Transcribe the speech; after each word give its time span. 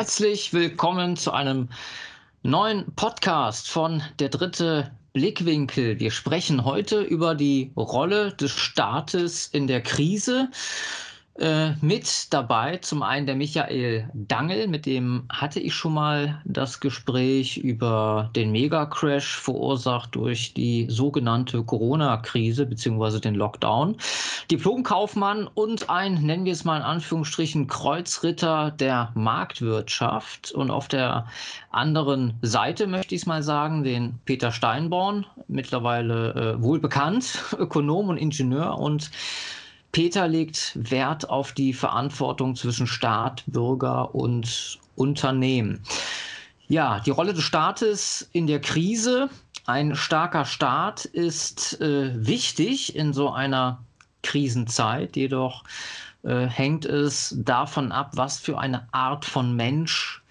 Herzlich 0.00 0.54
willkommen 0.54 1.14
zu 1.18 1.30
einem 1.30 1.68
neuen 2.42 2.86
Podcast 2.94 3.68
von 3.68 4.02
Der 4.18 4.30
dritte 4.30 4.90
Blickwinkel. 5.12 6.00
Wir 6.00 6.10
sprechen 6.10 6.64
heute 6.64 7.02
über 7.02 7.34
die 7.34 7.70
Rolle 7.76 8.32
des 8.32 8.50
Staates 8.50 9.48
in 9.48 9.66
der 9.66 9.82
Krise. 9.82 10.48
Äh, 11.38 11.72
mit 11.80 12.32
dabei 12.34 12.78
zum 12.78 13.02
einen 13.02 13.24
der 13.24 13.36
Michael 13.36 14.10
Dangel, 14.12 14.66
mit 14.66 14.84
dem 14.84 15.24
hatte 15.30 15.60
ich 15.60 15.72
schon 15.74 15.94
mal 15.94 16.42
das 16.44 16.80
Gespräch 16.80 17.56
über 17.56 18.30
den 18.34 18.50
Megacrash 18.50 19.36
verursacht 19.36 20.16
durch 20.16 20.52
die 20.54 20.86
sogenannte 20.90 21.62
Corona-Krise 21.62 22.66
bzw. 22.66 23.20
den 23.20 23.36
Lockdown. 23.36 23.96
Diplomkaufmann 24.50 25.46
und 25.46 25.88
ein, 25.88 26.14
nennen 26.14 26.44
wir 26.44 26.52
es 26.52 26.64
mal 26.64 26.78
in 26.78 26.82
Anführungsstrichen, 26.82 27.68
Kreuzritter 27.68 28.72
der 28.72 29.12
Marktwirtschaft. 29.14 30.50
Und 30.52 30.70
auf 30.70 30.88
der 30.88 31.26
anderen 31.70 32.34
Seite 32.42 32.88
möchte 32.88 33.14
ich 33.14 33.22
es 33.22 33.26
mal 33.26 33.42
sagen, 33.42 33.84
den 33.84 34.18
Peter 34.24 34.50
Steinborn, 34.50 35.24
mittlerweile 35.46 36.56
äh, 36.58 36.62
wohl 36.62 36.80
Ökonom 37.58 38.08
und 38.08 38.16
Ingenieur 38.16 38.76
und 38.76 39.10
Peter 39.92 40.28
legt 40.28 40.72
Wert 40.76 41.28
auf 41.28 41.52
die 41.52 41.72
Verantwortung 41.72 42.54
zwischen 42.54 42.86
Staat, 42.86 43.42
Bürger 43.46 44.14
und 44.14 44.78
Unternehmen. 44.96 45.82
Ja, 46.68 47.00
die 47.00 47.10
Rolle 47.10 47.34
des 47.34 47.42
Staates 47.42 48.28
in 48.32 48.46
der 48.46 48.60
Krise. 48.60 49.28
Ein 49.66 49.96
starker 49.96 50.44
Staat 50.44 51.04
ist 51.04 51.80
äh, 51.80 52.12
wichtig 52.26 52.94
in 52.94 53.12
so 53.12 53.30
einer 53.30 53.82
Krisenzeit, 54.22 55.16
jedoch 55.16 55.64
äh, 56.22 56.46
hängt 56.46 56.84
es 56.84 57.34
davon 57.38 57.92
ab, 57.92 58.12
was 58.14 58.38
für 58.38 58.58
eine 58.58 58.86
Art 58.92 59.24
von 59.24 59.56
Mensch 59.56 60.22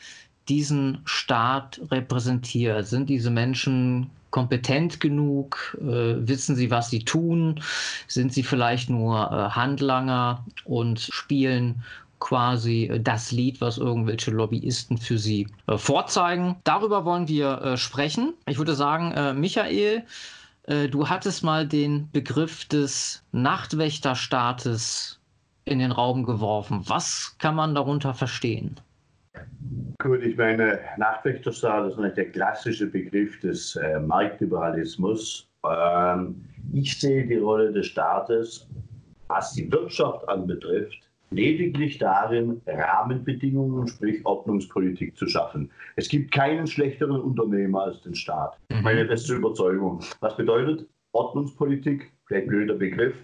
diesen 0.47 1.01
Staat 1.05 1.81
repräsentiert. 1.91 2.87
Sind 2.87 3.09
diese 3.09 3.29
Menschen 3.29 4.09
kompetent 4.31 4.99
genug? 4.99 5.77
Äh, 5.81 6.27
wissen 6.27 6.55
sie, 6.55 6.71
was 6.71 6.89
sie 6.89 7.03
tun? 7.03 7.61
Sind 8.07 8.33
sie 8.33 8.43
vielleicht 8.43 8.89
nur 8.89 9.31
äh, 9.31 9.49
Handlanger 9.55 10.45
und 10.65 10.99
spielen 10.99 11.83
quasi 12.19 12.85
äh, 12.85 12.99
das 12.99 13.31
Lied, 13.31 13.61
was 13.61 13.77
irgendwelche 13.77 14.31
Lobbyisten 14.31 14.97
für 14.97 15.17
sie 15.17 15.47
äh, 15.67 15.77
vorzeigen? 15.77 16.57
Darüber 16.63 17.05
wollen 17.05 17.27
wir 17.27 17.61
äh, 17.61 17.77
sprechen. 17.77 18.33
Ich 18.45 18.57
würde 18.57 18.75
sagen, 18.75 19.11
äh, 19.11 19.33
Michael, 19.33 20.03
du 20.91 21.09
hattest 21.09 21.43
mal 21.43 21.67
den 21.67 22.11
Begriff 22.11 22.63
des 22.65 23.23
Nachtwächterstaates 23.31 25.19
in 25.65 25.79
den 25.79 25.91
Raum 25.91 26.25
geworfen. 26.25 26.83
Was 26.85 27.35
kann 27.39 27.55
man 27.55 27.73
darunter 27.73 28.13
verstehen? 28.13 28.79
Gut, 30.01 30.23
ich 30.23 30.37
meine, 30.37 30.79
Nachtwächterstaat 30.97 31.91
ist 31.91 31.97
nicht 31.97 32.15
der 32.15 32.29
klassische 32.31 32.87
Begriff 32.87 33.39
des 33.41 33.75
äh, 33.75 33.99
Marktliberalismus. 33.99 35.49
Ähm, 35.69 36.45
ich 36.71 36.99
sehe 36.99 37.27
die 37.27 37.37
Rolle 37.37 37.71
des 37.71 37.87
Staates, 37.87 38.67
was 39.27 39.53
die 39.53 39.69
Wirtschaft 39.71 40.27
anbetrifft, 40.29 41.09
lediglich 41.31 41.97
darin, 41.97 42.61
Rahmenbedingungen, 42.65 43.87
sprich 43.87 44.25
Ordnungspolitik 44.25 45.17
zu 45.17 45.27
schaffen. 45.27 45.69
Es 45.95 46.07
gibt 46.07 46.31
keinen 46.31 46.65
schlechteren 46.65 47.19
Unternehmer 47.19 47.83
als 47.83 48.01
den 48.01 48.15
Staat. 48.15 48.57
Mhm. 48.69 48.81
Meine 48.83 49.05
beste 49.05 49.35
Überzeugung. 49.35 49.99
Was 50.21 50.37
bedeutet 50.37 50.87
Ordnungspolitik? 51.11 52.11
Vielleicht 52.25 52.47
blöder 52.47 52.75
Begriff. 52.75 53.15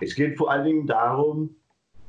Es 0.00 0.14
geht 0.14 0.36
vor 0.36 0.50
allen 0.50 0.64
Dingen 0.64 0.86
darum, 0.86 1.54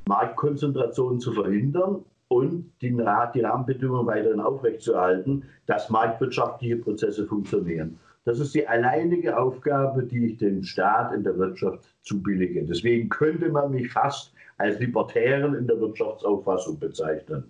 Marktkonzentration 0.06 1.20
zu 1.20 1.32
verhindern 1.32 2.04
und 2.28 2.70
die, 2.82 2.90
die 2.90 3.40
Rahmenbedingungen 3.40 4.06
weiterhin 4.06 4.40
aufrechtzuerhalten, 4.40 5.44
dass 5.66 5.90
marktwirtschaftliche 5.90 6.76
Prozesse 6.76 7.26
funktionieren. 7.26 7.98
Das 8.24 8.40
ist 8.40 8.54
die 8.54 8.66
alleinige 8.68 9.38
Aufgabe, 9.38 10.02
die 10.02 10.26
ich 10.26 10.38
dem 10.38 10.62
Staat 10.62 11.14
in 11.14 11.24
der 11.24 11.38
Wirtschaft 11.38 11.80
zubillige. 12.02 12.62
Deswegen 12.62 13.08
könnte 13.08 13.48
man 13.48 13.70
mich 13.70 13.90
fast 13.90 14.34
als 14.58 14.78
Libertären 14.80 15.54
in 15.54 15.66
der 15.66 15.80
Wirtschaftsauffassung 15.80 16.78
bezeichnen. 16.78 17.44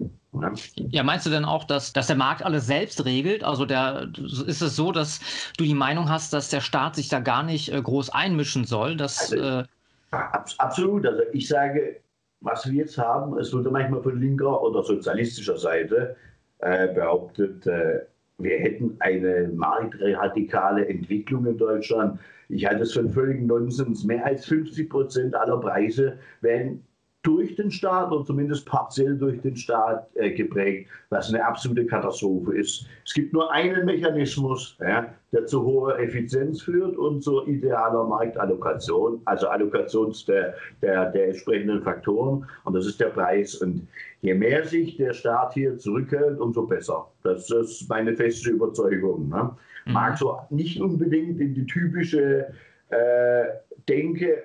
Ja, 0.90 1.02
meinst 1.02 1.26
du 1.26 1.30
denn 1.30 1.44
auch, 1.44 1.64
dass, 1.64 1.92
dass 1.92 2.06
der 2.06 2.16
Markt 2.16 2.44
alles 2.44 2.66
selbst 2.66 3.04
regelt? 3.04 3.42
Also 3.42 3.64
der, 3.64 4.08
ist 4.46 4.60
es 4.60 4.76
so, 4.76 4.92
dass 4.92 5.20
du 5.56 5.64
die 5.64 5.74
Meinung 5.74 6.08
hast, 6.08 6.32
dass 6.32 6.50
der 6.50 6.60
Staat 6.60 6.94
sich 6.94 7.08
da 7.08 7.18
gar 7.18 7.42
nicht 7.42 7.72
äh, 7.72 7.80
groß 7.80 8.10
einmischen 8.10 8.64
soll? 8.64 8.96
Dass, 8.96 9.32
also, 9.32 9.60
äh, 9.60 9.64
absolut. 10.10 11.06
Also 11.06 11.22
ich 11.32 11.48
sage, 11.48 11.96
was 12.40 12.70
wir 12.70 12.74
jetzt 12.74 12.98
haben, 12.98 13.38
es 13.38 13.52
wurde 13.52 13.70
manchmal 13.70 14.02
von 14.02 14.20
linker 14.20 14.62
oder 14.62 14.82
sozialistischer 14.82 15.58
Seite 15.58 16.16
äh, 16.58 16.92
behauptet, 16.92 17.66
äh, 17.66 18.00
wir 18.38 18.58
hätten 18.58 18.96
eine 19.00 19.48
marktradikale 19.48 20.88
Entwicklung 20.88 21.46
in 21.46 21.58
Deutschland. 21.58 22.20
Ich 22.48 22.66
halte 22.66 22.84
es 22.84 22.92
für 22.92 23.00
einen 23.00 23.10
völligen 23.10 23.46
Nonsens. 23.46 24.04
Mehr 24.04 24.24
als 24.24 24.44
50 24.46 24.88
Prozent 24.88 25.34
aller 25.34 25.58
Preise 25.58 26.18
werden 26.40 26.84
durch 27.28 27.54
den 27.56 27.70
Staat 27.70 28.10
oder 28.10 28.24
zumindest 28.24 28.64
partiell 28.64 29.14
durch 29.18 29.38
den 29.42 29.54
Staat 29.54 30.08
äh, 30.14 30.30
geprägt, 30.30 30.88
was 31.10 31.28
eine 31.28 31.44
absolute 31.44 31.84
Katastrophe 31.84 32.56
ist. 32.56 32.86
Es 33.04 33.12
gibt 33.12 33.34
nur 33.34 33.52
einen 33.52 33.84
Mechanismus, 33.84 34.78
ja, 34.80 35.12
der 35.30 35.44
zu 35.44 35.62
hoher 35.62 35.98
Effizienz 35.98 36.62
führt 36.62 36.96
und 36.96 37.22
zur 37.22 37.46
idealer 37.46 38.04
Marktallokation, 38.04 39.20
also 39.26 39.46
Allokation 39.48 40.14
der, 40.26 40.54
der, 40.80 41.10
der 41.10 41.26
entsprechenden 41.28 41.82
Faktoren, 41.82 42.46
und 42.64 42.74
das 42.74 42.86
ist 42.86 42.98
der 42.98 43.10
Preis. 43.10 43.56
Und 43.56 43.86
je 44.22 44.32
mehr 44.32 44.64
sich 44.64 44.96
der 44.96 45.12
Staat 45.12 45.52
hier 45.52 45.76
zurückhält, 45.76 46.40
umso 46.40 46.66
besser. 46.66 47.10
Das 47.24 47.50
ist 47.50 47.90
meine 47.90 48.16
feste 48.16 48.52
Überzeugung. 48.52 49.28
Ne? 49.28 49.50
Mhm. 49.84 49.92
Mag 49.92 50.16
so 50.16 50.38
nicht 50.48 50.80
unbedingt 50.80 51.38
in 51.40 51.52
die 51.52 51.66
typische 51.66 52.46
äh, 52.88 53.44
Denke 53.86 54.42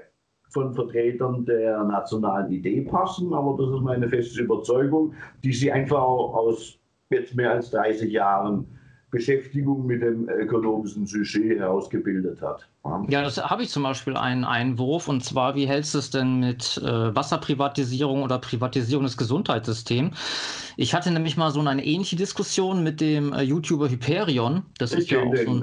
von 0.53 0.74
Vertretern 0.74 1.46
der 1.46 1.84
nationalen 1.84 2.52
Idee 2.52 2.81
passen, 2.81 3.34
aber 3.34 3.58
das 3.58 3.75
ist 3.75 3.81
meine 3.81 4.08
feste 4.08 4.41
Überzeugung, 4.41 5.14
die 5.44 5.52
sie 5.52 5.72
einfach 5.72 6.02
aus 6.02 6.80
jetzt 7.09 7.36
mehr 7.36 7.52
als 7.52 7.72
30 7.72 8.12
Jahren 8.12 8.66
Beschäftigung 9.14 9.86
mit 9.86 10.02
dem 10.02 10.28
ökonomischen 10.28 11.06
Sujet 11.06 11.59
herausgebildet 11.59 12.41
hat. 12.41 12.68
Ja, 13.09 13.22
das 13.22 13.38
habe 13.38 13.62
ich 13.62 13.69
zum 13.69 13.84
Beispiel 13.84 14.18
einen 14.18 14.44
Einwurf 14.44 15.08
und 15.08 15.24
zwar, 15.24 15.53
wie 15.56 15.68
hältst 15.68 15.94
du 15.94 16.00
es 16.00 16.09
denn 16.09 16.40
mit 16.40 16.81
äh, 16.84 17.16
Wasserprivatisierung 17.16 18.24
oder 18.24 18.40
Privatisierung 18.40 19.03
des 19.03 19.16
Gesundheitssystems? 19.16 20.18
Ich 20.78 20.96
hatte 20.96 21.12
nämlich 21.12 21.38
mal 21.38 21.52
so 21.52 21.59
eine 21.59 21.85
ähnliche 21.85 22.16
Diskussion 22.16 22.84
mit 22.84 23.02
dem 23.02 23.34
äh, 23.34 23.44
YouTuber 23.44 23.88
Hyperion. 23.88 24.64
Das 24.80 24.94
ich 24.94 25.00
ist 25.00 25.12
ja 25.12 25.20
auch 25.22 25.35
so 25.35 25.52
ein, 25.52 25.59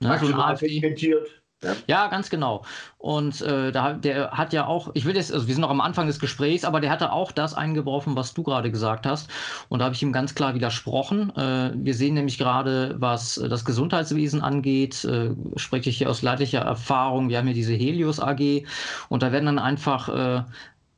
ne, 0.00 0.18
so 0.20 0.26
ein 0.26 0.34
AfD. 0.34 1.39
Ja. 1.62 1.76
ja, 1.86 2.06
ganz 2.08 2.30
genau. 2.30 2.64
Und 2.96 3.42
äh, 3.42 3.70
da, 3.70 3.92
der 3.92 4.30
hat 4.30 4.54
ja 4.54 4.66
auch, 4.66 4.90
ich 4.94 5.04
will 5.04 5.14
jetzt, 5.14 5.32
also 5.32 5.46
wir 5.46 5.54
sind 5.54 5.60
noch 5.60 5.70
am 5.70 5.82
Anfang 5.82 6.06
des 6.06 6.18
Gesprächs, 6.18 6.64
aber 6.64 6.80
der 6.80 6.90
hatte 6.90 7.12
auch 7.12 7.32
das 7.32 7.52
eingeworfen, 7.52 8.16
was 8.16 8.32
du 8.32 8.42
gerade 8.42 8.70
gesagt 8.70 9.06
hast. 9.06 9.30
Und 9.68 9.80
da 9.80 9.84
habe 9.84 9.94
ich 9.94 10.02
ihm 10.02 10.12
ganz 10.12 10.34
klar 10.34 10.54
widersprochen. 10.54 11.36
Äh, 11.36 11.72
wir 11.74 11.94
sehen 11.94 12.14
nämlich 12.14 12.38
gerade, 12.38 12.96
was 12.98 13.34
das 13.34 13.66
Gesundheitswesen 13.66 14.40
angeht, 14.40 15.04
äh, 15.04 15.30
spreche 15.56 15.90
ich 15.90 15.98
hier 15.98 16.08
aus 16.08 16.22
leidlicher 16.22 16.60
Erfahrung. 16.60 17.28
Wir 17.28 17.38
haben 17.38 17.46
hier 17.46 17.54
diese 17.54 17.74
Helios 17.74 18.20
AG 18.20 18.64
und 19.10 19.22
da 19.22 19.30
werden 19.32 19.46
dann 19.46 19.58
einfach 19.58 20.46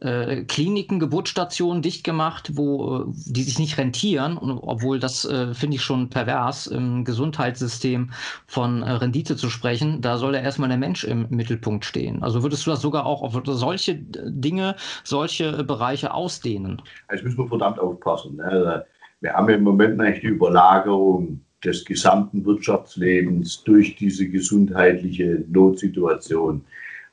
äh, 0.03 0.13
äh, 0.13 0.45
Kliniken, 0.45 0.99
Geburtsstationen 0.99 1.83
dicht 1.83 2.05
gemacht, 2.05 2.53
wo 2.55 2.97
äh, 2.97 3.05
die 3.27 3.43
sich 3.43 3.59
nicht 3.59 3.79
rentieren, 3.79 4.39
obwohl 4.39 4.99
das 4.99 5.25
äh, 5.25 5.55
finde 5.55 5.77
ich 5.77 5.83
schon 5.83 6.11
pervers, 6.11 6.67
im 6.67 7.05
Gesundheitssystem 7.05 8.11
von 8.47 8.83
äh, 8.83 8.91
Rendite 8.91 9.37
zu 9.37 9.49
sprechen. 9.49 10.01
Da 10.01 10.19
soll 10.19 10.35
ja 10.35 10.41
erstmal 10.41 10.69
der 10.69 10.79
Mensch 10.79 11.05
im 11.05 11.27
Mittelpunkt 11.31 11.85
stehen. 11.85 12.23
Also 12.23 12.43
würdest 12.43 12.67
du 12.67 12.71
das 12.71 12.81
sogar 12.81 13.07
auch 13.07 13.23
auf 13.23 13.41
solche 13.45 13.95
Dinge, 13.95 14.77
solche 15.05 15.65
Bereiche 15.65 16.13
ausdehnen? 16.13 16.83
Also 17.09 17.25
müssen 17.25 17.39
wir 17.39 17.49
verdammt 17.49 17.79
aufpassen. 17.79 18.37
Ne? 18.37 18.85
Wir 19.21 19.33
haben 19.35 19.49
im 19.49 19.63
Moment 19.63 20.01
eigentlich 20.01 20.21
die 20.21 20.29
Überlagerung 20.29 21.41
des 21.65 21.85
gesamten 21.85 22.45
Wirtschaftslebens 22.45 23.63
durch 23.63 23.95
diese 23.97 24.29
gesundheitliche 24.29 25.45
Notsituation. 25.49 26.65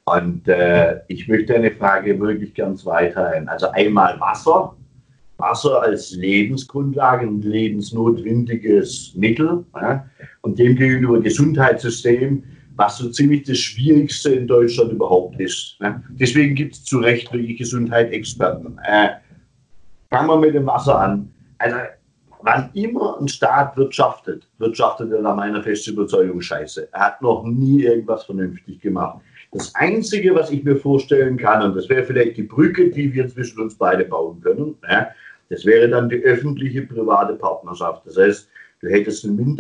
Und 0.06 0.48
äh, 0.48 1.02
ich 1.08 1.28
möchte 1.28 1.56
eine 1.56 1.72
Frage 1.72 2.20
wirklich 2.20 2.54
ganz 2.56 2.86
weiterhin. 2.86 3.48
Also 3.48 3.70
einmal 3.72 4.20
Wasser. 4.20 4.76
Wasser 5.38 5.82
als 5.82 6.12
Lebensgrundlage, 6.12 7.26
ein 7.26 7.42
lebensnotwendiges 7.42 9.14
Mittel. 9.16 9.66
Ja? 9.76 10.06
Und 10.42 10.60
demgegenüber 10.60 11.22
Gesundheitssystem, 11.22 12.44
was 12.76 12.98
so 12.98 13.10
ziemlich 13.10 13.44
das 13.44 13.58
Schwierigste 13.58 14.32
in 14.32 14.48
Deutschland 14.48 14.92
überhaupt 14.92 15.40
ist. 15.40 15.78
Ja? 15.80 16.02
Deswegen 16.10 16.56
gibt 16.56 16.76
es 16.76 16.84
zu 16.84 17.00
Recht 17.00 17.32
wirklich 17.32 17.58
Gesundheitsexperten. 17.58 18.80
Äh, 18.84 19.10
fangen 20.10 20.28
wir 20.28 20.38
mit 20.38 20.56
dem 20.56 20.66
Wasser 20.66 21.00
an. 21.00 21.32
Also, 21.58 21.78
wann 22.42 22.70
immer 22.74 23.20
ein 23.20 23.28
Staat 23.28 23.76
wirtschaftet, 23.78 24.48
wirtschaftet 24.58 25.12
er 25.12 25.22
nach 25.22 25.36
meiner 25.36 25.62
festen 25.62 25.92
Überzeugung 25.92 26.42
scheiße. 26.42 26.90
Er 26.92 27.00
hat 27.00 27.22
noch 27.22 27.44
nie 27.44 27.84
irgendwas 27.84 28.24
vernünftig 28.26 28.80
gemacht. 28.82 29.20
Das 29.52 29.74
Einzige, 29.74 30.36
was 30.36 30.52
ich 30.52 30.64
mir 30.64 30.76
vorstellen 30.76 31.38
kann, 31.38 31.64
und 31.64 31.76
das 31.76 31.90
wäre 31.90 32.04
vielleicht 32.04 32.38
die 32.38 32.44
Brücke, 32.44 32.92
die 32.92 33.12
wir 33.14 33.28
zwischen 33.28 33.62
uns 33.62 33.76
beide 33.76 34.06
bauen 34.06 34.40
können, 34.42 34.76
ja, 34.88 35.10
Das 35.50 35.66
wäre 35.66 35.90
dann 35.90 36.10
die 36.10 36.22
öffentliche 36.24 36.84
private 36.84 37.34
Partnerschaft. 37.34 38.06
Das 38.06 38.18
heißt, 38.18 38.48
du 38.82 38.90
hättest 38.90 39.26
einen 39.26 39.58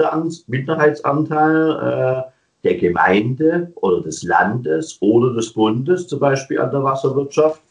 Minderheitsanteil 0.47 1.71
äh, 1.71 2.21
der 2.63 2.77
Gemeinde 2.77 3.71
oder 3.75 4.01
des 4.01 4.21
Landes 4.23 4.97
oder 5.01 5.33
des 5.33 5.53
Bundes, 5.53 6.07
zum 6.07 6.19
Beispiel 6.19 6.59
an 6.59 6.71
der 6.71 6.83
Wasserwirtschaft. 6.83 7.61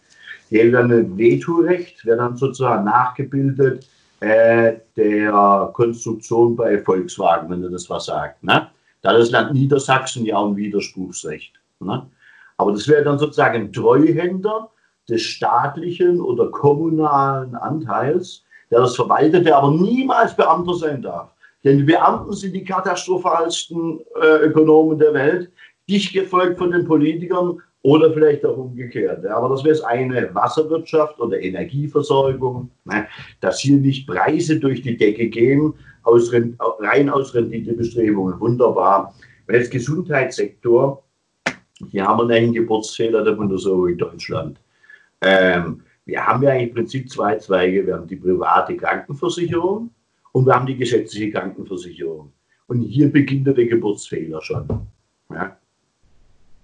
Die 0.51 0.59
hätte 0.59 0.73
dann 0.73 0.91
ein 0.91 1.17
Vetorecht, 1.17 2.05
wäre 2.05 2.17
dann 2.17 2.37
sozusagen 2.37 2.85
nachgebildet 2.85 3.87
äh, 4.21 4.75
der 4.97 5.71
Konstruktion 5.75 6.57
bei 6.57 6.79
Volkswagen, 6.79 7.51
wenn 7.51 7.63
du 7.63 7.69
das 7.69 7.89
was 7.89 8.07
sagt. 8.07 8.43
Ne? 8.43 8.69
Da 9.03 9.13
das 9.13 9.31
Land 9.31 9.53
Niedersachsen 9.53 10.25
ja 10.25 10.37
auch 10.37 10.49
ein 10.49 10.57
Widerspruchsrecht. 10.57 11.53
Ne? 11.81 12.11
Aber 12.57 12.73
das 12.73 12.89
wäre 12.89 13.05
dann 13.05 13.19
sozusagen 13.19 13.73
Treuhänder 13.73 14.71
des 15.09 15.23
staatlichen 15.23 16.21
oder 16.21 16.51
kommunalen 16.51 17.55
Anteils, 17.55 18.45
der 18.71 18.81
das 18.81 18.97
verwaltet, 18.97 19.47
der 19.47 19.57
aber 19.57 19.71
niemals 19.71 20.37
Beamter 20.37 20.75
sein 20.75 21.03
darf. 21.03 21.33
Denn 21.65 21.79
die 21.79 21.85
Beamten 21.85 22.33
sind 22.33 22.55
die 22.55 22.65
katastrophalsten 22.65 24.01
äh, 24.21 24.45
Ökonomen 24.45 24.99
der 24.99 25.15
Welt, 25.15 25.51
dicht 25.89 26.13
gefolgt 26.13 26.59
von 26.59 26.71
den 26.71 26.85
Politikern 26.85 27.61
oder 27.83 28.13
vielleicht 28.13 28.45
auch 28.45 28.57
umgekehrt. 28.57 29.25
Ja, 29.25 29.37
aber 29.37 29.49
das 29.49 29.65
wäre 29.65 29.87
eine 29.87 30.35
Wasserwirtschaft 30.35 31.19
oder 31.21 31.41
Energieversorgung, 31.41 32.71
ne, 32.85 33.07
dass 33.41 33.61
hier 33.61 33.79
nicht 33.79 34.07
Preise 34.07 34.59
durch 34.59 34.83
die 34.83 34.97
Decke 34.97 35.29
gehen, 35.29 35.75
aus, 36.03 36.33
rein 36.33 37.09
aus 37.09 37.35
Renditebestrebungen. 37.35 38.39
Wunderbar. 38.41 39.15
Weil 39.47 39.61
das 39.61 39.71
Gesundheitssektor, 39.71 41.03
hier 41.91 42.07
haben 42.07 42.29
wir 42.29 42.37
einen 42.37 42.53
Geburtsfehler 42.53 43.25
der 43.25 43.33
Bundesrepublik 43.33 43.99
Deutschland. 43.99 44.61
Ähm, 45.21 45.83
wir 46.05 46.27
haben 46.27 46.43
ja 46.43 46.55
im 46.55 46.73
Prinzip 46.73 47.11
zwei 47.11 47.37
Zweige. 47.37 47.87
Wir 47.87 47.95
haben 47.95 48.07
die 48.07 48.17
private 48.17 48.77
Krankenversicherung 48.77 49.91
und 50.33 50.47
wir 50.47 50.55
haben 50.55 50.67
die 50.67 50.77
gesetzliche 50.77 51.31
Krankenversicherung. 51.31 52.33
Und 52.67 52.83
hier 52.83 53.11
beginnt 53.11 53.47
der 53.47 53.55
Geburtsfehler 53.55 54.43
schon. 54.43 54.67
Ja. 55.31 55.57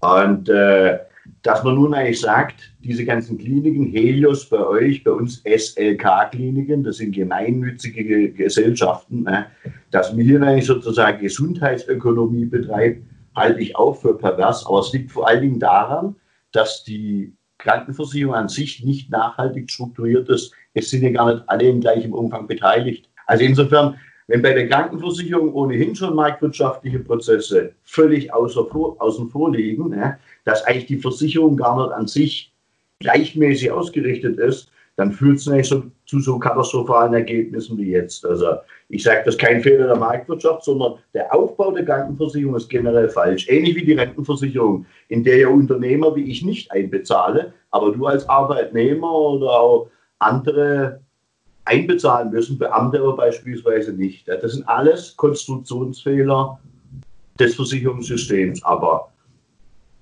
Und 0.01 0.49
äh, 0.49 0.99
dass 1.43 1.65
man 1.65 1.77
nun 1.77 1.95
eigentlich 1.95 2.21
sagt, 2.21 2.73
diese 2.81 3.05
ganzen 3.05 3.39
Kliniken, 3.39 3.87
Helios 3.87 4.49
bei 4.49 4.59
euch, 4.67 5.03
bei 5.05 5.11
uns 5.11 5.43
SLK-Kliniken, 5.45 6.85
das 6.85 6.99
sind 6.99 7.15
gemeinnützige 7.15 8.31
Gesellschaften, 8.33 9.23
ne, 9.23 9.47
dass 9.91 10.13
man 10.13 10.25
hier 10.25 10.43
eigentlich 10.43 10.67
sozusagen 10.67 11.21
Gesundheitsökonomie 11.21 12.45
betreibt, 12.45 13.03
halte 13.35 13.61
ich 13.61 13.77
auch 13.77 13.95
für 13.95 14.17
pervers. 14.17 14.67
Aber 14.67 14.81
es 14.81 14.93
liegt 14.93 15.13
vor 15.13 15.29
allen 15.29 15.43
Dingen 15.43 15.61
daran, 15.61 16.17
dass 16.53 16.85
die 16.85 17.35
Krankenversicherung 17.59 18.35
an 18.35 18.49
sich 18.49 18.85
nicht 18.85 19.11
nachhaltig 19.11 19.71
strukturiert 19.71 20.29
ist. 20.29 20.53
Es 20.75 20.91
sind 20.91 21.03
ja 21.03 21.11
gar 21.11 21.33
nicht 21.33 21.49
alle 21.49 21.69
in 21.69 21.81
gleichem 21.81 22.13
Umfang 22.13 22.47
beteiligt. 22.47 23.09
Also 23.27 23.45
insofern, 23.45 23.97
wenn 24.27 24.43
bei 24.43 24.53
der 24.53 24.69
Krankenversicherung 24.69 25.53
ohnehin 25.55 25.95
schon 25.95 26.15
marktwirtschaftliche 26.15 26.99
Prozesse 27.01 27.75
völlig 27.83 28.33
außer, 28.33 28.67
außen 28.99 29.31
vor 29.31 29.53
liegen, 29.53 29.91
ne, 29.91 30.19
dass 30.45 30.65
eigentlich 30.65 30.87
die 30.87 30.99
Versicherung 30.99 31.57
gar 31.57 31.77
nicht 31.77 31.95
an 31.95 32.07
sich 32.07 32.53
gleichmäßig 33.01 33.71
ausgerichtet 33.71 34.39
ist, 34.39 34.71
dann 34.97 35.13
führt 35.13 35.39
es 35.39 35.47
nicht 35.47 35.69
so, 35.69 35.85
zu 36.07 36.21
so 36.21 36.39
katastrophalen 36.39 37.15
Ergebnissen 37.15 37.79
wie 37.79 37.91
jetzt. 37.91 38.27
Also 38.27 38.57
ich 38.89 39.03
sage, 39.03 39.23
das 39.25 39.35
ist 39.35 39.41
kein 39.41 39.63
Fehler 39.63 39.87
der 39.87 39.97
Marktwirtschaft, 39.97 40.65
sondern 40.65 40.95
der 41.15 41.35
Aufbau 41.35 41.73
der 41.73 41.85
Krankenversicherung 41.85 42.57
ist 42.57 42.69
generell 42.69 43.09
falsch. 43.09 43.49
Ähnlich 43.49 43.77
wie 43.77 43.85
die 43.85 43.95
Rentenversicherung, 43.95 44.85
in 45.09 45.25
der 45.25 45.39
ja 45.39 45.49
Unternehmer 45.49 46.15
wie 46.15 46.31
ich 46.31 46.45
nicht 46.45 46.71
einbezahle, 46.71 47.55
aber 47.71 47.93
du 47.93 48.07
als 48.07 48.29
Arbeitnehmer 48.29 49.11
oder 49.11 49.51
auch 49.59 49.89
andere 50.19 51.01
einbezahlen 51.65 52.31
müssen, 52.31 52.59
Beamte 52.59 53.01
aber 53.01 53.17
beispielsweise 53.17 53.93
nicht. 53.93 54.29
Das 54.29 54.53
sind 54.53 54.69
alles 54.69 55.17
Konstruktionsfehler 55.17 56.59
des 57.39 57.55
Versicherungssystems. 57.55 58.63
Aber 58.65 59.11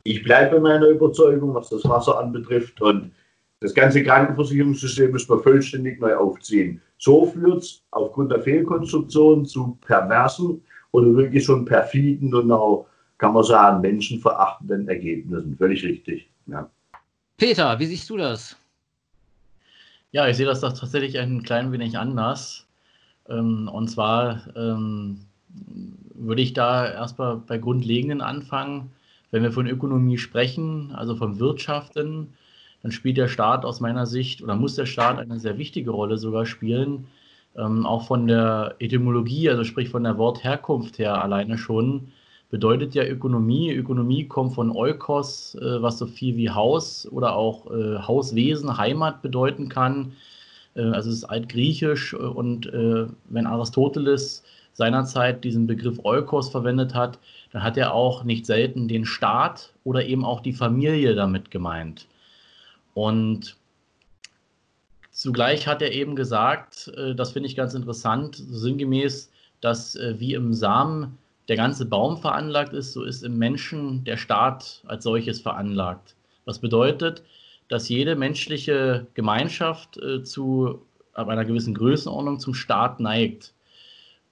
ich 0.04 0.22
bleibe 0.22 0.60
meiner 0.60 0.88
Überzeugung, 0.88 1.54
was 1.54 1.68
das 1.68 1.88
Wasser 1.88 2.18
anbetrifft. 2.18 2.80
Und 2.80 3.12
das 3.62 3.74
ganze 3.74 4.02
Krankenversicherungssystem 4.02 5.12
müssen 5.12 5.30
wir 5.30 5.42
vollständig 5.42 6.00
neu 6.00 6.16
aufziehen. 6.16 6.80
So 6.98 7.26
führt 7.26 7.62
es 7.62 7.82
aufgrund 7.92 8.32
der 8.32 8.42
Fehlkonstruktion 8.42 9.46
zu 9.46 9.78
perversen 9.86 10.60
oder 10.90 11.14
wirklich 11.14 11.44
schon 11.44 11.64
perfiden 11.64 12.34
und 12.34 12.50
auch, 12.50 12.86
kann 13.18 13.34
man 13.34 13.44
sagen, 13.44 13.80
menschenverachtenden 13.80 14.88
Ergebnissen. 14.88 15.56
Völlig 15.56 15.84
richtig. 15.84 16.28
Ja. 16.46 16.68
Peter, 17.36 17.78
wie 17.78 17.86
siehst 17.86 18.10
du 18.10 18.16
das? 18.16 18.56
Ja, 20.10 20.28
ich 20.28 20.36
sehe 20.36 20.46
das 20.46 20.60
doch 20.60 20.72
tatsächlich 20.72 21.18
ein 21.18 21.42
klein 21.42 21.72
wenig 21.72 21.96
anders. 21.96 22.66
Ähm, 23.28 23.70
und 23.72 23.88
zwar 23.88 24.42
ähm, 24.56 25.20
würde 26.14 26.42
ich 26.42 26.52
da 26.52 26.86
erstmal 26.86 27.36
bei 27.36 27.58
Grundlegenden 27.58 28.20
anfangen. 28.20 28.90
Wenn 29.30 29.42
wir 29.42 29.52
von 29.52 29.66
Ökonomie 29.66 30.18
sprechen, 30.18 30.92
also 30.94 31.16
von 31.16 31.38
Wirtschaften, 31.38 32.34
dann 32.82 32.92
spielt 32.92 33.16
der 33.16 33.28
Staat 33.28 33.64
aus 33.64 33.80
meiner 33.80 34.06
Sicht 34.06 34.42
oder 34.42 34.56
muss 34.56 34.74
der 34.74 34.86
Staat 34.86 35.18
eine 35.18 35.38
sehr 35.38 35.58
wichtige 35.58 35.90
Rolle 35.90 36.18
sogar 36.18 36.46
spielen. 36.46 37.06
Ähm, 37.56 37.86
auch 37.86 38.06
von 38.06 38.26
der 38.26 38.76
Etymologie, 38.78 39.48
also 39.50 39.64
sprich 39.64 39.88
von 39.88 40.04
der 40.04 40.18
Wortherkunft 40.18 40.98
her 40.98 41.22
alleine 41.22 41.58
schon, 41.58 42.08
bedeutet 42.50 42.94
ja 42.94 43.04
Ökonomie. 43.04 43.72
Ökonomie 43.72 44.26
kommt 44.26 44.54
von 44.54 44.74
Eukos, 44.74 45.54
äh, 45.54 45.82
was 45.82 45.98
so 45.98 46.06
viel 46.06 46.36
wie 46.36 46.50
Haus 46.50 47.06
oder 47.10 47.34
auch 47.36 47.70
äh, 47.70 47.98
Hauswesen, 47.98 48.76
Heimat 48.78 49.22
bedeuten 49.22 49.68
kann. 49.68 50.12
Äh, 50.74 50.82
also 50.82 51.10
es 51.10 51.16
ist 51.18 51.24
altgriechisch 51.24 52.14
und 52.14 52.66
äh, 52.66 53.06
wenn 53.28 53.46
Aristoteles 53.46 54.42
seinerzeit 54.72 55.44
diesen 55.44 55.66
Begriff 55.66 56.00
Eukos 56.04 56.48
verwendet 56.48 56.94
hat, 56.94 57.18
dann 57.52 57.62
hat 57.62 57.76
er 57.76 57.94
auch 57.94 58.24
nicht 58.24 58.46
selten 58.46 58.88
den 58.88 59.04
Staat 59.04 59.72
oder 59.84 60.04
eben 60.06 60.24
auch 60.24 60.40
die 60.40 60.54
Familie 60.54 61.14
damit 61.14 61.50
gemeint. 61.50 62.06
Und 62.94 63.56
zugleich 65.10 65.66
hat 65.66 65.82
er 65.82 65.92
eben 65.92 66.16
gesagt, 66.16 66.92
äh, 66.96 67.14
das 67.14 67.32
finde 67.32 67.48
ich 67.48 67.56
ganz 67.56 67.74
interessant, 67.74 68.36
sinngemäß, 68.36 69.30
dass 69.60 69.96
äh, 69.96 70.14
wie 70.18 70.34
im 70.34 70.52
Samen 70.52 71.18
der 71.48 71.56
ganze 71.56 71.86
Baum 71.86 72.18
veranlagt 72.18 72.72
ist, 72.72 72.92
so 72.92 73.02
ist 73.04 73.22
im 73.22 73.38
Menschen 73.38 74.04
der 74.04 74.16
Staat 74.16 74.82
als 74.86 75.04
solches 75.04 75.40
veranlagt. 75.40 76.14
Was 76.44 76.58
bedeutet, 76.58 77.22
dass 77.68 77.88
jede 77.88 78.16
menschliche 78.16 79.06
Gemeinschaft 79.14 79.96
äh, 79.96 80.22
zu 80.22 80.82
ab 81.14 81.28
einer 81.28 81.44
gewissen 81.44 81.74
Größenordnung 81.74 82.38
zum 82.38 82.54
Staat 82.54 83.00
neigt. 83.00 83.52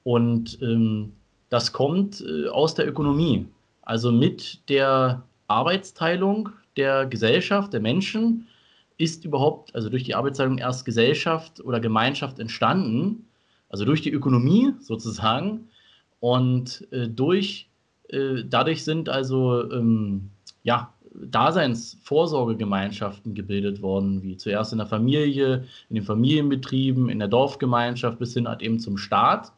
Und 0.02 0.58
ähm, 0.62 1.12
das 1.48 1.72
kommt 1.72 2.22
äh, 2.22 2.48
aus 2.48 2.74
der 2.74 2.88
Ökonomie. 2.88 3.46
Also 3.82 4.12
mit 4.12 4.68
der 4.68 5.22
Arbeitsteilung 5.48 6.50
der 6.76 7.06
Gesellschaft, 7.06 7.72
der 7.72 7.80
Menschen, 7.80 8.46
ist 9.00 9.24
überhaupt, 9.24 9.74
also 9.74 9.88
durch 9.88 10.04
die 10.04 10.14
Arbeitsteilung 10.14 10.58
erst 10.58 10.84
Gesellschaft 10.84 11.64
oder 11.64 11.80
Gemeinschaft 11.80 12.38
entstanden, 12.38 13.24
also 13.70 13.86
durch 13.86 14.02
die 14.02 14.12
Ökonomie 14.12 14.74
sozusagen. 14.80 15.70
Und 16.20 16.86
äh, 16.92 17.08
durch, 17.08 17.70
äh, 18.08 18.44
dadurch 18.44 18.84
sind 18.84 19.08
also 19.08 19.72
ähm, 19.72 20.28
ja, 20.62 20.92
Daseinsvorsorgegemeinschaften 21.14 23.34
gebildet 23.34 23.80
worden, 23.80 24.22
wie 24.22 24.36
zuerst 24.36 24.72
in 24.72 24.78
der 24.78 24.86
Familie, 24.86 25.64
in 25.88 25.96
den 25.96 26.04
Familienbetrieben, 26.04 27.08
in 27.08 27.20
der 27.20 27.28
Dorfgemeinschaft 27.28 28.18
bis 28.18 28.34
hin 28.34 28.46
halt 28.46 28.60
eben 28.60 28.80
zum 28.80 28.98
Staat. 28.98 29.50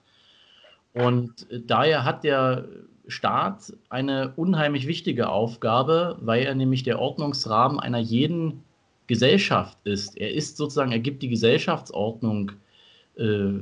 Und 0.92 1.50
äh, 1.50 1.60
daher 1.66 2.04
hat 2.04 2.22
der 2.22 2.68
Staat 3.08 3.72
eine 3.88 4.34
unheimlich 4.36 4.86
wichtige 4.86 5.30
Aufgabe, 5.30 6.16
weil 6.20 6.44
er 6.44 6.54
nämlich 6.54 6.84
der 6.84 7.00
Ordnungsrahmen 7.00 7.80
einer 7.80 7.98
jeden 7.98 8.62
Gesellschaft 9.12 9.76
ist. 9.84 10.16
Er 10.16 10.32
ist 10.32 10.56
sozusagen, 10.56 10.90
er 10.90 10.98
gibt 10.98 11.22
die 11.22 11.28
Gesellschaftsordnung 11.28 12.52
äh, 13.16 13.52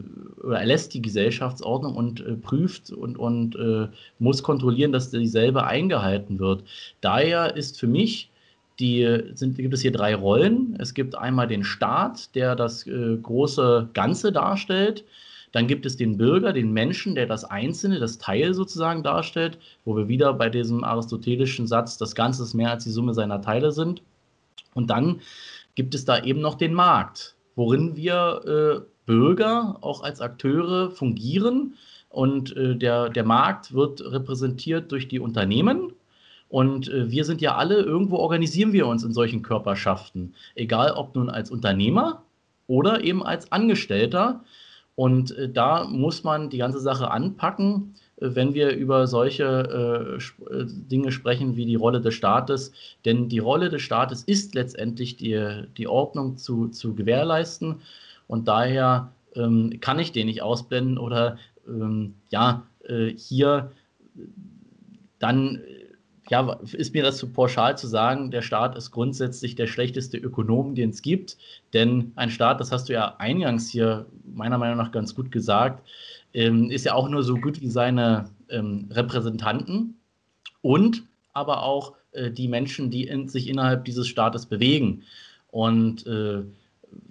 oder 0.44 0.60
erlässt 0.60 0.94
die 0.94 1.02
Gesellschaftsordnung 1.02 1.96
und 1.96 2.20
äh, 2.20 2.34
prüft 2.34 2.92
und, 2.92 3.18
und 3.18 3.56
äh, 3.56 3.88
muss 4.20 4.44
kontrollieren, 4.44 4.92
dass 4.92 5.10
dieselbe 5.10 5.64
eingehalten 5.64 6.38
wird. 6.38 6.62
Daher 7.00 7.56
ist 7.56 7.80
für 7.80 7.88
mich 7.88 8.30
die, 8.78 9.04
sind, 9.34 9.56
gibt 9.56 9.74
es 9.74 9.82
hier 9.82 9.90
drei 9.92 10.14
Rollen. 10.14 10.76
Es 10.78 10.94
gibt 10.94 11.16
einmal 11.16 11.48
den 11.48 11.64
Staat, 11.64 12.32
der 12.36 12.54
das 12.54 12.86
äh, 12.86 13.16
große 13.20 13.88
Ganze 13.92 14.30
darstellt. 14.30 15.04
Dann 15.52 15.66
gibt 15.66 15.84
es 15.84 15.96
den 15.96 16.16
Bürger, 16.16 16.52
den 16.52 16.72
Menschen, 16.72 17.16
der 17.16 17.26
das 17.26 17.44
Einzelne, 17.44 17.98
das 17.98 18.18
Teil 18.18 18.54
sozusagen 18.54 19.02
darstellt, 19.02 19.58
wo 19.84 19.96
wir 19.96 20.06
wieder 20.06 20.32
bei 20.32 20.48
diesem 20.48 20.84
aristotelischen 20.84 21.66
Satz, 21.66 21.98
das 21.98 22.14
Ganze 22.14 22.44
ist 22.44 22.54
mehr 22.54 22.70
als 22.70 22.84
die 22.84 22.90
Summe 22.90 23.14
seiner 23.14 23.42
Teile 23.42 23.72
sind. 23.72 24.00
Und 24.74 24.90
dann 24.90 25.20
gibt 25.74 25.94
es 25.94 26.04
da 26.04 26.22
eben 26.22 26.40
noch 26.40 26.54
den 26.54 26.74
Markt, 26.74 27.36
worin 27.56 27.96
wir 27.96 28.84
äh, 28.84 28.90
Bürger 29.06 29.78
auch 29.80 30.02
als 30.02 30.20
Akteure 30.20 30.90
fungieren. 30.90 31.74
Und 32.08 32.56
äh, 32.56 32.76
der, 32.76 33.08
der 33.08 33.24
Markt 33.24 33.72
wird 33.72 34.00
repräsentiert 34.00 34.92
durch 34.92 35.08
die 35.08 35.20
Unternehmen. 35.20 35.92
Und 36.48 36.88
äh, 36.88 37.10
wir 37.10 37.24
sind 37.24 37.40
ja 37.40 37.56
alle, 37.56 37.76
irgendwo 37.76 38.16
organisieren 38.16 38.72
wir 38.72 38.86
uns 38.86 39.04
in 39.04 39.12
solchen 39.12 39.42
Körperschaften. 39.42 40.34
Egal 40.54 40.92
ob 40.92 41.14
nun 41.14 41.30
als 41.30 41.50
Unternehmer 41.50 42.24
oder 42.66 43.04
eben 43.04 43.22
als 43.24 43.52
Angestellter. 43.52 44.44
Und 44.96 45.30
äh, 45.38 45.48
da 45.48 45.84
muss 45.84 46.24
man 46.24 46.50
die 46.50 46.58
ganze 46.58 46.80
Sache 46.80 47.10
anpacken, 47.10 47.94
wenn 48.20 48.54
wir 48.54 48.70
über 48.76 49.06
solche 49.06 50.18
äh, 50.20 50.54
äh, 50.54 50.66
Dinge 50.66 51.10
sprechen 51.10 51.56
wie 51.56 51.66
die 51.66 51.76
Rolle 51.76 52.00
des 52.00 52.14
Staates. 52.14 52.72
Denn 53.04 53.28
die 53.28 53.38
Rolle 53.38 53.70
des 53.70 53.82
Staates 53.82 54.22
ist 54.22 54.54
letztendlich 54.54 55.16
die, 55.16 55.64
die 55.76 55.88
Ordnung 55.88 56.36
zu, 56.36 56.68
zu 56.68 56.94
gewährleisten. 56.94 57.76
Und 58.28 58.46
daher 58.46 59.12
ähm, 59.34 59.78
kann 59.80 59.98
ich 59.98 60.12
den 60.12 60.26
nicht 60.26 60.42
ausblenden 60.42 60.98
oder 60.98 61.38
ähm, 61.66 62.14
ja, 62.30 62.66
äh, 62.86 63.08
hier 63.16 63.72
dann 65.18 65.60
ja, 66.30 66.60
ist 66.72 66.94
mir 66.94 67.02
das 67.02 67.18
zu 67.18 67.28
pauschal 67.28 67.76
zu 67.76 67.88
sagen, 67.88 68.30
der 68.30 68.42
Staat 68.42 68.76
ist 68.76 68.92
grundsätzlich 68.92 69.56
der 69.56 69.66
schlechteste 69.66 70.16
Ökonom, 70.16 70.76
den 70.76 70.90
es 70.90 71.02
gibt. 71.02 71.36
Denn 71.72 72.12
ein 72.14 72.30
Staat, 72.30 72.60
das 72.60 72.70
hast 72.70 72.88
du 72.88 72.92
ja 72.92 73.16
eingangs 73.18 73.68
hier 73.68 74.06
meiner 74.24 74.56
Meinung 74.56 74.76
nach 74.76 74.92
ganz 74.92 75.16
gut 75.16 75.32
gesagt, 75.32 75.84
ähm, 76.34 76.70
ist 76.70 76.84
ja 76.84 76.94
auch 76.94 77.08
nur 77.08 77.22
so 77.22 77.36
gut 77.36 77.60
wie 77.60 77.68
seine 77.68 78.30
ähm, 78.48 78.88
Repräsentanten 78.90 79.96
und 80.62 81.04
aber 81.32 81.62
auch 81.62 81.94
äh, 82.12 82.30
die 82.30 82.48
Menschen, 82.48 82.90
die 82.90 83.06
in, 83.06 83.28
sich 83.28 83.48
innerhalb 83.48 83.84
dieses 83.84 84.08
Staates 84.08 84.46
bewegen. 84.46 85.02
Und 85.50 86.06
äh, 86.06 86.42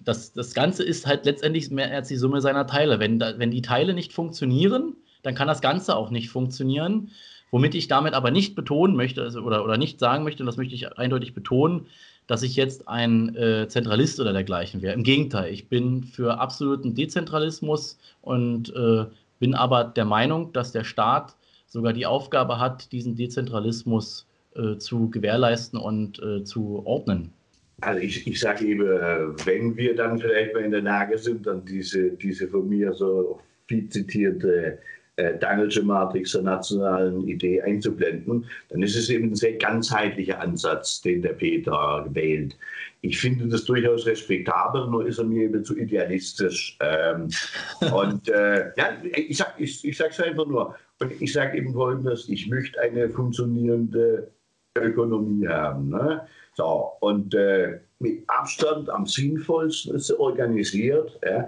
das, 0.03 0.33
das 0.33 0.53
Ganze 0.53 0.83
ist 0.83 1.05
halt 1.05 1.25
letztendlich 1.25 1.69
mehr 1.71 1.91
als 1.93 2.07
die 2.07 2.17
Summe 2.17 2.41
seiner 2.41 2.67
Teile. 2.67 2.99
Wenn, 2.99 3.19
da, 3.19 3.37
wenn 3.37 3.51
die 3.51 3.61
Teile 3.61 3.93
nicht 3.93 4.13
funktionieren, 4.13 4.95
dann 5.23 5.35
kann 5.35 5.47
das 5.47 5.61
Ganze 5.61 5.95
auch 5.95 6.09
nicht 6.09 6.29
funktionieren. 6.29 7.11
Womit 7.51 7.75
ich 7.75 7.87
damit 7.87 8.13
aber 8.13 8.29
nicht 8.29 8.55
betonen 8.55 8.95
möchte 8.95 9.23
also, 9.23 9.41
oder, 9.41 9.63
oder 9.63 9.77
nicht 9.77 9.99
sagen 9.99 10.23
möchte, 10.23 10.43
und 10.43 10.47
das 10.47 10.57
möchte 10.57 10.75
ich 10.75 10.97
eindeutig 10.97 11.33
betonen, 11.33 11.87
dass 12.29 12.43
ich 12.43 12.55
jetzt 12.55 12.87
ein 12.87 13.35
äh, 13.35 13.67
Zentralist 13.67 14.19
oder 14.19 14.33
dergleichen 14.33 14.83
wäre. 14.83 14.93
Im 14.93 15.01
Gegenteil, 15.01 15.51
ich 15.51 15.67
bin 15.67 16.03
für 16.03 16.39
absoluten 16.39 16.93
Dezentralismus 16.93 17.97
und 18.21 18.71
äh, 18.75 19.05
bin 19.39 19.55
aber 19.55 19.83
der 19.83 20.05
Meinung, 20.05 20.53
dass 20.53 20.71
der 20.71 20.83
Staat 20.83 21.35
sogar 21.65 21.91
die 21.91 22.05
Aufgabe 22.05 22.59
hat, 22.59 22.91
diesen 22.91 23.15
Dezentralismus 23.15 24.27
äh, 24.55 24.77
zu 24.77 25.09
gewährleisten 25.09 25.79
und 25.79 26.21
äh, 26.21 26.43
zu 26.43 26.83
ordnen. 26.85 27.33
Also 27.81 27.99
ich, 27.99 28.27
ich 28.27 28.39
sage 28.39 28.63
eben, 28.63 28.85
äh, 28.85 29.45
wenn 29.47 29.75
wir 29.75 29.95
dann 29.95 30.19
vielleicht 30.19 30.53
mal 30.53 30.63
in 30.63 30.71
der 30.71 30.83
Lage 30.83 31.17
sind, 31.17 31.47
dann 31.47 31.65
diese, 31.65 32.11
diese 32.11 32.47
von 32.47 32.69
mir 32.69 32.93
so 32.93 33.39
viel 33.67 33.89
zitierte 33.89 34.77
äh, 35.19 35.37
Dangelsche 35.37 35.83
Matrix 35.83 36.31
der 36.31 36.43
nationalen 36.43 37.27
Idee 37.27 37.61
einzublenden, 37.61 38.45
dann 38.69 38.81
ist 38.81 38.95
es 38.95 39.09
eben 39.09 39.31
ein 39.31 39.35
sehr 39.35 39.57
ganzheitlicher 39.57 40.39
Ansatz, 40.39 41.01
den 41.01 41.21
der 41.21 41.33
Peter 41.33 42.07
wählt. 42.11 42.57
Ich 43.01 43.19
finde 43.19 43.47
das 43.47 43.65
durchaus 43.65 44.05
respektabel, 44.05 44.87
nur 44.87 45.05
ist 45.05 45.19
er 45.19 45.25
mir 45.25 45.43
eben 45.43 45.63
zu 45.63 45.77
idealistisch. 45.77 46.77
Ähm, 46.81 47.29
und 47.93 48.29
äh, 48.29 48.71
ja, 48.77 48.97
ich 49.03 49.37
sage 49.37 49.51
ich, 49.57 49.85
ich 49.85 49.99
es 49.99 50.19
einfach 50.19 50.47
nur. 50.47 50.75
Und 50.99 51.21
ich 51.21 51.33
sage 51.33 51.57
eben 51.57 51.73
folgendes, 51.73 52.29
ich 52.29 52.47
möchte 52.49 52.79
eine 52.79 53.09
funktionierende 53.09 54.31
Ökonomie 54.77 55.47
haben. 55.47 55.89
Ne? 55.89 56.27
So, 56.55 56.91
und 57.01 57.33
äh, 57.35 57.79
mit 57.99 58.23
Abstand 58.27 58.89
am 58.89 59.05
sinnvollsten 59.05 59.95
ist 59.95 60.07
sie 60.07 60.19
organisiert. 60.19 61.19
Ja? 61.25 61.47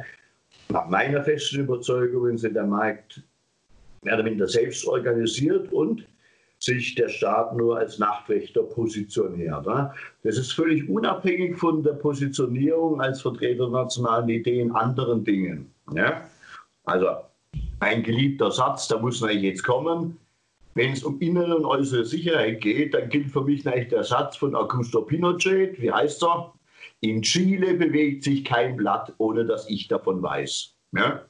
Nach 0.69 0.87
meiner 0.87 1.23
festen 1.23 1.61
Überzeugung, 1.61 2.27
wenn 2.27 2.37
sie 2.37 2.51
der 2.51 2.65
Markt 2.65 3.21
mehr 4.01 4.15
oder 4.15 4.23
minder 4.23 4.47
selbst 4.47 4.85
organisiert 4.87 5.71
und 5.71 6.05
sich 6.59 6.93
der 6.93 7.09
Staat 7.09 7.55
nur 7.57 7.77
als 7.77 7.97
Nachtwächter 7.97 8.61
positioniert. 8.61 9.65
Das 10.23 10.37
ist 10.37 10.53
völlig 10.53 10.87
unabhängig 10.87 11.57
von 11.57 11.81
der 11.81 11.93
Positionierung 11.93 13.01
als 13.01 13.21
Vertreter 13.21 13.67
nationalen 13.69 14.29
Idee 14.29 14.61
in 14.61 14.71
anderen 14.71 15.23
Dingen. 15.23 15.73
Also 16.85 17.07
ein 17.79 18.03
geliebter 18.03 18.51
Satz, 18.51 18.87
da 18.87 18.99
muss 18.99 19.21
natürlich 19.21 19.43
jetzt 19.43 19.63
kommen. 19.63 20.17
Wenn 20.75 20.93
es 20.93 21.03
um 21.03 21.19
innere 21.19 21.57
und 21.57 21.65
äußere 21.65 22.05
Sicherheit 22.05 22.61
geht, 22.61 22.93
dann 22.93 23.09
gilt 23.09 23.31
für 23.31 23.41
mich 23.41 23.67
eigentlich 23.67 23.89
der 23.89 24.03
Satz 24.03 24.37
von 24.37 24.55
Augusto 24.55 25.01
Pinochet. 25.01 25.81
Wie 25.81 25.91
heißt 25.91 26.23
er? 26.23 26.53
In 27.01 27.23
Chile 27.23 27.73
bewegt 27.73 28.23
sich 28.23 28.45
kein 28.45 28.77
Blatt, 28.77 29.11
ohne 29.17 29.45
dass 29.45 29.67
ich 29.67 29.87
davon 29.87 30.21
weiß. 30.21 30.75
Ja? 30.95 31.23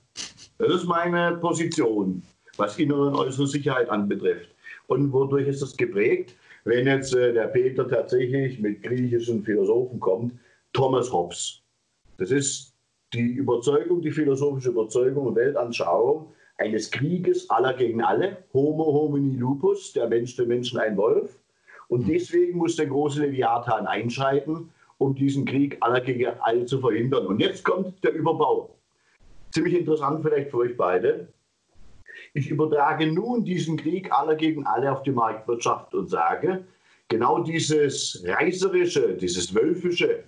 Das 0.58 0.74
ist 0.74 0.86
meine 0.86 1.38
Position 1.38 2.22
was 2.58 2.77
innere 2.77 3.08
und 3.08 3.15
äußere 3.15 3.48
Sicherheit 3.48 3.89
anbetrifft. 3.89 4.50
Und 4.88 5.12
wodurch 5.13 5.48
ist 5.48 5.62
das 5.62 5.77
geprägt? 5.77 6.36
Wenn 6.63 6.88
jetzt 6.88 7.15
äh, 7.15 7.34
der 7.34 7.48
Peter 7.48 7.88
tatsächlich 7.88 8.60
mit 8.60 8.84
griechischen 8.84 9.43
Philosophen 9.43 10.00
kommt, 10.00 10.34
Thomas 10.74 11.12
Hobbes. 11.12 11.62
Das 12.17 12.31
ist 12.31 12.74
die 13.13 13.34
Überzeugung, 13.34 14.01
die 14.01 14.12
philosophische 14.12 14.70
Überzeugung 14.70 15.27
und 15.27 15.36
Weltanschauung 15.36 16.31
eines 16.58 16.91
Krieges 16.91 17.50
aller 17.50 17.74
gegen 17.74 18.01
alle, 18.01 18.38
Homo 18.53 18.86
homini 18.86 19.36
lupus, 19.36 19.93
der 19.93 20.08
Mensch 20.08 20.36
der 20.36 20.46
Menschen 20.46 20.79
ein 20.79 20.96
Wolf. 20.96 21.38
Und 21.88 22.08
deswegen 22.08 22.58
muss 22.58 22.77
der 22.77 22.86
große 22.86 23.22
Leviathan 23.22 23.86
einschreiten, 23.88 24.70
um 24.98 25.15
diesen 25.15 25.46
Krieg 25.46 25.77
aller 25.81 26.00
gegen 26.00 26.27
alle 26.41 26.65
zu 26.65 26.79
verhindern. 26.79 27.25
Und 27.25 27.39
jetzt 27.39 27.65
kommt 27.65 28.01
der 28.03 28.13
Überbau. 28.13 28.70
Ziemlich 29.51 29.74
interessant 29.74 30.24
vielleicht 30.24 30.51
für 30.51 30.58
euch 30.58 30.77
beide. 30.77 31.27
Ich 32.33 32.50
übertrage 32.50 33.11
nun 33.11 33.43
diesen 33.43 33.77
Krieg 33.77 34.11
aller 34.11 34.35
gegen 34.35 34.65
alle 34.65 34.91
auf 34.91 35.03
die 35.03 35.11
Marktwirtschaft 35.11 35.93
und 35.93 36.09
sage, 36.09 36.65
genau 37.09 37.43
dieses 37.43 38.23
Reißerische, 38.25 39.15
dieses 39.15 39.53
Wölfische, 39.53 40.23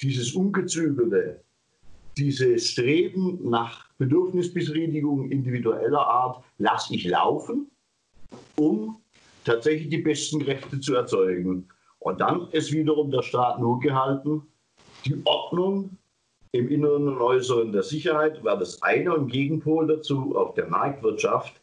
dieses 0.00 0.34
Ungezügelte, 0.34 1.44
dieses 2.16 2.68
Streben 2.70 3.38
nach 3.48 3.88
Bedürfnisbefriedigung 3.98 5.30
individueller 5.30 6.04
Art 6.06 6.44
lasse 6.58 6.94
ich 6.94 7.04
laufen, 7.04 7.70
um 8.56 9.00
tatsächlich 9.44 9.90
die 9.90 10.02
besten 10.02 10.40
Kräfte 10.40 10.80
zu 10.80 10.94
erzeugen. 10.94 11.68
Und 12.00 12.20
dann 12.20 12.48
ist 12.50 12.72
wiederum 12.72 13.12
der 13.12 13.22
Staat 13.22 13.60
nur 13.60 13.78
gehalten, 13.78 14.42
die 15.04 15.20
Ordnung 15.24 15.96
im 16.52 16.68
Inneren 16.68 17.08
und 17.08 17.20
Äußeren 17.20 17.72
der 17.72 17.82
Sicherheit 17.82 18.44
war 18.44 18.58
das 18.58 18.82
eine 18.82 19.14
und 19.14 19.32
Gegenpol 19.32 19.86
dazu 19.86 20.36
auf 20.36 20.54
der 20.54 20.68
Marktwirtschaft, 20.68 21.60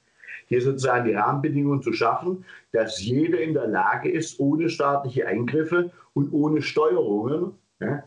hier 0.47 0.61
sozusagen 0.61 1.07
die 1.07 1.13
Rahmenbedingungen 1.13 1.83
zu 1.83 1.93
schaffen, 1.93 2.43
dass 2.71 2.99
jeder 2.99 3.39
in 3.39 3.53
der 3.53 3.67
Lage 3.67 4.09
ist, 4.09 4.39
ohne 4.39 4.67
staatliche 4.67 5.27
Eingriffe 5.27 5.91
und 6.13 6.33
ohne 6.33 6.63
Steuerungen 6.63 7.51
ja, 7.79 8.03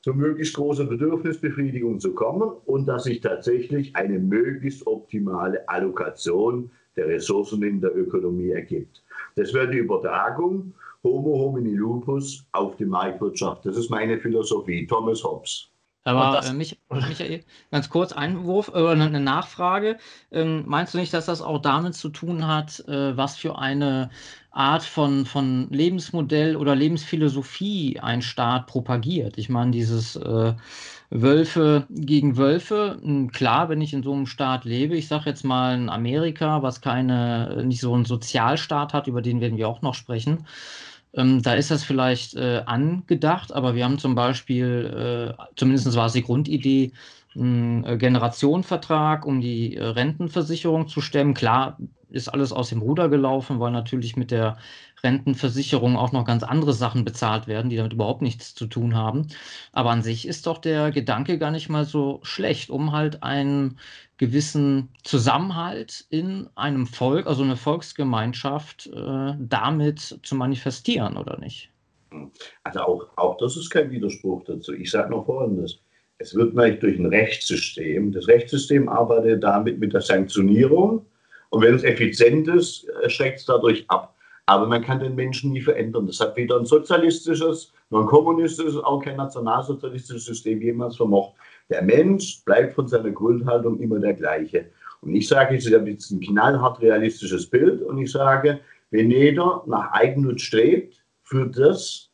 zu 0.00 0.14
möglichst 0.14 0.54
großer 0.56 0.84
Bedürfnisbefriedigung 0.84 2.00
zu 2.00 2.14
kommen 2.14 2.50
und 2.64 2.86
dass 2.86 3.04
sich 3.04 3.20
tatsächlich 3.20 3.94
eine 3.94 4.18
möglichst 4.18 4.86
optimale 4.86 5.68
Allokation 5.68 6.70
der 6.96 7.08
Ressourcen 7.08 7.62
in 7.62 7.80
der 7.82 7.94
Ökonomie 7.94 8.50
ergibt. 8.50 9.02
Das 9.36 9.52
wäre 9.52 9.70
die 9.70 9.78
Übertragung 9.78 10.72
Homo 11.04 11.36
homini 11.36 11.74
lupus 11.74 12.46
auf 12.52 12.76
die 12.76 12.84
Marktwirtschaft. 12.84 13.66
Das 13.66 13.76
ist 13.76 13.90
meine 13.90 14.18
Philosophie, 14.18 14.86
Thomas 14.86 15.22
Hobbes. 15.24 15.71
Aber 16.04 16.36
das, 16.36 16.50
äh, 16.50 16.52
mich, 16.52 16.80
Michael, 16.90 17.44
ganz 17.70 17.88
kurz 17.88 18.12
Einwurf 18.12 18.68
oder 18.68 18.96
äh, 18.96 19.00
eine 19.00 19.20
Nachfrage. 19.20 19.98
Ähm, 20.32 20.64
meinst 20.66 20.94
du 20.94 20.98
nicht, 20.98 21.14
dass 21.14 21.26
das 21.26 21.40
auch 21.40 21.60
damit 21.60 21.94
zu 21.94 22.08
tun 22.08 22.46
hat, 22.46 22.80
äh, 22.88 23.16
was 23.16 23.36
für 23.36 23.58
eine 23.58 24.10
Art 24.50 24.82
von, 24.82 25.26
von 25.26 25.68
Lebensmodell 25.70 26.56
oder 26.56 26.74
Lebensphilosophie 26.74 28.00
ein 28.00 28.20
Staat 28.20 28.66
propagiert? 28.66 29.38
Ich 29.38 29.48
meine, 29.48 29.70
dieses 29.70 30.16
äh, 30.16 30.54
Wölfe 31.10 31.86
gegen 31.90 32.36
Wölfe, 32.36 32.98
hm, 33.00 33.30
klar, 33.30 33.68
wenn 33.68 33.80
ich 33.80 33.92
in 33.92 34.02
so 34.02 34.12
einem 34.12 34.26
Staat 34.26 34.64
lebe, 34.64 34.96
ich 34.96 35.06
sage 35.06 35.30
jetzt 35.30 35.44
mal 35.44 35.74
in 35.74 35.88
Amerika, 35.88 36.62
was 36.62 36.80
keine, 36.80 37.62
nicht 37.64 37.80
so 37.80 37.94
einen 37.94 38.06
Sozialstaat 38.06 38.92
hat, 38.92 39.06
über 39.06 39.22
den 39.22 39.40
werden 39.40 39.56
wir 39.56 39.68
auch 39.68 39.82
noch 39.82 39.94
sprechen 39.94 40.46
ähm, 41.14 41.42
da 41.42 41.54
ist 41.54 41.70
das 41.70 41.84
vielleicht 41.84 42.34
äh, 42.34 42.62
angedacht, 42.66 43.52
aber 43.52 43.74
wir 43.74 43.84
haben 43.84 43.98
zum 43.98 44.14
Beispiel, 44.14 45.34
äh, 45.38 45.42
zumindest 45.56 45.94
war 45.94 46.06
es 46.06 46.12
die 46.14 46.22
Grundidee, 46.22 46.92
einen 47.34 47.84
äh, 47.84 47.96
Generationenvertrag, 47.96 49.26
um 49.26 49.40
die 49.40 49.76
äh, 49.76 49.84
Rentenversicherung 49.84 50.88
zu 50.88 51.00
stemmen. 51.00 51.34
Klar 51.34 51.78
ist 52.10 52.28
alles 52.28 52.52
aus 52.52 52.68
dem 52.68 52.82
Ruder 52.82 53.08
gelaufen, 53.08 53.58
weil 53.58 53.72
natürlich 53.72 54.16
mit 54.16 54.30
der 54.30 54.58
Rentenversicherung 55.02 55.96
auch 55.96 56.12
noch 56.12 56.24
ganz 56.24 56.42
andere 56.42 56.72
Sachen 56.74 57.04
bezahlt 57.04 57.46
werden, 57.46 57.70
die 57.70 57.76
damit 57.76 57.94
überhaupt 57.94 58.22
nichts 58.22 58.54
zu 58.54 58.66
tun 58.66 58.94
haben. 58.94 59.28
Aber 59.72 59.90
an 59.90 60.02
sich 60.02 60.28
ist 60.28 60.46
doch 60.46 60.58
der 60.58 60.90
Gedanke 60.92 61.38
gar 61.38 61.50
nicht 61.50 61.68
mal 61.68 61.84
so 61.84 62.20
schlecht, 62.22 62.70
um 62.70 62.92
halt 62.92 63.22
einen 63.22 63.78
gewissen 64.22 64.88
Zusammenhalt 65.02 66.04
in 66.08 66.48
einem 66.54 66.86
Volk, 66.86 67.26
also 67.26 67.42
eine 67.42 67.56
Volksgemeinschaft, 67.56 68.86
äh, 68.86 69.32
damit 69.36 70.20
zu 70.22 70.36
manifestieren, 70.36 71.16
oder 71.16 71.40
nicht? 71.40 71.70
Also 72.62 72.80
auch, 72.82 73.08
auch 73.16 73.36
das 73.38 73.56
ist 73.56 73.68
kein 73.68 73.90
Widerspruch 73.90 74.44
dazu. 74.44 74.74
Ich 74.74 74.92
sage 74.92 75.10
noch 75.10 75.26
Folgendes. 75.26 75.80
Es 76.18 76.36
wird 76.36 76.54
nämlich 76.54 76.78
durch 76.78 77.00
ein 77.00 77.06
Rechtssystem. 77.06 78.12
Das 78.12 78.28
Rechtssystem 78.28 78.88
arbeitet 78.88 79.42
damit 79.42 79.80
mit 79.80 79.92
der 79.92 80.02
Sanktionierung 80.02 81.04
und 81.50 81.62
wenn 81.62 81.74
es 81.74 81.82
effizient 81.82 82.46
ist, 82.46 82.86
schreckt 83.08 83.40
es 83.40 83.46
dadurch 83.46 83.84
ab. 83.88 84.14
aber 84.46 84.68
man 84.68 84.82
kann 84.82 85.00
den 85.00 85.16
Menschen 85.16 85.50
nie 85.50 85.60
verändern. 85.60 86.06
Das 86.06 86.20
hat 86.20 86.36
weder 86.36 86.58
ein 86.60 86.64
sozialistisches, 86.66 87.72
noch 87.90 88.02
ein 88.02 88.06
kommunistisches, 88.06 88.76
auch 88.76 89.00
kein 89.02 89.16
nationalsozialistisches 89.16 90.26
System 90.26 90.62
jemals 90.62 90.96
vermocht. 90.96 91.34
Der 91.72 91.80
Mensch 91.80 92.44
bleibt 92.44 92.74
von 92.74 92.86
seiner 92.86 93.10
Grundhaltung 93.10 93.80
immer 93.80 93.98
der 93.98 94.12
gleiche. 94.12 94.66
Und 95.00 95.14
ich 95.14 95.26
sage, 95.26 95.56
ich 95.56 95.72
habe 95.72 95.88
jetzt 95.88 96.10
ein 96.10 96.20
knallhart 96.20 96.82
realistisches 96.82 97.48
Bild 97.48 97.80
und 97.80 97.96
ich 97.96 98.12
sage, 98.12 98.60
wenn 98.90 99.10
jeder 99.10 99.64
nach 99.66 99.90
Eigennutz 99.92 100.42
strebt, 100.42 101.02
für 101.22 101.46
das, 101.46 102.10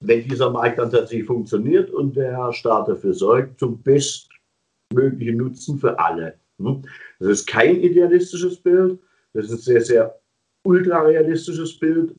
wenn 0.00 0.26
dieser 0.26 0.48
Markt 0.48 0.78
dann 0.78 0.90
tatsächlich 0.90 1.26
funktioniert 1.26 1.90
und 1.90 2.16
der 2.16 2.50
Staat 2.54 2.88
dafür 2.88 3.12
sorgt, 3.12 3.60
zum 3.60 3.82
bestmöglichen 3.82 5.36
Nutzen 5.36 5.78
für 5.78 5.98
alle. 5.98 6.38
Hm? 6.58 6.80
Das 7.18 7.28
ist 7.28 7.46
kein 7.46 7.76
idealistisches 7.76 8.56
Bild, 8.56 8.98
das 9.34 9.50
ist 9.50 9.52
ein 9.52 9.58
sehr, 9.58 9.80
sehr 9.82 10.20
ultrarealistisches 10.64 11.78
Bild. 11.78 12.14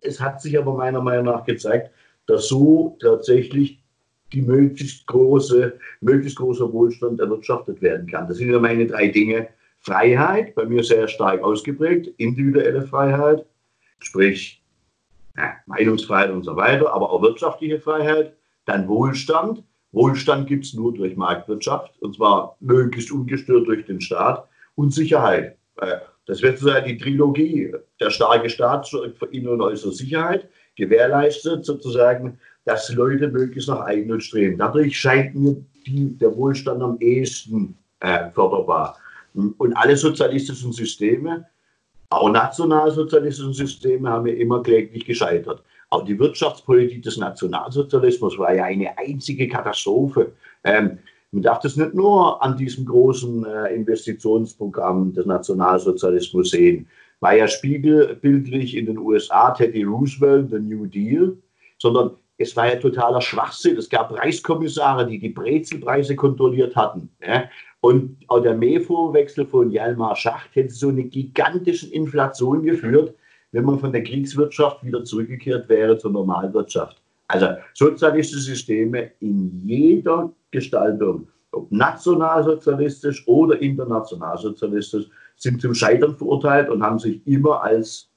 Es 0.00 0.18
hat 0.18 0.40
sich 0.40 0.56
aber 0.58 0.72
meiner 0.74 1.02
Meinung 1.02 1.26
nach 1.26 1.44
gezeigt, 1.44 1.90
dass 2.24 2.48
so 2.48 2.96
tatsächlich 3.02 3.83
die 4.34 4.42
möglichst 4.42 5.06
große, 5.06 5.78
möglichst 6.00 6.38
großer 6.38 6.72
Wohlstand 6.72 7.20
erwirtschaftet 7.20 7.80
werden 7.80 8.06
kann. 8.06 8.28
Das 8.28 8.38
sind 8.38 8.50
ja 8.50 8.58
meine 8.58 8.86
drei 8.86 9.08
Dinge. 9.08 9.48
Freiheit, 9.78 10.54
bei 10.54 10.64
mir 10.64 10.82
sehr 10.82 11.08
stark 11.08 11.42
ausgeprägt, 11.42 12.08
individuelle 12.16 12.82
Freiheit, 12.82 13.44
sprich 13.98 14.62
ja, 15.36 15.52
Meinungsfreiheit 15.66 16.30
und 16.30 16.42
so 16.42 16.56
weiter, 16.56 16.92
aber 16.92 17.10
auch 17.10 17.20
wirtschaftliche 17.20 17.80
Freiheit, 17.80 18.34
dann 18.64 18.88
Wohlstand. 18.88 19.62
Wohlstand 19.92 20.48
gibt 20.48 20.64
es 20.64 20.74
nur 20.74 20.94
durch 20.94 21.16
Marktwirtschaft 21.16 22.00
und 22.00 22.16
zwar 22.16 22.56
möglichst 22.60 23.12
ungestört 23.12 23.68
durch 23.68 23.84
den 23.84 24.00
Staat 24.00 24.48
und 24.74 24.92
Sicherheit. 24.92 25.58
Äh, 25.76 25.98
das 26.26 26.40
wird 26.40 26.58
sozusagen 26.58 26.86
die 26.86 26.96
Trilogie. 26.96 27.74
Der 28.00 28.10
starke 28.10 28.48
Staat 28.48 28.86
sorgt 28.86 29.18
für 29.18 29.26
innere 29.26 29.52
und 29.52 29.60
äußere 29.60 29.92
Sicherheit, 29.92 30.48
gewährleistet 30.76 31.64
sozusagen, 31.64 32.38
dass 32.64 32.92
Leute 32.94 33.28
möglichst 33.28 33.68
nach 33.68 33.80
Eigennutz 33.80 34.24
streben. 34.24 34.58
Dadurch 34.58 34.98
scheint 34.98 35.34
mir 35.34 35.56
die, 35.86 36.16
der 36.18 36.34
Wohlstand 36.36 36.82
am 36.82 36.98
ehesten 36.98 37.76
äh, 38.00 38.30
förderbar. 38.30 38.96
Und 39.34 39.72
alle 39.74 39.96
sozialistischen 39.96 40.72
Systeme, 40.72 41.46
auch 42.10 42.30
nationalsozialistische 42.30 43.52
Systeme, 43.52 44.08
haben 44.08 44.26
ja 44.28 44.34
immer 44.34 44.62
kläglich 44.62 45.04
gescheitert. 45.04 45.62
Auch 45.90 46.04
die 46.04 46.18
Wirtschaftspolitik 46.18 47.02
des 47.02 47.16
Nationalsozialismus 47.16 48.38
war 48.38 48.54
ja 48.54 48.64
eine 48.64 48.96
einzige 48.96 49.48
Katastrophe. 49.48 50.32
Ähm, 50.62 50.98
man 51.32 51.42
darf 51.42 51.58
das 51.60 51.76
nicht 51.76 51.94
nur 51.94 52.40
an 52.42 52.56
diesem 52.56 52.86
großen 52.86 53.44
äh, 53.44 53.74
Investitionsprogramm 53.74 55.12
des 55.12 55.26
Nationalsozialismus 55.26 56.50
sehen. 56.50 56.86
War 57.18 57.34
ja 57.34 57.48
spiegelbildlich 57.48 58.76
in 58.76 58.86
den 58.86 58.98
USA 58.98 59.50
Teddy 59.50 59.82
Roosevelt, 59.82 60.50
the 60.50 60.60
New 60.60 60.86
Deal, 60.86 61.36
sondern 61.78 62.12
es 62.36 62.56
war 62.56 62.68
ja 62.68 62.76
totaler 62.76 63.20
Schwachsinn. 63.20 63.76
Es 63.76 63.88
gab 63.88 64.12
Reichskommissare, 64.12 65.06
die 65.06 65.18
die 65.18 65.28
Brezelpreise 65.28 66.16
kontrolliert 66.16 66.74
hatten. 66.74 67.10
Ja? 67.24 67.44
Und 67.80 68.16
auch 68.28 68.40
der 68.40 68.56
MEFO-Wechsel 68.56 69.46
von 69.46 69.70
Jalmar 69.70 70.16
Schacht 70.16 70.54
hätte 70.54 70.72
so 70.72 70.88
eine 70.88 71.04
gigantische 71.04 71.92
Inflation 71.92 72.62
geführt, 72.62 73.14
wenn 73.52 73.64
man 73.64 73.78
von 73.78 73.92
der 73.92 74.02
Kriegswirtschaft 74.02 74.82
wieder 74.84 75.04
zurückgekehrt 75.04 75.68
wäre 75.68 75.96
zur 75.98 76.10
Normalwirtschaft. 76.10 77.00
Also 77.28 77.48
sozialistische 77.72 78.42
Systeme 78.42 79.12
in 79.20 79.62
jeder 79.64 80.32
Gestaltung, 80.50 81.28
ob 81.52 81.70
nationalsozialistisch 81.70 83.26
oder 83.26 83.60
internationalsozialistisch, 83.60 85.06
sind 85.36 85.60
zum 85.60 85.74
Scheitern 85.74 86.16
verurteilt 86.16 86.68
und 86.68 86.82
haben 86.82 86.98
sich 86.98 87.24
immer 87.26 87.62
als 87.62 88.10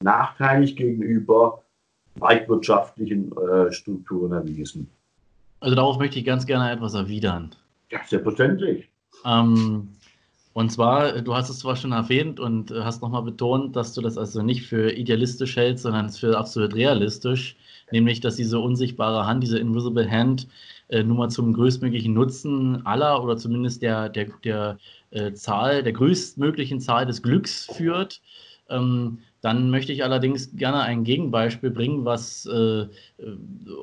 nachteilig 0.00 0.76
gegenüber 0.76 1.61
marktwirtschaftlichen 2.16 3.32
äh, 3.32 3.72
Strukturen 3.72 4.32
erwiesen. 4.32 4.88
Also 5.60 5.76
darauf 5.76 5.98
möchte 5.98 6.18
ich 6.18 6.24
ganz 6.24 6.46
gerne 6.46 6.70
etwas 6.70 6.94
erwidern. 6.94 7.50
Ja, 7.90 8.00
selbstverständlich. 8.06 8.88
Ähm, 9.24 9.88
und 10.54 10.70
zwar, 10.70 11.22
du 11.22 11.34
hast 11.34 11.48
es 11.48 11.60
zwar 11.60 11.76
schon 11.76 11.92
erwähnt 11.92 12.40
und 12.40 12.70
hast 12.70 13.00
nochmal 13.00 13.22
betont, 13.22 13.76
dass 13.76 13.94
du 13.94 14.00
das 14.00 14.18
also 14.18 14.42
nicht 14.42 14.66
für 14.66 14.92
idealistisch 14.92 15.56
hältst, 15.56 15.84
sondern 15.84 16.10
für 16.10 16.36
absolut 16.36 16.74
realistisch 16.74 17.56
nämlich 17.92 18.20
dass 18.20 18.36
diese 18.36 18.58
unsichtbare 18.58 19.26
Hand, 19.26 19.42
diese 19.42 19.58
Invisible 19.58 20.10
Hand, 20.10 20.48
äh, 20.88 21.02
nun 21.02 21.18
mal 21.18 21.28
zum 21.28 21.52
größtmöglichen 21.52 22.12
Nutzen 22.12 22.84
aller 22.84 23.22
oder 23.22 23.36
zumindest 23.36 23.82
der, 23.82 24.08
der, 24.08 24.26
der 24.42 24.78
äh, 25.10 25.32
Zahl, 25.32 25.82
der 25.82 25.92
größtmöglichen 25.92 26.80
Zahl 26.80 27.06
des 27.06 27.22
Glücks 27.22 27.66
führt. 27.76 28.20
Ähm, 28.68 29.18
dann 29.42 29.70
möchte 29.70 29.92
ich 29.92 30.02
allerdings 30.02 30.56
gerne 30.56 30.80
ein 30.80 31.04
Gegenbeispiel 31.04 31.70
bringen, 31.70 32.06
was 32.06 32.46
äh, 32.46 32.82
äh 32.82 32.88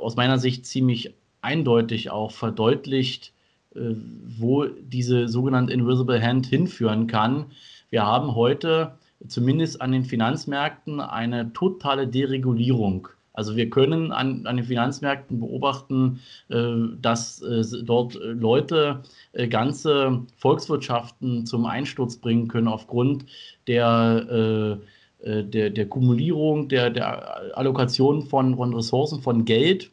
aus 0.02 0.16
meiner 0.16 0.40
Sicht 0.40 0.66
ziemlich 0.66 1.14
eindeutig 1.42 2.10
auch 2.10 2.32
verdeutlicht, 2.32 3.34
äh, 3.76 3.94
wo 4.40 4.66
diese 4.66 5.28
sogenannte 5.28 5.74
Invisible 5.74 6.22
Hand 6.22 6.48
hinführen 6.48 7.06
kann. 7.06 7.46
Wir 7.92 8.06
haben 8.06 8.36
heute 8.36 8.98
zumindest 9.28 9.82
an 9.82 9.92
den 9.92 10.06
Finanzmärkten 10.06 11.00
eine 11.02 11.54
totale 11.54 12.08
Deregulierung 12.08 13.10
also 13.40 13.56
wir 13.56 13.70
können 13.70 14.12
an, 14.12 14.46
an 14.48 14.58
den 14.58 14.66
Finanzmärkten 14.66 15.40
beobachten, 15.40 16.20
äh, 16.50 16.74
dass 17.02 17.42
äh, 17.42 17.64
dort 17.84 18.16
Leute 18.16 19.02
äh, 19.32 19.48
ganze 19.48 20.24
Volkswirtschaften 20.36 21.46
zum 21.46 21.66
Einsturz 21.66 22.18
bringen 22.18 22.50
können 22.50 22.68
aufgrund 22.68 23.26
der, 23.68 24.28
äh, 24.30 24.72
äh, 24.72 24.78
der, 25.22 25.70
der 25.70 25.86
Kumulierung, 25.88 26.70
der, 26.70 26.90
der 26.90 27.58
Allokation 27.58 28.24
von, 28.24 28.56
von 28.56 28.74
Ressourcen, 28.74 29.22
von 29.22 29.46
Geld 29.46 29.92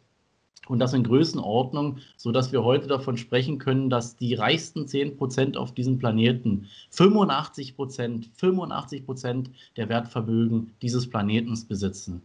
und 0.69 0.79
das 0.79 0.93
in 0.93 1.05
Größenordnung, 1.05 1.99
sodass 2.17 2.53
wir 2.53 2.65
heute 2.65 2.87
davon 2.87 3.17
sprechen 3.17 3.59
können, 3.59 3.91
dass 3.91 4.17
die 4.17 4.35
reichsten 4.35 4.87
10 4.87 5.17
Prozent 5.17 5.57
auf 5.57 5.75
diesem 5.75 5.99
Planeten 5.99 6.67
85 6.91 7.77
Prozent, 7.77 8.29
85 8.37 9.05
Prozent 9.07 9.51
der 9.77 9.89
Wertvermögen 9.89 10.73
dieses 10.83 11.09
Planetens 11.09 11.65
besitzen. 11.65 12.23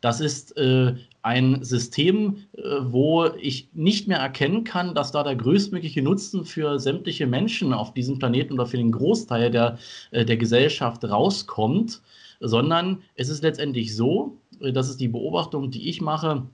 Das 0.00 0.20
ist 0.20 0.56
äh, 0.56 0.94
ein 1.22 1.62
System, 1.62 2.38
äh, 2.56 2.62
wo 2.82 3.26
ich 3.40 3.68
nicht 3.72 4.08
mehr 4.08 4.18
erkennen 4.18 4.64
kann, 4.64 4.96
dass 4.96 5.12
da 5.12 5.22
der 5.22 5.36
größtmögliche 5.36 6.02
Nutzen 6.02 6.44
für 6.44 6.80
sämtliche 6.80 7.28
Menschen 7.28 7.72
auf 7.72 7.94
diesem 7.94 8.18
Planeten 8.18 8.54
oder 8.54 8.66
für 8.66 8.78
den 8.78 8.90
Großteil 8.90 9.52
der, 9.52 9.78
äh, 10.10 10.24
der 10.24 10.36
Gesellschaft 10.38 11.04
rauskommt, 11.04 12.02
sondern 12.42 12.98
es 13.14 13.28
ist 13.28 13.42
letztendlich 13.42 13.96
so, 13.96 14.38
äh, 14.60 14.72
das 14.72 14.88
ist 14.88 15.00
die 15.00 15.08
Beobachtung, 15.08 15.70
die 15.70 15.88
ich 15.88 16.00
mache, 16.00 16.44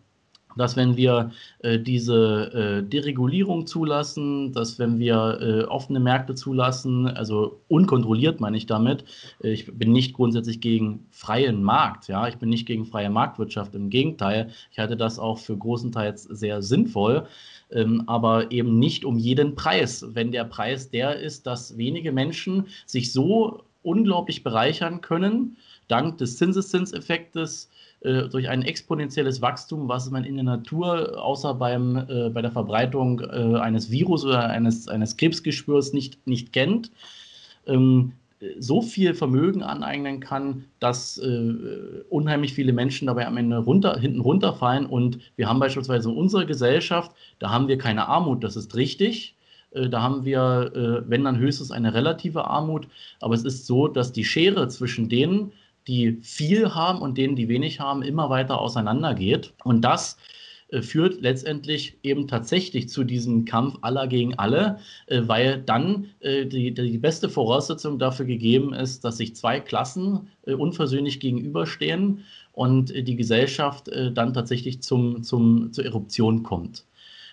dass 0.56 0.76
wenn 0.76 0.96
wir 0.96 1.30
äh, 1.60 1.78
diese 1.78 2.52
äh, 2.52 2.82
Deregulierung 2.82 3.66
zulassen, 3.66 4.52
dass 4.52 4.78
wenn 4.78 4.98
wir 4.98 5.38
äh, 5.40 5.64
offene 5.64 6.00
Märkte 6.00 6.34
zulassen, 6.34 7.06
also 7.06 7.60
unkontrolliert 7.68 8.40
meine 8.40 8.56
ich 8.56 8.66
damit, 8.66 9.04
äh, 9.42 9.50
ich 9.50 9.66
bin 9.72 9.92
nicht 9.92 10.14
grundsätzlich 10.14 10.60
gegen 10.60 11.06
freien 11.10 11.62
Markt, 11.62 12.08
ja, 12.08 12.28
ich 12.28 12.36
bin 12.36 12.48
nicht 12.48 12.66
gegen 12.66 12.86
freie 12.86 13.10
Marktwirtschaft, 13.10 13.74
im 13.74 13.90
Gegenteil, 13.90 14.50
ich 14.72 14.78
halte 14.78 14.96
das 14.96 15.18
auch 15.18 15.38
für 15.38 15.56
großenteils 15.56 16.24
sehr 16.24 16.62
sinnvoll, 16.62 17.26
ähm, 17.70 18.04
aber 18.06 18.50
eben 18.50 18.78
nicht 18.78 19.04
um 19.04 19.18
jeden 19.18 19.54
Preis. 19.54 20.04
Wenn 20.12 20.32
der 20.32 20.44
Preis 20.44 20.90
der 20.90 21.20
ist, 21.20 21.46
dass 21.46 21.76
wenige 21.76 22.12
Menschen 22.12 22.66
sich 22.86 23.12
so 23.12 23.62
unglaublich 23.82 24.42
bereichern 24.42 25.00
können, 25.00 25.56
dank 25.88 26.18
des 26.18 26.36
Zinseszinseffektes, 26.36 27.70
äh, 28.00 28.28
durch 28.28 28.48
ein 28.48 28.62
exponentielles 28.62 29.42
Wachstum, 29.42 29.88
was 29.88 30.10
man 30.10 30.24
in 30.24 30.36
der 30.36 30.44
Natur 30.44 31.20
außer 31.20 31.54
beim, 31.54 31.96
äh, 31.96 32.30
bei 32.30 32.42
der 32.42 32.52
Verbreitung 32.52 33.20
äh, 33.20 33.58
eines 33.58 33.90
Virus 33.90 34.24
oder 34.24 34.48
eines, 34.48 34.86
eines 34.88 35.16
Krebsgeschwürs 35.16 35.92
nicht, 35.92 36.24
nicht 36.26 36.52
kennt, 36.52 36.92
ähm, 37.66 38.12
so 38.58 38.82
viel 38.82 39.14
Vermögen 39.14 39.62
aneignen 39.62 40.20
kann, 40.20 40.64
dass 40.78 41.18
äh, 41.18 41.54
unheimlich 42.08 42.54
viele 42.54 42.72
Menschen 42.72 43.06
dabei 43.06 43.26
am 43.26 43.36
Ende 43.36 43.58
runter, 43.58 43.98
hinten 43.98 44.20
runterfallen. 44.20 44.86
Und 44.86 45.18
wir 45.36 45.48
haben 45.48 45.58
beispielsweise 45.58 46.08
in 46.10 46.16
unserer 46.16 46.44
Gesellschaft, 46.44 47.10
da 47.40 47.50
haben 47.50 47.68
wir 47.68 47.78
keine 47.78 48.06
Armut, 48.06 48.44
das 48.44 48.54
ist 48.56 48.76
richtig. 48.76 49.34
Äh, 49.72 49.88
da 49.88 50.02
haben 50.02 50.24
wir, 50.24 50.70
äh, 50.74 51.10
wenn 51.10 51.24
dann 51.24 51.38
höchstens 51.38 51.72
eine 51.72 51.94
relative 51.94 52.44
Armut. 52.44 52.86
Aber 53.20 53.34
es 53.34 53.44
ist 53.44 53.66
so, 53.66 53.88
dass 53.88 54.12
die 54.12 54.24
Schere 54.24 54.68
zwischen 54.68 55.08
denen, 55.08 55.52
die 55.88 56.18
viel 56.22 56.74
haben 56.74 57.00
und 57.00 57.18
denen, 57.18 57.34
die 57.34 57.48
wenig 57.48 57.80
haben, 57.80 58.02
immer 58.02 58.30
weiter 58.30 58.60
auseinandergeht. 58.60 59.54
Und 59.64 59.80
das 59.82 60.18
äh, 60.70 60.82
führt 60.82 61.20
letztendlich 61.20 61.98
eben 62.02 62.28
tatsächlich 62.28 62.88
zu 62.88 63.04
diesem 63.04 63.44
Kampf 63.44 63.78
aller 63.80 64.06
gegen 64.06 64.38
alle, 64.38 64.78
äh, 65.06 65.22
weil 65.26 65.62
dann 65.62 66.08
äh, 66.20 66.44
die, 66.44 66.74
die 66.74 66.98
beste 66.98 67.28
Voraussetzung 67.28 67.98
dafür 67.98 68.26
gegeben 68.26 68.74
ist, 68.74 69.04
dass 69.04 69.16
sich 69.16 69.34
zwei 69.34 69.60
Klassen 69.60 70.28
unversöhnlich 70.44 71.20
gegenüberstehen 71.20 72.24
und 72.52 72.88
die 72.88 73.16
Gesellschaft 73.16 73.90
dann 74.14 74.32
tatsächlich 74.32 74.80
zum, 74.82 75.22
zum, 75.22 75.72
zur 75.74 75.84
Eruption 75.84 76.42
kommt. 76.42 76.86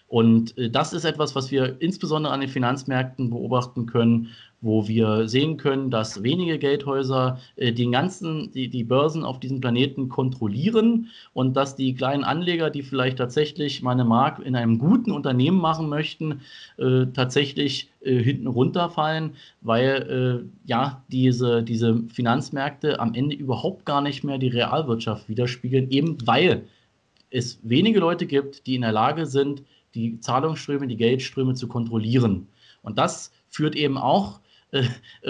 Und 0.08 0.54
das 0.58 0.92
ist 0.92 1.06
etwas, 1.06 1.34
was 1.34 1.50
wir 1.50 1.82
insbesondere 1.82 2.34
an 2.34 2.42
den 2.42 2.50
Finanzmärkten 2.50 3.30
beobachten 3.30 3.86
können, 3.86 4.32
wo 4.66 4.88
wir 4.88 5.30
sehen 5.30 5.58
können, 5.58 5.92
dass 5.92 6.24
wenige 6.24 6.58
Geldhäuser 6.58 7.40
äh, 7.56 7.72
den 7.72 7.92
ganzen, 7.92 8.52
die, 8.52 8.68
die 8.68 8.84
Börsen 8.84 9.24
auf 9.24 9.40
diesem 9.40 9.62
Planeten 9.62 10.10
kontrollieren 10.10 11.10
und 11.34 11.56
dass 11.56 11.76
die 11.76 11.94
kleinen 11.94 12.24
Anleger, 12.24 12.72
die 12.72 12.82
vielleicht 12.82 13.18
tatsächlich 13.18 13.84
mal 13.84 13.92
eine 13.92 14.06
Mark 14.06 14.40
in 14.40 14.56
einem 14.56 14.80
guten 14.80 15.12
Unternehmen 15.12 15.60
machen 15.60 15.88
möchten, 15.88 16.42
äh, 16.78 17.06
tatsächlich 17.14 17.92
äh, 18.02 18.18
hinten 18.18 18.48
runterfallen, 18.48 19.36
weil 19.62 20.44
äh, 20.44 20.68
ja 20.68 21.04
diese, 21.10 21.62
diese 21.62 22.04
Finanzmärkte 22.10 23.00
am 23.00 23.14
Ende 23.14 23.36
überhaupt 23.36 23.86
gar 23.86 24.02
nicht 24.02 24.24
mehr 24.24 24.40
die 24.40 24.48
Realwirtschaft 24.48 25.30
widerspiegeln, 25.30 25.92
eben 25.92 26.18
weil 26.26 26.64
es 27.30 27.60
wenige 27.62 28.00
Leute 28.00 28.26
gibt, 28.26 28.66
die 28.66 28.76
in 28.76 28.82
der 28.82 28.94
Lage 28.94 29.28
sind, 29.28 29.62
die 29.94 30.20
Zahlungsströme, 30.20 30.88
die 30.88 30.98
Geldströme 30.98 31.54
zu 31.54 31.68
kontrollieren. 31.68 32.48
Und 32.82 32.98
das 32.98 33.32
führt 33.50 33.76
eben 33.76 33.98
auch, 33.98 34.40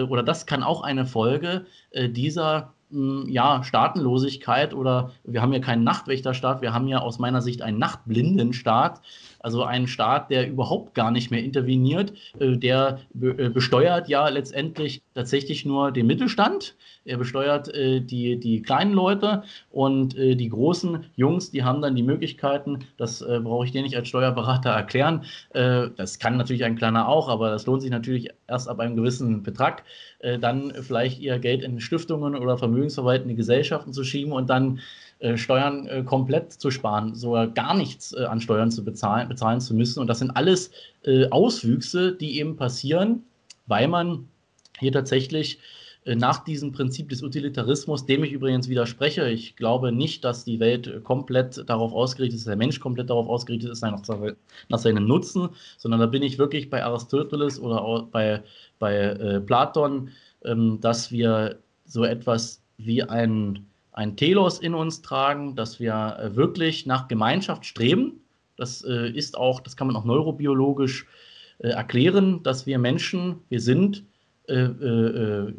oder 0.09 0.23
das 0.23 0.45
kann 0.45 0.63
auch 0.63 0.81
eine 0.81 1.05
Folge 1.05 1.65
äh, 1.91 2.09
dieser 2.09 2.73
hm, 2.91 3.27
ja, 3.27 3.63
Staatenlosigkeit 3.63 4.73
oder 4.73 5.11
wir 5.23 5.41
haben 5.41 5.53
ja 5.53 5.59
keinen 5.59 5.83
Nachtwächterstaat, 5.83 6.61
wir 6.61 6.73
haben 6.73 6.87
ja 6.87 6.99
aus 6.99 7.19
meiner 7.19 7.41
Sicht 7.41 7.61
einen 7.61 7.79
Nachtblindenstaat, 7.79 9.01
also 9.45 9.63
einen 9.63 9.87
Staat, 9.87 10.31
der 10.31 10.49
überhaupt 10.49 10.95
gar 10.95 11.11
nicht 11.11 11.29
mehr 11.29 11.43
interveniert, 11.43 12.13
äh, 12.39 12.57
der 12.57 12.97
äh, 13.13 13.49
besteuert 13.49 14.09
ja 14.09 14.27
letztendlich 14.27 15.03
tatsächlich 15.13 15.65
nur 15.65 15.91
den 15.91 16.07
Mittelstand, 16.07 16.75
er 17.05 17.17
besteuert 17.17 17.71
äh, 17.71 18.01
die, 18.01 18.39
die 18.39 18.63
kleinen 18.63 18.93
Leute 18.93 19.43
und 19.69 20.15
die 20.15 20.49
großen 20.49 21.05
Jungs, 21.15 21.51
die 21.51 21.63
haben 21.63 21.81
dann 21.81 21.95
die 21.95 22.01
Möglichkeiten, 22.01 22.79
das 22.97 23.19
brauche 23.19 23.65
ich 23.65 23.71
dir 23.71 23.81
nicht 23.83 23.95
als 23.95 24.07
Steuerberater 24.07 24.69
erklären, 24.69 25.25
das 25.51 26.19
kann 26.19 26.37
natürlich 26.37 26.63
ein 26.63 26.77
kleiner 26.77 27.07
auch, 27.09 27.27
aber 27.27 27.49
das 27.49 27.65
lohnt 27.65 27.81
sich 27.81 27.91
natürlich 27.91 28.29
erst 28.47 28.69
ab 28.69 28.79
einem 28.79 28.95
gewissen 28.95 29.43
Betrag, 29.43 29.83
dann 30.39 30.73
vielleicht 30.81 31.19
ihr 31.19 31.37
Geld 31.39 31.63
in 31.63 31.81
Stiftungen 31.81 32.35
oder 32.35 32.57
vermögensverwaltende 32.57 33.35
Gesellschaften 33.35 33.91
zu 33.91 34.03
schieben 34.03 34.31
und 34.31 34.49
dann 34.49 34.79
Steuern 35.37 35.87
äh, 35.87 36.03
komplett 36.03 36.53
zu 36.53 36.71
sparen, 36.71 37.15
sogar 37.15 37.47
gar 37.47 37.75
nichts 37.75 38.13
äh, 38.13 38.25
an 38.25 38.41
Steuern 38.41 38.71
zu 38.71 38.83
bezahlen, 38.83 39.27
bezahlen 39.27 39.59
zu 39.59 39.73
müssen. 39.73 39.99
Und 39.99 40.07
das 40.07 40.19
sind 40.19 40.31
alles 40.31 40.71
äh, 41.03 41.27
Auswüchse, 41.29 42.13
die 42.13 42.39
eben 42.39 42.55
passieren, 42.55 43.23
weil 43.67 43.87
man 43.87 44.27
hier 44.79 44.91
tatsächlich 44.91 45.59
äh, 46.05 46.15
nach 46.15 46.43
diesem 46.43 46.71
Prinzip 46.71 47.09
des 47.09 47.23
Utilitarismus, 47.23 48.05
dem 48.05 48.23
ich 48.23 48.31
übrigens 48.31 48.69
widerspreche, 48.69 49.29
ich 49.29 49.55
glaube 49.55 49.91
nicht, 49.91 50.23
dass 50.23 50.45
die 50.45 50.59
Welt 50.59 51.03
komplett 51.03 51.67
darauf 51.67 51.93
ausgerichtet 51.93 52.39
ist, 52.39 52.47
der 52.47 52.55
Mensch 52.55 52.79
komplett 52.79 53.09
darauf 53.09 53.27
ausgerichtet 53.27 53.71
ist, 53.71 53.81
nach, 53.81 54.79
seinem 54.79 55.07
Nutzen, 55.07 55.49
sondern 55.77 55.99
da 55.99 56.05
bin 56.05 56.23
ich 56.23 56.37
wirklich 56.37 56.69
bei 56.69 56.83
Aristoteles 56.83 57.59
oder 57.59 58.07
bei, 58.11 58.43
bei 58.79 58.95
äh, 58.95 59.41
Platon, 59.41 60.09
ähm, 60.43 60.79
dass 60.79 61.11
wir 61.11 61.57
so 61.85 62.03
etwas 62.03 62.61
wie 62.77 63.03
ein 63.03 63.65
ein 63.95 64.17
Telos 64.17 64.59
in 64.59 64.73
uns 64.73 65.01
tragen, 65.01 65.55
dass 65.55 65.79
wir 65.79 66.17
äh, 66.19 66.35
wirklich 66.35 66.85
nach 66.85 67.07
Gemeinschaft 67.07 67.65
streben. 67.65 68.19
Das 68.57 68.83
äh, 68.83 69.09
ist 69.09 69.37
auch, 69.37 69.61
das 69.61 69.77
kann 69.77 69.87
man 69.87 69.95
auch 69.95 70.03
neurobiologisch 70.03 71.07
äh, 71.59 71.69
erklären, 71.69 72.43
dass 72.43 72.65
wir 72.65 72.77
Menschen, 72.77 73.37
wir 73.49 73.61
sind, 73.61 74.03
wir 74.47 75.55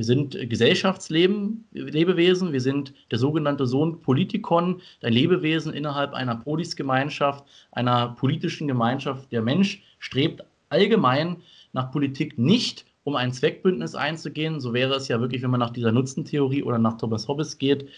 sind 0.00 0.36
Gesellschaftsleben, 0.50 1.68
Lebewesen, 1.70 2.52
wir 2.52 2.60
sind 2.60 2.92
der 3.12 3.20
sogenannte 3.20 3.64
Sohn 3.64 4.00
Politikon, 4.02 4.82
ein 5.04 5.12
Lebewesen 5.12 5.72
innerhalb 5.72 6.14
einer 6.14 6.34
Polisgemeinschaft, 6.34 7.44
einer 7.70 8.08
politischen 8.08 8.66
Gemeinschaft. 8.66 9.30
Der 9.30 9.40
Mensch 9.40 9.84
strebt 10.00 10.42
allgemein 10.68 11.36
nach 11.72 11.92
Politik 11.92 12.36
nicht, 12.36 12.84
um 13.04 13.16
ein 13.16 13.32
Zweckbündnis 13.32 13.94
einzugehen. 13.94 14.60
So 14.60 14.74
wäre 14.74 14.94
es 14.94 15.08
ja 15.08 15.20
wirklich, 15.20 15.42
wenn 15.42 15.50
man 15.50 15.60
nach 15.60 15.70
dieser 15.70 15.92
Nutzentheorie 15.92 16.62
oder 16.62 16.78
nach 16.78 16.98
Thomas 16.98 17.28
Hobbes 17.28 17.58
geht, 17.58 17.88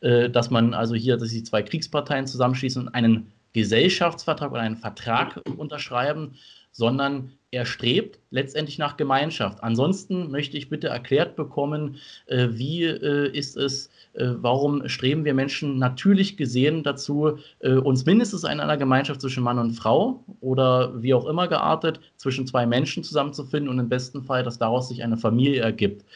äh, 0.00 0.30
dass 0.30 0.50
man 0.50 0.72
also 0.72 0.94
hier, 0.94 1.16
dass 1.16 1.30
die 1.30 1.42
zwei 1.42 1.62
Kriegsparteien 1.62 2.26
zusammenschließen 2.26 2.82
und 2.82 2.94
einen 2.94 3.32
Gesellschaftsvertrag 3.52 4.52
oder 4.52 4.62
einen 4.62 4.76
Vertrag 4.76 5.40
unterschreiben, 5.56 6.36
sondern 6.70 7.32
er 7.52 7.66
strebt 7.66 8.18
letztendlich 8.30 8.78
nach 8.78 8.96
Gemeinschaft. 8.96 9.62
Ansonsten 9.62 10.30
möchte 10.30 10.56
ich 10.56 10.70
bitte 10.70 10.88
erklärt 10.88 11.36
bekommen, 11.36 11.96
äh, 12.26 12.48
wie 12.52 12.84
äh, 12.84 13.30
ist 13.30 13.58
es, 13.58 13.90
äh, 14.14 14.30
warum 14.36 14.88
streben 14.88 15.26
wir 15.26 15.34
Menschen 15.34 15.78
natürlich 15.78 16.38
gesehen 16.38 16.82
dazu, 16.82 17.38
äh, 17.60 17.74
uns 17.74 18.06
mindestens 18.06 18.44
in 18.44 18.58
einer 18.58 18.78
Gemeinschaft 18.78 19.20
zwischen 19.20 19.42
Mann 19.44 19.58
und 19.58 19.74
Frau 19.74 20.24
oder 20.40 21.02
wie 21.02 21.12
auch 21.12 21.26
immer 21.26 21.46
geartet 21.46 22.00
zwischen 22.16 22.46
zwei 22.46 22.64
Menschen 22.64 23.04
zusammenzufinden 23.04 23.68
und 23.68 23.78
im 23.78 23.90
besten 23.90 24.22
Fall, 24.22 24.42
dass 24.42 24.58
daraus 24.58 24.88
sich 24.88 25.04
eine 25.04 25.18
Familie 25.18 25.60
ergibt. 25.60 26.06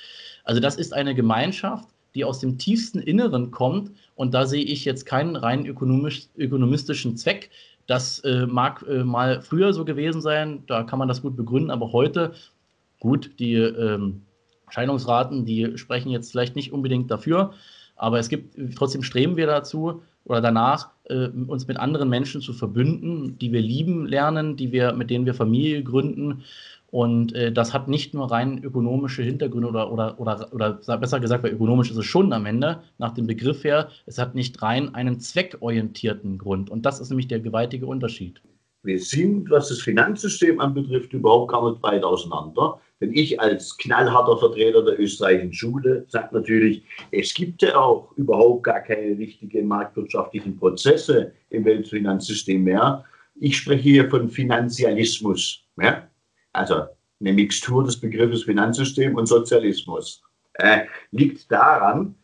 Also 0.44 0.60
das 0.60 0.76
ist 0.76 0.94
eine 0.94 1.14
Gemeinschaft, 1.14 1.86
die 2.14 2.24
aus 2.24 2.40
dem 2.40 2.56
tiefsten 2.56 2.98
Inneren 2.98 3.50
kommt 3.50 3.90
und 4.14 4.32
da 4.32 4.46
sehe 4.46 4.64
ich 4.64 4.86
jetzt 4.86 5.04
keinen 5.04 5.36
rein 5.36 5.66
ökonomisch, 5.66 6.28
ökonomistischen 6.38 7.18
Zweck, 7.18 7.50
das 7.86 8.18
äh, 8.20 8.46
mag 8.46 8.84
äh, 8.88 9.04
mal 9.04 9.40
früher 9.40 9.72
so 9.72 9.84
gewesen 9.84 10.20
sein, 10.20 10.64
da 10.66 10.82
kann 10.82 10.98
man 10.98 11.08
das 11.08 11.22
gut 11.22 11.36
begründen, 11.36 11.70
aber 11.70 11.92
heute, 11.92 12.32
gut, 13.00 13.38
die 13.38 13.54
ähm, 13.54 14.22
Scheidungsraten, 14.68 15.44
die 15.44 15.78
sprechen 15.78 16.10
jetzt 16.10 16.30
vielleicht 16.30 16.56
nicht 16.56 16.72
unbedingt 16.72 17.10
dafür, 17.10 17.52
aber 17.94 18.18
es 18.18 18.28
gibt, 18.28 18.56
trotzdem 18.76 19.02
streben 19.02 19.36
wir 19.36 19.46
dazu 19.46 20.02
oder 20.24 20.40
danach, 20.40 20.90
äh, 21.04 21.28
uns 21.28 21.68
mit 21.68 21.78
anderen 21.78 22.08
Menschen 22.08 22.40
zu 22.40 22.52
verbünden, 22.52 23.38
die 23.38 23.52
wir 23.52 23.60
lieben 23.60 24.06
lernen, 24.06 24.56
die 24.56 24.72
wir, 24.72 24.92
mit 24.92 25.08
denen 25.08 25.24
wir 25.24 25.34
Familie 25.34 25.82
gründen 25.82 26.42
und 26.90 27.34
äh, 27.34 27.52
das 27.52 27.74
hat 27.74 27.88
nicht 27.88 28.14
nur 28.14 28.30
rein 28.30 28.62
ökonomische 28.62 29.22
Hintergründe 29.22 29.68
oder, 29.68 29.90
oder, 29.92 30.20
oder, 30.20 30.48
oder 30.52 30.98
besser 30.98 31.20
gesagt, 31.20 31.42
weil 31.42 31.52
ökonomisch 31.52 31.90
ist 31.90 31.96
es 31.96 32.06
schon 32.06 32.32
am 32.32 32.46
Ende, 32.46 32.82
nach 32.98 33.12
dem 33.12 33.26
Begriff 33.26 33.64
her, 33.64 33.88
es 34.06 34.18
hat 34.18 34.34
nicht 34.34 34.62
rein 34.62 34.94
einen 34.94 35.20
zweckorientierten 35.20 36.38
Grund. 36.38 36.70
Und 36.70 36.86
das 36.86 37.00
ist 37.00 37.10
nämlich 37.10 37.28
der 37.28 37.40
gewaltige 37.40 37.86
Unterschied. 37.86 38.40
Wir 38.82 39.00
sind, 39.00 39.50
was 39.50 39.68
das 39.68 39.80
Finanzsystem 39.80 40.60
anbetrifft, 40.60 41.12
überhaupt 41.12 41.50
gar 41.50 41.68
nicht 41.68 41.82
weit 41.82 42.04
auseinander. 42.04 42.80
Denn 43.00 43.12
ich 43.12 43.38
als 43.40 43.76
knallharter 43.76 44.38
Vertreter 44.38 44.82
der 44.82 44.98
österreichischen 44.98 45.52
Schule 45.52 46.06
sage 46.08 46.34
natürlich, 46.34 46.82
es 47.10 47.34
gibt 47.34 47.62
ja 47.62 47.76
auch 47.76 48.12
überhaupt 48.16 48.62
gar 48.62 48.80
keine 48.80 49.18
richtigen 49.18 49.66
marktwirtschaftlichen 49.66 50.56
Prozesse 50.56 51.32
im 51.50 51.64
Weltfinanzsystem 51.64 52.62
mehr. 52.62 53.04
Ich 53.34 53.58
spreche 53.58 53.82
hier 53.82 54.08
von 54.08 54.30
Finanzialismus. 54.30 55.64
Ja? 55.78 56.08
Also 56.56 56.86
eine 57.20 57.32
Mixtur 57.32 57.84
des 57.84 58.00
Begriffes 58.00 58.42
Finanzsystem 58.44 59.14
und 59.14 59.26
Sozialismus, 59.26 60.22
äh, 60.54 60.86
liegt 61.10 61.50
daran, 61.50 62.14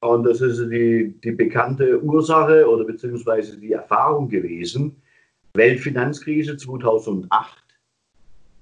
und 0.00 0.24
das 0.24 0.40
ist 0.40 0.60
die, 0.70 1.14
die 1.22 1.32
bekannte 1.32 2.02
Ursache 2.02 2.68
oder 2.68 2.84
beziehungsweise 2.84 3.58
die 3.58 3.72
Erfahrung 3.72 4.28
gewesen, 4.28 5.02
Weltfinanzkrise 5.54 6.56
2008, 6.56 7.64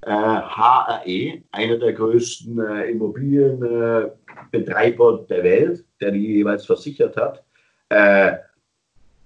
äh, 0.03 0.11
HRE, 0.11 1.43
einer 1.53 1.79
der 1.79 1.93
größten 1.93 2.59
äh, 2.59 2.91
Immobilienbetreiber 2.91 5.27
der 5.29 5.45
Welt, 5.45 5.85
der 6.01 6.11
die 6.13 6.39
jeweils 6.39 6.65
versichert 6.67 7.17
hat, 7.17 7.45
äh, 7.91 8.33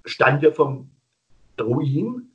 stand 0.05 0.43
ja 0.43 0.51
vom 0.51 0.91
Ruin 1.61 2.32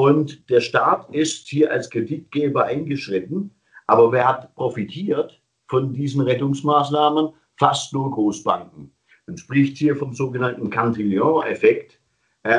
und 0.00 0.48
der 0.48 0.62
Staat 0.62 1.14
ist 1.14 1.46
hier 1.48 1.70
als 1.70 1.90
Kreditgeber 1.90 2.64
eingeschritten. 2.64 3.50
Aber 3.86 4.10
wer 4.12 4.26
hat 4.26 4.54
profitiert 4.54 5.42
von 5.68 5.92
diesen 5.92 6.22
Rettungsmaßnahmen? 6.22 7.34
Fast 7.58 7.92
nur 7.92 8.10
Großbanken. 8.10 8.90
Man 9.26 9.36
spricht 9.36 9.76
hier 9.76 9.94
vom 9.94 10.14
sogenannten 10.14 10.70
Cantillon-Effekt. 10.70 12.00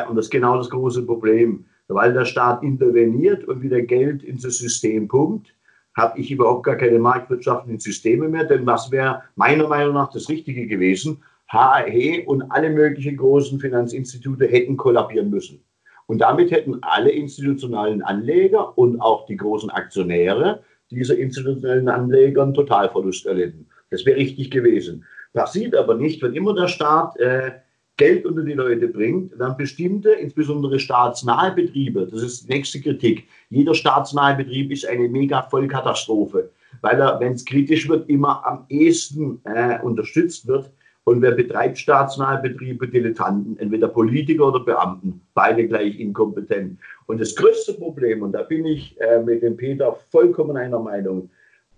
Und 0.08 0.18
das 0.18 0.26
ist 0.26 0.30
genau 0.30 0.56
das 0.56 0.70
große 0.70 1.04
Problem. 1.04 1.66
Weil 1.88 2.14
der 2.14 2.26
Staat 2.26 2.62
interveniert 2.62 3.44
und 3.46 3.64
wieder 3.64 3.82
Geld 3.82 4.22
ins 4.22 4.44
System 4.44 5.08
pumpt, 5.08 5.56
habe 5.98 6.20
ich 6.20 6.30
überhaupt 6.30 6.64
gar 6.64 6.76
keine 6.76 7.00
marktwirtschaftlichen 7.00 7.80
Systeme 7.80 8.30
mehr. 8.30 8.44
Denn 8.44 8.68
was 8.68 8.92
wäre 8.92 9.24
meiner 9.36 9.68
Meinung 9.68 9.96
nach 9.96 10.12
das 10.12 10.30
Richtige 10.30 10.68
gewesen? 10.68 11.24
HAE 11.48 12.24
und 12.28 12.44
alle 12.52 12.70
möglichen 12.70 13.18
großen 13.18 13.60
Finanzinstitute 13.60 14.46
hätten 14.46 14.78
kollabieren 14.78 15.32
müssen. 15.32 15.64
Und 16.12 16.18
damit 16.18 16.52
hätten 16.52 16.80
alle 16.82 17.10
institutionellen 17.10 18.02
Anleger 18.02 18.78
und 18.78 19.00
auch 19.00 19.26
die 19.28 19.38
großen 19.38 19.70
Aktionäre 19.70 20.62
dieser 20.90 21.18
institutionellen 21.18 21.88
Anleger 21.88 22.44
einen 22.44 22.54
Totalverlust 22.54 23.26
erlitten. 23.26 23.70
Das 23.92 24.06
wäre 24.06 24.18
richtig 24.18 24.52
gewesen. 24.52 25.06
Passiert 25.32 25.74
aber 25.74 25.96
nicht, 25.96 26.22
wenn 26.22 26.34
immer 26.34 26.54
der 26.54 26.68
Staat 26.68 27.16
äh, 27.16 27.52
Geld 27.96 28.26
unter 28.26 28.44
die 28.44 28.56
Leute 28.56 28.90
bringt, 28.90 29.40
dann 29.40 29.56
bestimmte, 29.56 30.12
insbesondere 30.12 30.82
staatsnahe 30.82 31.54
Betriebe, 31.54 32.06
das 32.06 32.24
ist 32.24 32.44
die 32.44 32.56
nächste 32.56 32.82
Kritik, 32.82 33.30
jeder 33.50 33.74
staatsnahe 33.74 34.36
Betrieb 34.36 34.70
ist 34.70 34.86
eine 34.86 35.08
mega 35.08 35.44
Vollkatastrophe, 35.44 36.52
weil 36.82 37.00
er, 37.00 37.22
wenn 37.22 37.32
es 37.32 37.46
kritisch 37.46 37.88
wird, 37.88 38.10
immer 38.10 38.46
am 38.46 38.66
ehesten 38.68 39.40
äh, 39.46 39.80
unterstützt 39.82 40.46
wird 40.46 40.72
Und 41.04 41.22
wer 41.22 41.32
betreibt 41.32 41.80
staatsnahe 41.80 42.42
Betriebe? 42.42 42.88
Dilettanten, 42.88 43.58
entweder 43.58 43.88
Politiker 43.88 44.48
oder 44.48 44.60
Beamten, 44.60 45.22
beide 45.34 45.68
gleich 45.68 46.00
inkompetent. 46.00 46.80
Und 47.08 47.20
das 47.20 47.36
größte 47.36 47.74
Problem, 47.74 48.22
und 48.22 48.34
da 48.34 48.44
bin 48.44 48.66
ich 48.66 49.00
äh, 49.02 49.22
mit 49.22 49.42
dem 49.42 49.58
Peter 49.58 49.94
vollkommen 50.12 50.58
einer 50.58 50.80
Meinung, 50.80 51.30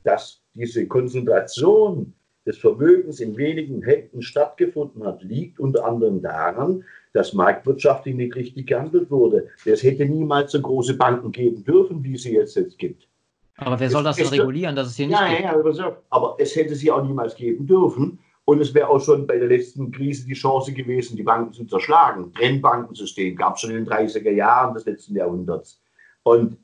dass 0.03 0.41
diese 0.53 0.85
Konzentration 0.87 2.13
des 2.45 2.57
Vermögens 2.57 3.21
in 3.21 3.37
wenigen 3.37 3.81
Händen 3.81 4.21
stattgefunden 4.21 5.05
hat, 5.05 5.23
liegt 5.23 5.59
unter 5.59 5.85
anderem 5.85 6.21
daran, 6.21 6.83
dass 7.13 7.33
marktwirtschaftlich 7.33 8.15
nicht 8.15 8.35
richtig 8.35 8.67
gehandelt 8.67 9.09
wurde. 9.09 9.47
Es 9.65 9.83
hätte 9.83 10.05
niemals 10.05 10.51
so 10.51 10.61
große 10.61 10.95
Banken 10.95 11.31
geben 11.31 11.63
dürfen, 11.63 12.03
wie 12.03 12.17
sie 12.17 12.33
jetzt, 12.33 12.55
jetzt 12.55 12.77
gibt. 12.77 13.07
Aber 13.57 13.79
wer 13.79 13.89
soll 13.89 14.03
das 14.03 14.17
denn 14.17 14.27
regulieren, 14.27 14.75
dass 14.75 14.87
es 14.87 14.95
hier 14.95 15.07
nicht 15.07 15.19
ja, 15.19 15.29
gibt? 15.29 15.77
Ja, 15.77 15.97
aber 16.09 16.35
es 16.39 16.55
hätte 16.55 16.75
sie 16.75 16.91
auch 16.91 17.03
niemals 17.03 17.35
geben 17.35 17.67
dürfen. 17.67 18.19
Und 18.45 18.59
es 18.59 18.73
wäre 18.73 18.89
auch 18.89 18.99
schon 18.99 19.25
bei 19.25 19.37
der 19.37 19.47
letzten 19.47 19.91
Krise 19.91 20.27
die 20.27 20.33
Chance 20.33 20.73
gewesen, 20.73 21.15
die 21.15 21.23
Banken 21.23 21.53
zu 21.53 21.65
zerschlagen. 21.65 22.33
Trennbankensystem 22.33 23.35
gab 23.35 23.55
es 23.55 23.61
schon 23.61 23.71
in 23.71 23.85
den 23.85 23.87
30er 23.87 24.31
Jahren 24.31 24.73
des 24.73 24.85
letzten 24.85 25.15
Jahrhunderts. 25.15 25.81
Und 26.23 26.57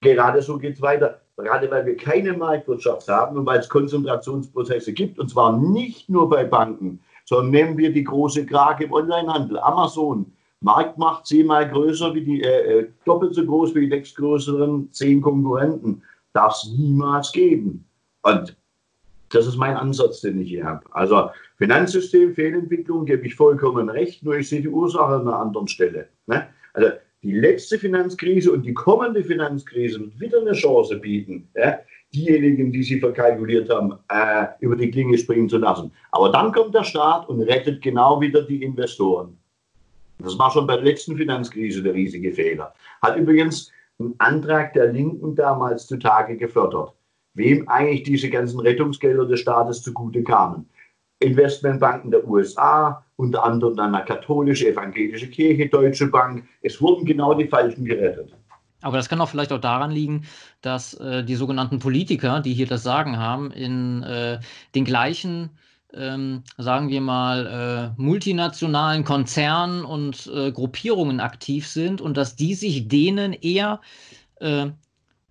gerade 0.00 0.40
so 0.40 0.56
geht 0.58 0.76
es 0.76 0.82
weiter. 0.82 1.20
Gerade 1.36 1.70
weil 1.70 1.86
wir 1.86 1.96
keine 1.96 2.32
Marktwirtschaft 2.32 3.08
haben 3.08 3.36
und 3.36 3.46
weil 3.46 3.60
es 3.60 3.68
Konzentrationsprozesse 3.68 4.92
gibt, 4.92 5.18
und 5.18 5.28
zwar 5.28 5.56
nicht 5.56 6.08
nur 6.08 6.28
bei 6.28 6.44
Banken, 6.44 7.00
sondern 7.26 7.50
nehmen 7.50 7.78
wir 7.78 7.92
die 7.92 8.04
große 8.04 8.44
Krake 8.46 8.84
im 8.84 8.92
Onlinehandel, 8.92 9.58
Amazon. 9.58 10.32
Marktmacht 10.60 11.26
zehnmal 11.26 11.68
größer 11.68 12.12
wie 12.14 12.24
die, 12.24 12.42
äh, 12.42 12.80
äh, 12.80 12.88
doppelt 13.04 13.34
so 13.34 13.44
groß 13.44 13.74
wie 13.74 13.82
die 13.82 13.94
nächstgrößeren 13.94 14.90
zehn 14.92 15.20
Konkurrenten. 15.20 16.02
Darf 16.32 16.54
es 16.54 16.72
niemals 16.76 17.30
geben. 17.30 17.86
Und 18.22 18.56
das 19.30 19.46
ist 19.46 19.56
mein 19.56 19.76
Ansatz, 19.76 20.20
den 20.20 20.40
ich 20.40 20.48
hier 20.48 20.64
habe. 20.64 20.84
Also 20.90 21.30
Finanzsystem, 21.56 22.34
Fehlentwicklung, 22.34 23.04
gebe 23.04 23.26
ich 23.26 23.34
vollkommen 23.34 23.88
recht, 23.88 24.22
nur 24.22 24.36
ich 24.36 24.48
sehe 24.48 24.60
die 24.60 24.68
Ursache 24.68 25.14
an 25.14 25.22
einer 25.22 25.38
anderen 25.38 25.68
Stelle. 25.68 26.08
Ne? 26.26 26.48
Also 26.72 26.90
die 27.22 27.32
letzte 27.32 27.78
Finanzkrise 27.78 28.52
und 28.52 28.62
die 28.62 28.74
kommende 28.74 29.24
Finanzkrise 29.24 30.00
wird 30.00 30.20
wieder 30.20 30.40
eine 30.40 30.52
Chance 30.52 30.96
bieten, 30.98 31.48
ja? 31.54 31.78
diejenigen, 32.14 32.72
die 32.72 32.82
sie 32.82 33.00
verkalkuliert 33.00 33.68
haben, 33.68 33.94
äh, 34.08 34.46
über 34.60 34.76
die 34.76 34.90
Klinge 34.90 35.18
springen 35.18 35.48
zu 35.48 35.58
lassen. 35.58 35.92
Aber 36.12 36.30
dann 36.30 36.52
kommt 36.52 36.74
der 36.74 36.84
Staat 36.84 37.28
und 37.28 37.42
rettet 37.42 37.82
genau 37.82 38.20
wieder 38.20 38.42
die 38.42 38.62
Investoren. 38.62 39.36
Das 40.18 40.38
war 40.38 40.50
schon 40.50 40.66
bei 40.66 40.76
der 40.76 40.84
letzten 40.84 41.16
Finanzkrise 41.16 41.82
der 41.82 41.94
riesige 41.94 42.32
Fehler. 42.32 42.72
Hat 43.02 43.16
übrigens 43.16 43.70
ein 44.00 44.14
Antrag 44.18 44.72
der 44.74 44.92
Linken 44.92 45.34
damals 45.34 45.86
zutage 45.86 46.36
gefördert, 46.36 46.92
wem 47.38 47.68
eigentlich 47.68 48.02
diese 48.02 48.28
ganzen 48.28 48.60
Rettungsgelder 48.60 49.24
des 49.24 49.40
Staates 49.40 49.82
zugute 49.82 50.22
kamen. 50.22 50.68
Investmentbanken 51.20 52.10
der 52.10 52.26
USA, 52.28 53.04
unter 53.16 53.44
anderem 53.44 53.76
dann 53.76 53.94
eine 53.94 54.04
katholische, 54.04 54.68
evangelische 54.68 55.28
Kirche, 55.28 55.68
Deutsche 55.68 56.06
Bank. 56.06 56.44
Es 56.62 56.80
wurden 56.80 57.04
genau 57.04 57.34
die 57.34 57.48
Falschen 57.48 57.84
gerettet. 57.84 58.32
Aber 58.82 58.96
das 58.96 59.08
kann 59.08 59.20
auch 59.20 59.28
vielleicht 59.28 59.52
auch 59.52 59.60
daran 59.60 59.90
liegen, 59.90 60.22
dass 60.60 60.94
äh, 60.94 61.24
die 61.24 61.34
sogenannten 61.34 61.80
Politiker, 61.80 62.40
die 62.40 62.54
hier 62.54 62.66
das 62.66 62.84
Sagen 62.84 63.18
haben, 63.18 63.50
in 63.50 64.04
äh, 64.04 64.38
den 64.76 64.84
gleichen, 64.84 65.50
ähm, 65.92 66.44
sagen 66.58 66.88
wir 66.88 67.00
mal, 67.00 67.94
äh, 67.96 68.00
multinationalen 68.00 69.04
Konzernen 69.04 69.84
und 69.84 70.30
äh, 70.32 70.52
Gruppierungen 70.52 71.18
aktiv 71.18 71.66
sind 71.66 72.00
und 72.00 72.16
dass 72.16 72.36
die 72.36 72.54
sich 72.54 72.86
denen 72.86 73.32
eher 73.32 73.80
äh, 74.36 74.66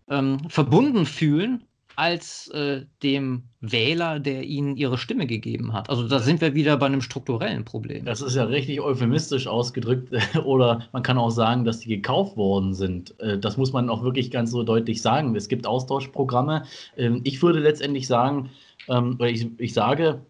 ähm, 0.09 0.39
verbunden 0.49 1.05
fühlen 1.05 1.63
als 1.97 2.47
äh, 2.49 2.85
dem 3.01 3.49
Wähler, 3.59 4.19
der 4.19 4.43
ihnen 4.43 4.77
ihre 4.77 4.99
Stimme 4.99 5.25
gegeben 5.25 5.73
hat. 5.73 5.89
Also 5.89 6.07
da 6.07 6.19
sind 6.19 6.41
wir 6.41 6.53
wieder 6.53 6.77
bei 6.77 6.85
einem 6.85 7.01
strukturellen 7.01 7.65
Problem. 7.65 8.05
Das 8.05 8.21
ist 8.21 8.35
ja 8.35 8.43
richtig 8.43 8.79
euphemistisch 8.81 9.47
ausgedrückt. 9.47 10.13
Oder 10.45 10.87
man 10.91 11.01
kann 11.01 11.17
auch 11.17 11.31
sagen, 11.31 11.65
dass 11.65 11.79
die 11.79 11.89
gekauft 11.89 12.37
worden 12.37 12.75
sind. 12.75 13.19
Äh, 13.19 13.39
das 13.39 13.57
muss 13.57 13.73
man 13.73 13.89
auch 13.89 14.03
wirklich 14.03 14.29
ganz 14.29 14.51
so 14.51 14.61
deutlich 14.61 15.01
sagen. 15.01 15.35
Es 15.35 15.49
gibt 15.49 15.65
Austauschprogramme. 15.65 16.65
Ähm, 16.97 17.21
ich 17.23 17.41
würde 17.41 17.59
letztendlich 17.59 18.05
sagen, 18.05 18.51
ähm, 18.89 19.17
ich, 19.23 19.47
ich 19.57 19.73
sage, 19.73 20.21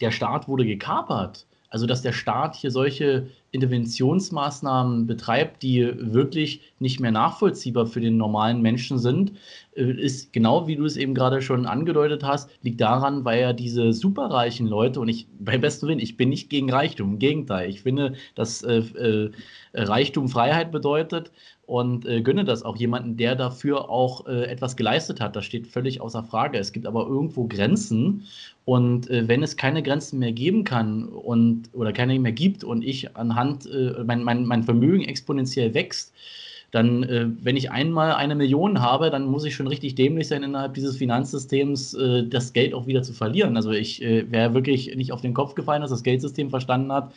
der 0.00 0.12
Staat 0.12 0.46
wurde 0.46 0.64
gekapert. 0.64 1.46
Also, 1.72 1.86
dass 1.86 2.02
der 2.02 2.12
Staat 2.12 2.54
hier 2.54 2.70
solche 2.70 3.28
Interventionsmaßnahmen 3.50 5.06
betreibt, 5.06 5.62
die 5.62 5.90
wirklich 5.98 6.60
nicht 6.80 7.00
mehr 7.00 7.12
nachvollziehbar 7.12 7.86
für 7.86 8.02
den 8.02 8.18
normalen 8.18 8.60
Menschen 8.60 8.98
sind, 8.98 9.32
äh, 9.74 9.90
ist 9.90 10.34
genau 10.34 10.66
wie 10.66 10.76
du 10.76 10.84
es 10.84 10.98
eben 10.98 11.14
gerade 11.14 11.40
schon 11.40 11.64
angedeutet 11.64 12.24
hast, 12.24 12.50
liegt 12.60 12.82
daran, 12.82 13.24
weil 13.24 13.40
ja 13.40 13.52
diese 13.54 13.94
superreichen 13.94 14.66
Leute, 14.66 15.00
und 15.00 15.08
ich 15.08 15.28
beim 15.38 15.62
besten 15.62 15.88
Willen, 15.88 15.98
ich 15.98 16.18
bin 16.18 16.28
nicht 16.28 16.50
gegen 16.50 16.70
Reichtum, 16.70 17.12
im 17.12 17.18
Gegenteil, 17.18 17.70
ich 17.70 17.80
finde, 17.80 18.16
dass 18.34 18.62
äh, 18.62 18.82
äh, 18.94 19.30
Reichtum 19.72 20.28
Freiheit 20.28 20.72
bedeutet 20.72 21.32
und 21.72 22.04
äh, 22.04 22.20
gönne 22.20 22.44
das 22.44 22.64
auch 22.64 22.76
jemanden, 22.76 23.16
der 23.16 23.34
dafür 23.34 23.88
auch 23.88 24.26
äh, 24.26 24.44
etwas 24.44 24.76
geleistet 24.76 25.22
hat. 25.22 25.34
Das 25.36 25.46
steht 25.46 25.66
völlig 25.66 26.02
außer 26.02 26.22
Frage. 26.22 26.58
Es 26.58 26.72
gibt 26.72 26.84
aber 26.84 27.06
irgendwo 27.06 27.46
Grenzen 27.46 28.24
und 28.66 29.08
äh, 29.08 29.26
wenn 29.26 29.42
es 29.42 29.56
keine 29.56 29.82
Grenzen 29.82 30.18
mehr 30.18 30.32
geben 30.32 30.64
kann 30.64 31.08
und 31.08 31.70
oder 31.72 31.94
keine 31.94 32.18
mehr 32.18 32.32
gibt 32.32 32.62
und 32.62 32.84
ich 32.84 33.16
anhand 33.16 33.64
äh, 33.64 34.04
mein, 34.04 34.22
mein, 34.22 34.44
mein 34.44 34.64
Vermögen 34.64 35.04
exponentiell 35.04 35.72
wächst, 35.72 36.12
dann, 36.72 37.02
äh, 37.02 37.26
wenn 37.42 37.56
ich 37.56 37.70
einmal 37.70 38.14
eine 38.14 38.34
Million 38.34 38.80
habe, 38.80 39.10
dann 39.10 39.26
muss 39.26 39.44
ich 39.44 39.54
schon 39.54 39.66
richtig 39.66 39.94
dämlich 39.94 40.28
sein, 40.28 40.42
innerhalb 40.42 40.72
dieses 40.72 40.96
Finanzsystems 40.96 41.92
äh, 41.92 42.26
das 42.26 42.54
Geld 42.54 42.72
auch 42.72 42.86
wieder 42.86 43.02
zu 43.02 43.12
verlieren. 43.12 43.56
Also 43.56 43.72
ich 43.72 44.02
äh, 44.02 44.30
wäre 44.32 44.54
wirklich 44.54 44.96
nicht 44.96 45.12
auf 45.12 45.20
den 45.20 45.34
Kopf 45.34 45.54
gefallen, 45.54 45.82
dass 45.82 45.90
das 45.90 46.02
Geldsystem 46.02 46.48
verstanden 46.48 46.90
hat, 46.90 47.12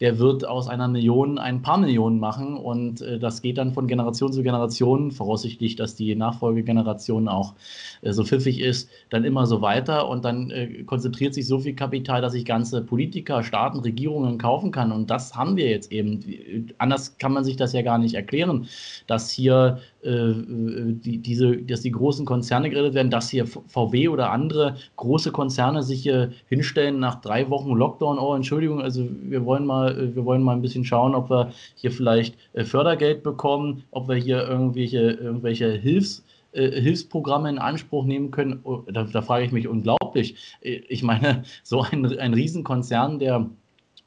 der 0.00 0.18
wird 0.18 0.46
aus 0.46 0.68
einer 0.68 0.88
Million 0.88 1.38
ein 1.38 1.62
paar 1.62 1.78
Millionen 1.78 2.20
machen 2.20 2.58
und 2.58 3.00
äh, 3.00 3.18
das 3.18 3.40
geht 3.40 3.56
dann 3.56 3.72
von 3.72 3.88
Generation 3.88 4.30
zu 4.30 4.42
Generation, 4.42 5.10
voraussichtlich, 5.10 5.74
dass 5.74 5.96
die 5.96 6.14
Nachfolgegeneration 6.14 7.28
auch 7.28 7.54
äh, 8.02 8.12
so 8.12 8.24
pfiffig 8.24 8.60
ist, 8.60 8.90
dann 9.08 9.24
immer 9.24 9.46
so 9.46 9.62
weiter 9.62 10.06
und 10.08 10.26
dann 10.26 10.50
äh, 10.50 10.84
konzentriert 10.84 11.32
sich 11.32 11.46
so 11.46 11.58
viel 11.58 11.74
Kapital, 11.74 12.20
dass 12.20 12.34
ich 12.34 12.44
ganze 12.44 12.82
Politiker, 12.82 13.42
Staaten, 13.42 13.78
Regierungen 13.78 14.36
kaufen 14.36 14.70
kann 14.70 14.92
und 14.92 15.08
das 15.08 15.34
haben 15.34 15.56
wir 15.56 15.70
jetzt 15.70 15.90
eben. 15.90 16.68
Anders 16.76 17.16
kann 17.16 17.32
man 17.32 17.44
sich 17.44 17.56
das 17.56 17.72
ja 17.72 17.80
gar 17.80 17.96
nicht 17.96 18.14
erklären, 18.14 18.68
dass 19.06 19.30
hier 19.30 19.78
äh, 20.02 20.32
die, 20.34 21.18
diese, 21.18 21.56
dass 21.58 21.80
die 21.80 21.90
großen 21.90 22.24
Konzerne 22.26 22.70
geredet 22.70 22.94
werden, 22.94 23.10
dass 23.10 23.30
hier 23.30 23.46
VW 23.46 24.08
oder 24.08 24.30
andere 24.30 24.76
große 24.96 25.32
Konzerne 25.32 25.82
sich 25.82 26.02
hier 26.02 26.32
hinstellen 26.48 26.98
nach 26.98 27.20
drei 27.20 27.48
Wochen 27.50 27.72
Lockdown, 27.72 28.18
oh 28.18 28.34
Entschuldigung, 28.34 28.80
also 28.80 29.08
wir 29.22 29.44
wollen 29.44 29.66
mal, 29.66 29.98
äh, 29.98 30.14
wir 30.14 30.24
wollen 30.24 30.42
mal 30.42 30.54
ein 30.54 30.62
bisschen 30.62 30.84
schauen, 30.84 31.14
ob 31.14 31.30
wir 31.30 31.52
hier 31.74 31.90
vielleicht 31.90 32.36
äh, 32.52 32.64
Fördergeld 32.64 33.22
bekommen, 33.22 33.84
ob 33.90 34.08
wir 34.08 34.16
hier 34.16 34.46
irgendwelche, 34.46 34.98
irgendwelche 34.98 35.70
Hilfs 35.72 36.24
Hilfsprogramme 36.50 37.50
in 37.50 37.58
Anspruch 37.58 38.06
nehmen 38.06 38.30
können. 38.30 38.60
Oh, 38.64 38.82
da, 38.90 39.04
da, 39.04 39.20
frage 39.20 39.44
ich 39.44 39.52
mich 39.52 39.68
unglaublich. 39.68 40.56
Ich 40.62 41.02
meine, 41.02 41.42
so 41.62 41.82
ein, 41.82 42.18
ein 42.18 42.32
Riesenkonzern, 42.32 43.18
der 43.18 43.48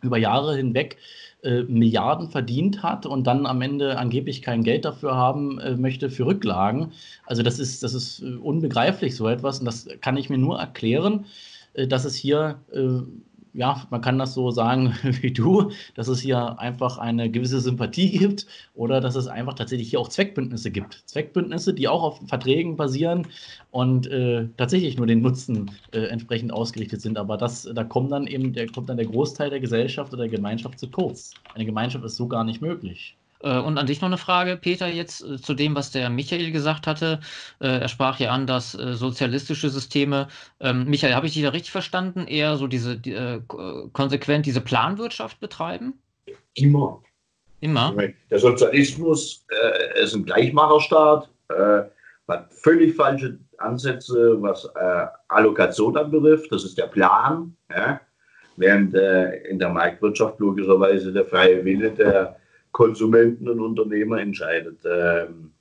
über 0.02 0.18
Jahre 0.18 0.56
hinweg 0.56 0.98
äh, 1.44 1.64
Milliarden 1.64 2.30
verdient 2.30 2.84
hat 2.84 3.06
und 3.06 3.26
dann 3.26 3.46
am 3.46 3.62
Ende 3.62 3.98
angeblich 3.98 4.42
kein 4.42 4.64
Geld 4.64 4.86
dafür 4.86 5.16
haben 5.16 5.60
äh, 5.60 5.76
möchte 5.76 6.10
für 6.10 6.26
Rücklagen. 6.26 6.92
Also 7.26 7.44
das 7.44 7.60
ist, 7.60 7.84
das 7.84 7.94
ist 7.94 8.22
äh, 8.22 8.36
unbegreiflich 8.36 9.16
so 9.16 9.28
etwas 9.28 9.60
und 9.60 9.66
das 9.66 9.88
kann 10.02 10.18
ich 10.18 10.30
mir 10.30 10.38
nur 10.38 10.60
erklären, 10.60 11.26
äh, 11.74 11.88
dass 11.88 12.06
es 12.06 12.16
hier 12.16 12.60
ja, 13.54 13.86
man 13.90 14.02
kann 14.02 14.18
das 14.18 14.34
so 14.34 14.52
sagen 14.52 14.94
wie 15.22 15.32
du, 15.32 15.72
dass 15.96 16.08
es 16.08 16.20
hier 16.20 16.60
einfach 16.60 16.98
eine 16.98 17.30
gewisse 17.30 17.60
Sympathie 17.60 18.18
gibt 18.18 18.48
oder 18.74 19.02
dass 19.02 19.16
es 19.16 19.28
einfach 19.28 19.54
tatsächlich 19.54 19.90
hier 19.90 20.00
auch 20.00 20.10
Zweckbündnisse 20.10 20.72
gibt. 20.72 21.04
Zweckbündnisse, 21.06 21.74
die 21.74 21.88
auch 21.88 22.04
auf 22.04 22.22
Verträgen 22.28 22.78
basieren 22.78 23.28
und 23.72 24.08
äh, 24.08 24.48
tatsächlich 24.58 24.98
nur 24.98 25.08
den 25.08 25.22
Nutzen 25.22 25.72
äh, 25.92 26.06
entsprechend 26.06 26.54
ausgerichtet 26.54 27.02
sind. 27.02 27.18
Aber 27.18 27.38
das, 27.38 27.70
da 27.74 27.84
kommt 27.84 28.12
dann 28.12 28.28
eben 28.28 28.54
der, 28.54 28.68
kommt 28.68 28.90
dann 28.90 28.98
der 28.98 29.08
Großteil 29.08 29.50
der 29.50 29.60
Gesellschaft 29.60 30.14
oder 30.14 30.24
der 30.24 30.32
Gemeinschaft 30.32 30.80
zu 30.80 30.90
kurz. 30.90 31.32
Eine 31.54 31.66
Gemeinschaft 31.66 32.06
ist 32.06 32.16
so 32.16 32.28
gar 32.28 32.44
nicht 32.44 32.62
möglich. 32.62 33.18
Äh, 33.44 33.60
und 33.60 33.78
an 33.78 33.88
dich 33.88 34.02
noch 34.02 34.08
eine 34.08 34.18
Frage, 34.18 34.58
Peter, 34.58 34.88
jetzt 34.88 35.24
äh, 35.24 35.42
zu 35.42 35.54
dem, 35.54 35.76
was 35.76 35.92
der 35.92 36.10
Michael 36.10 36.52
gesagt 36.52 36.88
hatte. 36.88 37.20
Äh, 37.60 37.80
er 37.80 37.88
sprach 37.88 38.20
ja 38.20 38.32
an, 38.32 38.48
dass 38.48 38.72
sozialistische 38.72 39.70
Systeme, 39.70 40.28
ähm, 40.60 40.86
Michael, 40.86 41.16
habe 41.16 41.28
ich 41.28 41.34
dich 41.34 41.44
da 41.44 41.50
richtig 41.50 41.72
verstanden, 41.72 42.28
eher 42.28 42.58
so 42.58 42.68
diese 42.68 42.98
die, 42.98 43.42
konsequent 43.94 44.46
diese 44.46 44.62
Planwirtschaft 44.62 45.40
betreiben? 45.40 45.94
Immer. 46.54 47.02
Immer. 47.62 47.94
Der 48.30 48.40
Sozialismus 48.40 49.46
äh, 49.50 50.04
ist 50.04 50.16
ein 50.16 50.26
Gleichmacherstaat, 50.26 51.30
äh, 51.50 51.84
hat 52.28 52.52
völlig 52.54 52.96
falsche 52.96 53.38
Ansätze, 53.58 54.42
was 54.42 54.66
äh, 54.66 55.06
Allokation 55.28 55.96
anbetrifft. 55.98 56.52
Das 56.52 56.64
ist 56.64 56.78
der 56.78 56.88
Plan. 56.88 57.56
Ja? 57.70 58.02
Während 58.58 58.94
in 58.94 59.60
der 59.60 59.70
Marktwirtschaft 59.70 60.40
logischerweise 60.40 61.12
der 61.12 61.26
freie 61.26 61.64
Wille 61.64 61.92
der 61.92 62.38
Konsumenten 62.72 63.50
und 63.50 63.60
Unternehmer 63.60 64.20
entscheidet. 64.20 64.80
Ähm, 64.86 65.52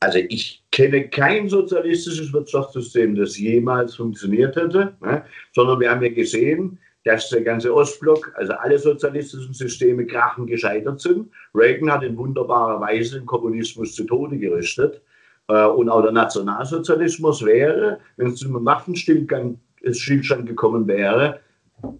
also 0.00 0.18
ich 0.18 0.64
kenne 0.72 1.08
kein 1.08 1.48
sozialistisches 1.48 2.32
Wirtschaftssystem, 2.32 3.14
das 3.14 3.38
jemals 3.38 3.96
funktioniert 3.96 4.56
hätte, 4.56 4.94
ne? 5.02 5.24
sondern 5.52 5.78
wir 5.78 5.90
haben 5.90 6.02
ja 6.02 6.08
gesehen, 6.08 6.78
dass 7.04 7.28
der 7.30 7.42
ganze 7.42 7.74
Ostblock, 7.74 8.32
also 8.36 8.52
alle 8.54 8.78
sozialistischen 8.78 9.54
Systeme 9.54 10.06
krachen 10.06 10.46
gescheitert 10.46 11.00
sind. 11.00 11.30
Reagan 11.54 11.90
hat 11.90 12.02
in 12.02 12.16
wunderbarer 12.16 12.80
Weise 12.80 13.18
den 13.18 13.26
Kommunismus 13.26 13.94
zu 13.94 14.04
Tode 14.04 14.38
gerüstet. 14.38 15.02
Äh, 15.48 15.66
und 15.66 15.88
auch 15.88 16.02
der 16.02 16.12
Nationalsozialismus 16.12 17.44
wäre, 17.44 18.00
wenn 18.16 18.28
es 18.28 18.36
zu 18.36 18.48
einem 18.48 18.64
Waffenstillstand 18.64 20.46
gekommen 20.46 20.86
wäre, 20.86 21.40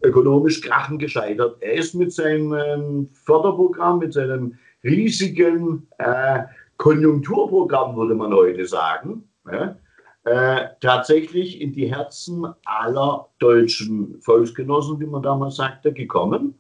ökonomisch 0.02 0.60
krachen 0.60 0.98
gescheitert. 0.98 1.56
Er 1.60 1.74
ist 1.74 1.94
mit 1.94 2.12
seinem 2.12 2.52
ähm, 2.54 3.08
Förderprogramm, 3.12 3.98
mit 3.98 4.12
seinem 4.12 4.56
riesigen 4.82 5.86
äh, 5.98 6.44
Konjunkturprogramm, 6.76 7.96
würde 7.96 8.14
man 8.14 8.32
heute 8.32 8.66
sagen, 8.66 9.28
ja, 9.50 9.76
äh, 10.24 10.68
tatsächlich 10.80 11.60
in 11.60 11.72
die 11.72 11.92
Herzen 11.92 12.46
aller 12.64 13.28
deutschen 13.38 14.20
Volksgenossen, 14.20 15.00
wie 15.00 15.06
man 15.06 15.22
damals 15.22 15.56
sagte, 15.56 15.92
gekommen, 15.92 16.58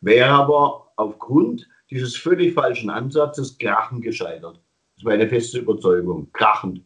wäre 0.00 0.30
aber 0.30 0.92
aufgrund 0.96 1.68
dieses 1.90 2.16
völlig 2.16 2.54
falschen 2.54 2.90
Ansatzes 2.90 3.58
krachen 3.58 4.00
gescheitert. 4.00 4.56
Das 4.56 4.98
ist 4.98 5.04
meine 5.04 5.28
feste 5.28 5.58
Überzeugung. 5.58 6.28
Krachend. 6.32 6.82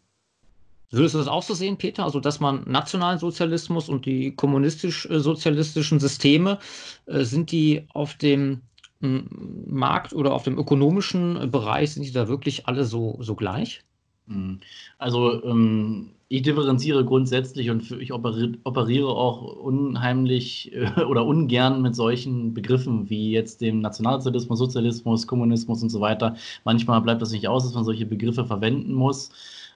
Würdest 0.91 1.15
du 1.15 1.19
das 1.19 1.29
auch 1.29 1.43
so 1.43 1.55
sehen, 1.55 1.77
Peter? 1.77 2.05
Also, 2.05 2.21
dass 2.21 2.41
man 2.41 2.63
nationalen 2.67 3.19
Sozialismus 3.19 3.89
und 3.89 4.07
die 4.07 4.35
kommunistisch-sozialistischen 4.35 6.01
Systeme, 6.01 6.59
äh, 7.07 7.25
sind 7.25 7.51
die 7.51 7.87
auf 7.93 8.15
dem 8.15 8.63
hm, 9.01 9.29
Markt 9.67 10.13
oder 10.13 10.33
auf 10.33 10.45
dem 10.45 10.59
ökonomischen 10.59 11.51
Bereich, 11.51 11.93
sind 11.93 12.05
die 12.05 12.13
da 12.13 12.29
wirklich 12.29 12.67
alle 12.67 12.85
so, 12.85 13.19
so 13.21 13.35
gleich? 13.35 13.83
Hm. 14.29 14.61
Also 14.99 15.45
ähm, 15.45 16.15
ich 16.29 16.43
differenziere 16.43 17.05
grundsätzlich 17.05 17.71
und 17.71 17.91
ich 17.93 18.13
operiere 18.13 19.09
auch 19.09 19.43
unheimlich 19.43 20.73
äh, 20.75 21.03
oder 21.05 21.27
ungern 21.27 21.83
mit 21.83 21.95
solchen 21.95 22.55
Begriffen 22.55 23.11
wie 23.11 23.31
jetzt 23.31 23.61
dem 23.61 23.81
Nationalsozialismus, 23.81 24.59
Sozialismus, 24.59 25.27
Kommunismus 25.27 25.83
und 25.83 25.91
so 25.91 26.01
weiter. 26.01 26.37
Manchmal 26.65 27.01
bleibt 27.03 27.23
das 27.23 27.33
nicht 27.33 27.49
aus, 27.49 27.65
dass 27.65 27.75
man 27.75 27.85
solche 27.85 28.07
Begriffe 28.07 28.45
verwenden 28.47 28.95
muss. 28.95 29.31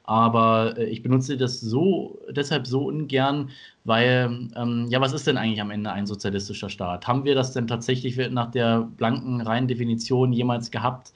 Aber 0.09 0.79
äh, 0.79 0.87
ich 0.87 1.03
benutze 1.03 1.37
das 1.37 1.61
so 1.61 2.19
deshalb 2.31 2.67
so 2.67 2.87
ungern, 2.87 3.51
weil 3.85 4.49
ähm, 4.57 4.87
ja, 4.89 5.03
was 5.03 5.13
ist 5.13 5.27
denn 5.27 5.37
eigentlich 5.37 5.61
am 5.61 5.71
Ende 5.71 5.93
ein 5.93 6.07
sozialistischer 6.07 6.71
Staat? 6.71 7.07
Haben 7.07 7.25
wir 7.25 7.35
das 7.35 7.53
denn 7.53 7.67
tatsächlich 7.67 8.17
nach 8.31 8.51
der 8.51 8.89
blanken 8.97 9.43
reinen 9.43 9.69
Definition 9.69 10.33
jemals 10.33 10.71
gehabt? 10.71 11.13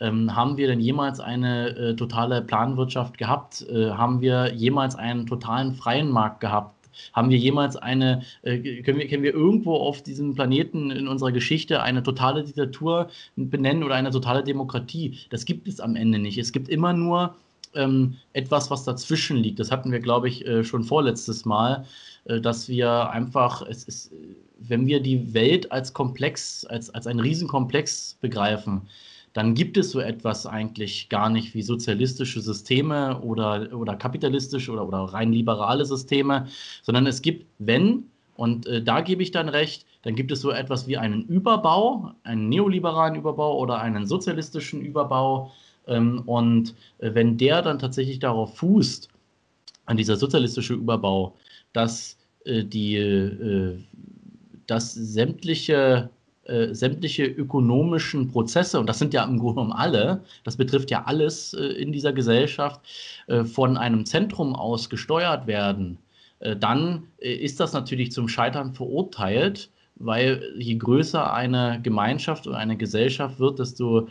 Ähm, 0.00 0.34
haben 0.34 0.56
wir 0.56 0.66
denn 0.66 0.80
jemals 0.80 1.20
eine 1.20 1.68
äh, 1.76 1.94
totale 1.94 2.42
Planwirtschaft 2.42 3.16
gehabt? 3.16 3.64
Äh, 3.70 3.90
haben 3.90 4.20
wir 4.20 4.52
jemals 4.54 4.96
einen 4.96 5.26
totalen 5.26 5.74
freien 5.74 6.10
Markt 6.10 6.40
gehabt? 6.40 6.74
Haben 7.12 7.30
wir 7.30 7.38
jemals 7.38 7.76
eine, 7.76 8.22
äh, 8.42 8.82
können, 8.82 8.98
wir, 8.98 9.06
können 9.06 9.22
wir 9.22 9.34
irgendwo 9.34 9.76
auf 9.76 10.02
diesem 10.02 10.34
Planeten 10.34 10.90
in 10.90 11.06
unserer 11.06 11.30
Geschichte 11.30 11.80
eine 11.80 12.02
totale 12.02 12.42
Diktatur 12.42 13.08
benennen 13.36 13.84
oder 13.84 13.94
eine 13.94 14.10
totale 14.10 14.42
Demokratie? 14.42 15.16
Das 15.30 15.44
gibt 15.44 15.68
es 15.68 15.78
am 15.78 15.94
Ende 15.94 16.18
nicht. 16.18 16.38
Es 16.38 16.50
gibt 16.50 16.68
immer 16.68 16.92
nur 16.92 17.36
ähm, 17.74 18.16
etwas, 18.32 18.70
was 18.70 18.84
dazwischen 18.84 19.36
liegt. 19.36 19.58
Das 19.58 19.70
hatten 19.70 19.92
wir, 19.92 20.00
glaube 20.00 20.28
ich, 20.28 20.46
äh, 20.46 20.64
schon 20.64 20.84
vorletztes 20.84 21.44
Mal, 21.44 21.84
äh, 22.24 22.40
dass 22.40 22.68
wir 22.68 23.10
einfach, 23.10 23.62
es 23.62 23.84
ist, 23.84 24.12
wenn 24.58 24.86
wir 24.86 25.00
die 25.00 25.34
Welt 25.34 25.72
als 25.72 25.92
Komplex, 25.92 26.64
als, 26.64 26.90
als 26.90 27.06
einen 27.06 27.20
Riesenkomplex 27.20 28.18
begreifen, 28.20 28.82
dann 29.32 29.54
gibt 29.54 29.76
es 29.76 29.90
so 29.90 30.00
etwas 30.00 30.46
eigentlich 30.46 31.08
gar 31.08 31.30
nicht 31.30 31.54
wie 31.54 31.62
sozialistische 31.62 32.40
Systeme 32.40 33.20
oder, 33.22 33.72
oder 33.72 33.96
kapitalistische 33.96 34.70
oder, 34.70 34.86
oder 34.86 34.98
rein 34.98 35.32
liberale 35.32 35.84
Systeme, 35.84 36.46
sondern 36.82 37.06
es 37.06 37.22
gibt, 37.22 37.46
wenn, 37.58 38.04
und 38.36 38.66
äh, 38.66 38.82
da 38.82 39.00
gebe 39.00 39.22
ich 39.22 39.30
dann 39.30 39.48
recht, 39.48 39.86
dann 40.02 40.16
gibt 40.16 40.32
es 40.32 40.40
so 40.40 40.50
etwas 40.50 40.86
wie 40.86 40.98
einen 40.98 41.24
Überbau, 41.26 42.12
einen 42.24 42.48
neoliberalen 42.48 43.14
Überbau 43.14 43.58
oder 43.58 43.80
einen 43.80 44.06
sozialistischen 44.06 44.80
Überbau. 44.82 45.52
Ähm, 45.86 46.22
und 46.26 46.74
äh, 46.98 47.14
wenn 47.14 47.36
der 47.36 47.62
dann 47.62 47.78
tatsächlich 47.78 48.18
darauf 48.18 48.56
fußt, 48.56 49.08
an 49.86 49.96
dieser 49.96 50.16
sozialistische 50.16 50.74
Überbau, 50.74 51.36
dass 51.72 52.18
äh, 52.44 52.64
die, 52.64 52.96
äh, 52.96 53.78
dass 54.66 54.94
sämtliche 54.94 56.10
äh, 56.44 56.74
sämtliche 56.74 57.24
ökonomischen 57.24 58.26
Prozesse, 58.26 58.80
und 58.80 58.88
das 58.88 58.98
sind 58.98 59.14
ja 59.14 59.22
im 59.22 59.38
Grunde 59.38 59.54
genommen 59.54 59.72
alle, 59.72 60.24
das 60.42 60.56
betrifft 60.56 60.90
ja 60.90 61.04
alles 61.04 61.54
äh, 61.54 61.62
in 61.62 61.92
dieser 61.92 62.12
Gesellschaft, 62.12 62.80
äh, 63.28 63.44
von 63.44 63.76
einem 63.76 64.04
Zentrum 64.06 64.56
aus 64.56 64.90
gesteuert 64.90 65.46
werden, 65.46 65.98
dann 66.58 67.04
ist 67.18 67.60
das 67.60 67.72
natürlich 67.72 68.10
zum 68.10 68.26
Scheitern 68.26 68.74
verurteilt, 68.74 69.70
weil 69.94 70.42
je 70.58 70.74
größer 70.74 71.32
eine 71.32 71.78
Gemeinschaft 71.80 72.48
oder 72.48 72.56
eine 72.56 72.76
Gesellschaft 72.76 73.38
wird, 73.38 73.60
desto 73.60 74.08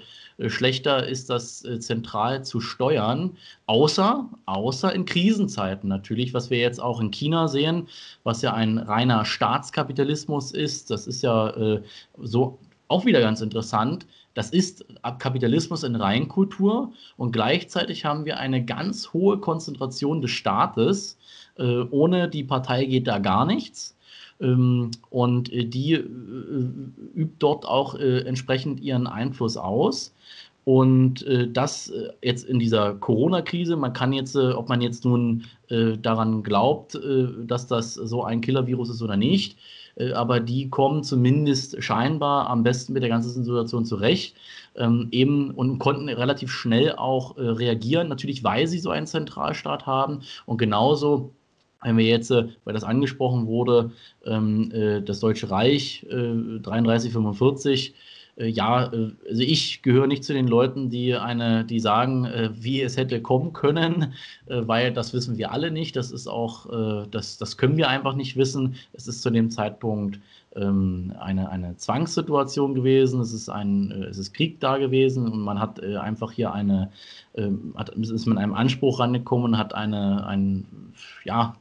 schlechter 0.50 1.08
ist 1.08 1.30
das 1.30 1.64
äh, 1.66 1.80
zentral 1.80 2.44
zu 2.44 2.60
steuern, 2.60 3.38
außer, 3.66 4.30
außer 4.46 4.94
in 4.94 5.06
Krisenzeiten 5.06 5.88
natürlich, 5.90 6.34
was 6.34 6.50
wir 6.50 6.58
jetzt 6.60 6.82
auch 6.82 7.00
in 7.00 7.12
China 7.12 7.48
sehen, 7.48 7.88
was 8.24 8.42
ja 8.42 8.54
ein 8.54 8.78
reiner 8.78 9.26
Staatskapitalismus 9.26 10.52
ist. 10.52 10.90
Das 10.90 11.08
ist 11.08 11.22
ja 11.22 11.50
äh, 11.50 11.82
so 12.18 12.60
auch 12.88 13.06
wieder 13.06 13.22
ganz 13.22 13.42
interessant. 13.42 14.06
Das 14.34 14.50
ist 14.50 14.86
Kapitalismus 15.20 15.84
in 15.84 15.96
Reinkultur 15.96 16.94
und 17.18 17.32
gleichzeitig 17.32 18.06
haben 18.06 18.26
wir 18.26 18.38
eine 18.38 18.64
ganz 18.64 19.14
hohe 19.14 19.40
Konzentration 19.40 20.22
des 20.22 20.32
Staates. 20.32 21.18
Äh, 21.58 21.84
ohne 21.92 22.30
die 22.30 22.44
Partei 22.44 22.86
geht 22.86 23.08
da 23.08 23.20
gar 23.20 23.46
nichts. 23.46 23.98
Ähm, 24.42 24.92
und 25.10 25.52
äh, 25.54 25.66
die 25.66 25.94
äh, 25.94 26.04
übt 27.16 27.36
dort 27.40 27.66
auch 27.66 27.96
äh, 27.96 28.22
entsprechend 28.22 28.80
ihren 28.82 29.08
Einfluss 29.08 29.58
aus. 29.58 30.14
Und 30.64 31.26
äh, 31.26 31.50
das 31.50 31.90
äh, 31.90 32.10
jetzt 32.22 32.46
in 32.46 32.60
dieser 32.60 32.94
Corona-Krise, 32.96 33.76
man 33.76 33.94
kann 33.94 34.14
jetzt, 34.14 34.36
äh, 34.36 34.52
ob 34.52 34.70
man 34.70 34.82
jetzt 34.82 35.06
nun 35.06 35.46
daran 36.02 36.44
glaubt, 36.44 37.00
dass 37.48 37.66
das 37.66 37.94
so 37.94 38.26
ein 38.26 38.42
Killer-Virus 38.42 38.90
ist 38.90 39.02
oder 39.02 39.16
nicht, 39.16 39.56
aber 40.14 40.42
die 40.42 40.70
kommen 40.70 41.02
zumindest 41.02 41.82
scheinbar 41.82 42.50
am 42.50 42.62
besten 42.62 42.92
mit 42.92 43.04
der 43.04 43.10
ganzen 43.10 43.46
Situation 43.46 43.86
zurecht 43.86 44.36
ähm, 44.76 45.08
eben 45.12 45.52
und 45.52 45.80
konnten 45.80 46.10
relativ 46.10 46.52
schnell 46.52 46.94
auch 46.98 47.38
reagieren, 47.38 48.10
natürlich 48.10 48.44
weil 48.44 48.68
sie 48.68 48.80
so 48.80 48.90
einen 48.90 49.08
Zentralstaat 49.08 49.86
haben 49.86 50.24
und 50.46 50.58
genauso 50.58 51.32
wenn 51.82 51.98
wir 51.98 52.06
jetzt, 52.06 52.32
äh, 52.32 52.48
weil 52.64 52.74
das 52.74 52.84
angesprochen 52.84 53.48
wurde, 53.48 53.92
ähm, 54.26 54.72
äh, 54.72 55.02
das 55.02 55.20
Deutsche 55.20 55.50
Reich 55.50 56.06
äh, 56.10 56.60
33, 56.60 57.12
45, 57.12 57.90
äh, 57.90 57.94
ja, 58.38 58.92
äh, 58.92 59.12
also 59.30 59.42
ich 59.42 59.82
gehöre 59.82 60.08
nicht 60.08 60.24
zu 60.24 60.34
den 60.34 60.48
Leuten, 60.48 60.90
die 60.90 61.16
eine, 61.16 61.66
die 61.66 61.80
sagen, 61.80 62.26
äh, 62.26 62.50
wie 62.54 62.82
es 62.82 62.98
hätte 62.98 63.22
kommen 63.22 63.54
können, 63.54 64.14
weil 64.48 64.92
das 64.94 65.14
wissen 65.14 65.38
wir 65.38 65.52
alle 65.52 65.72
nicht. 65.72 65.96
Das 65.96 66.12
ist 66.12 66.28
auch, 66.28 67.06
das, 67.10 67.38
das 67.38 67.58
können 67.58 67.78
wir 67.78 67.90
einfach 67.90 68.16
nicht 68.16 68.36
wissen. 68.36 68.76
Es 68.94 69.08
ist 69.08 69.22
zu 69.22 69.30
dem 69.30 69.50
Zeitpunkt 69.50 70.20
ähm, 70.56 71.14
eine, 71.20 71.50
eine 71.50 71.78
Zwangssituation 71.78 72.76
gewesen, 72.76 73.22
es 73.22 73.34
ist 73.34 73.50
ein, 73.50 73.92
es 73.92 74.18
ist 74.18 74.34
Krieg 74.34 74.60
da 74.60 74.78
gewesen 74.78 75.28
und 75.32 75.40
man 75.40 75.60
hat 75.60 75.82
einfach 75.82 76.32
hier 76.32 76.54
eine, 76.54 76.92
ähm, 77.36 77.74
hat, 77.78 77.90
ist 77.90 78.26
mit 78.26 78.38
einem 78.38 78.54
Anspruch 78.54 79.00
rangekommen 79.00 79.58
hat 79.58 79.74
eine, 79.74 80.26
ein, 80.28 80.66
ja, 81.24 81.56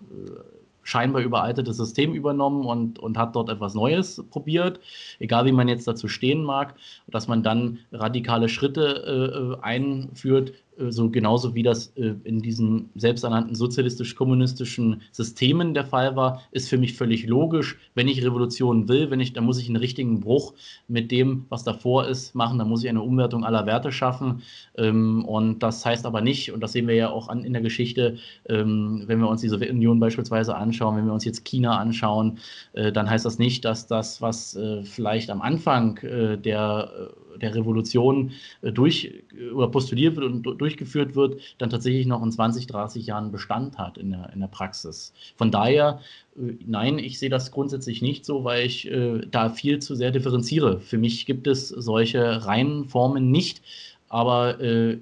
scheinbar 0.83 1.23
überaltetes 1.23 1.77
System 1.77 2.15
übernommen 2.15 2.65
und, 2.65 2.99
und 2.99 3.19
hat 3.19 3.37
dort 3.37 3.49
etwas 3.49 3.75
Neues 3.75 4.25
probiert, 4.31 4.81
egal 5.19 5.47
wie 5.47 5.53
man 5.53 5.69
jetzt 5.69 5.87
dazu 5.87 6.09
stehen 6.09 6.43
mag, 6.43 6.75
dass 7.07 7.29
man 7.29 7.43
dann 7.43 7.79
radikale 7.93 8.49
Schritte 8.49 9.59
äh, 9.61 9.65
einführt, 9.65 10.51
äh, 10.51 10.53
so 10.89 11.11
genauso 11.11 11.55
wie 11.55 11.63
das 11.63 11.89
äh, 11.97 12.15
in 12.25 12.41
diesen 12.41 12.91
selbsternannten 12.95 13.55
sozialistisch-kommunistischen 13.55 15.03
Systemen 15.13 15.75
der 15.75 15.85
Fall 15.85 16.17
war, 16.17 16.43
ist 16.51 16.69
für 16.69 16.79
mich 16.79 16.95
völlig 16.95 17.27
logisch. 17.27 17.79
Wenn 17.95 18.09
ich 18.09 18.25
Revolution 18.25 18.89
will, 18.89 19.11
wenn 19.11 19.21
ich, 19.21 19.33
dann 19.33 19.45
muss 19.45 19.61
ich 19.61 19.67
einen 19.67 19.77
richtigen 19.77 20.21
Bruch 20.21 20.55
mit 20.89 21.11
dem, 21.11 21.47
was 21.49 21.65
davor 21.65 22.09
ist, 22.09 22.35
machen. 22.35 22.59
Dann 22.59 22.69
muss 22.69 22.83
ich 22.83 22.89
eine 22.89 23.03
Umwertung 23.03 23.45
aller 23.45 23.67
Werte 23.67 23.93
schaffen. 23.93 24.43
Ähm, 24.77 25.25
und 25.25 25.61
das 25.63 25.85
heißt 25.85 26.07
aber 26.07 26.21
nicht, 26.21 26.53
und 26.53 26.61
das 26.61 26.73
sehen 26.73 26.89
wir 26.89 26.95
ja 26.95 27.11
auch 27.11 27.29
an, 27.29 27.45
in 27.45 27.53
der 27.53 27.63
Geschichte, 27.63 28.17
ähm, 28.49 29.05
wenn 29.07 29.21
wir 29.21 29.29
uns 29.29 29.43
die 29.43 29.49
Sowjetunion 29.49 30.01
beispielsweise 30.01 30.57
anschauen, 30.57 30.97
wenn 30.97 31.07
wir 31.07 31.13
uns 31.13 31.25
jetzt 31.25 31.45
China 31.45 31.79
anschauen, 31.79 32.39
äh, 32.73 32.93
dann 32.93 33.11
heißt 33.11 33.25
das 33.25 33.39
nicht, 33.39 33.65
dass 33.65 33.87
das, 33.87 34.23
was 34.23 34.59
vielleicht 34.85 35.31
am 35.31 35.43
Anfang 35.43 35.99
der 36.03 37.11
der 37.41 37.55
Revolution 37.55 38.33
äh, 38.63 38.73
durch, 38.73 39.13
oder 39.55 39.69
postuliert 39.69 40.17
wird 40.17 40.27
und 40.27 40.43
durchgeführt 40.61 41.15
wird, 41.15 41.41
dann 41.59 41.71
tatsächlich 41.71 42.07
noch 42.07 42.23
in 42.23 42.33
20, 42.33 42.67
30 42.67 43.07
Jahren 43.07 43.33
Bestand 43.33 43.79
hat 43.79 43.99
in 43.99 44.11
der, 44.11 44.31
in 44.33 44.41
der 44.41 44.49
Praxis. 44.49 45.13
Von 45.37 45.51
daher, 45.51 46.01
äh, 46.37 46.53
nein, 46.67 46.99
ich 46.99 47.19
sehe 47.19 47.31
das 47.31 47.51
grundsätzlich 47.51 48.03
nicht 48.03 48.25
so, 48.25 48.45
weil 48.45 48.67
ich 48.67 48.91
äh, 48.91 49.21
da 49.31 49.51
viel 49.51 49.79
zu 49.79 49.95
sehr 49.95 50.11
differenziere. 50.11 50.81
Für 50.81 50.99
mich 50.99 51.27
gibt 51.27 51.47
es 51.47 51.69
solche 51.69 52.47
reinen 52.47 52.85
Formen 52.87 53.31
nicht, 53.31 53.63
aber 54.09 54.61
äh, 54.61 54.99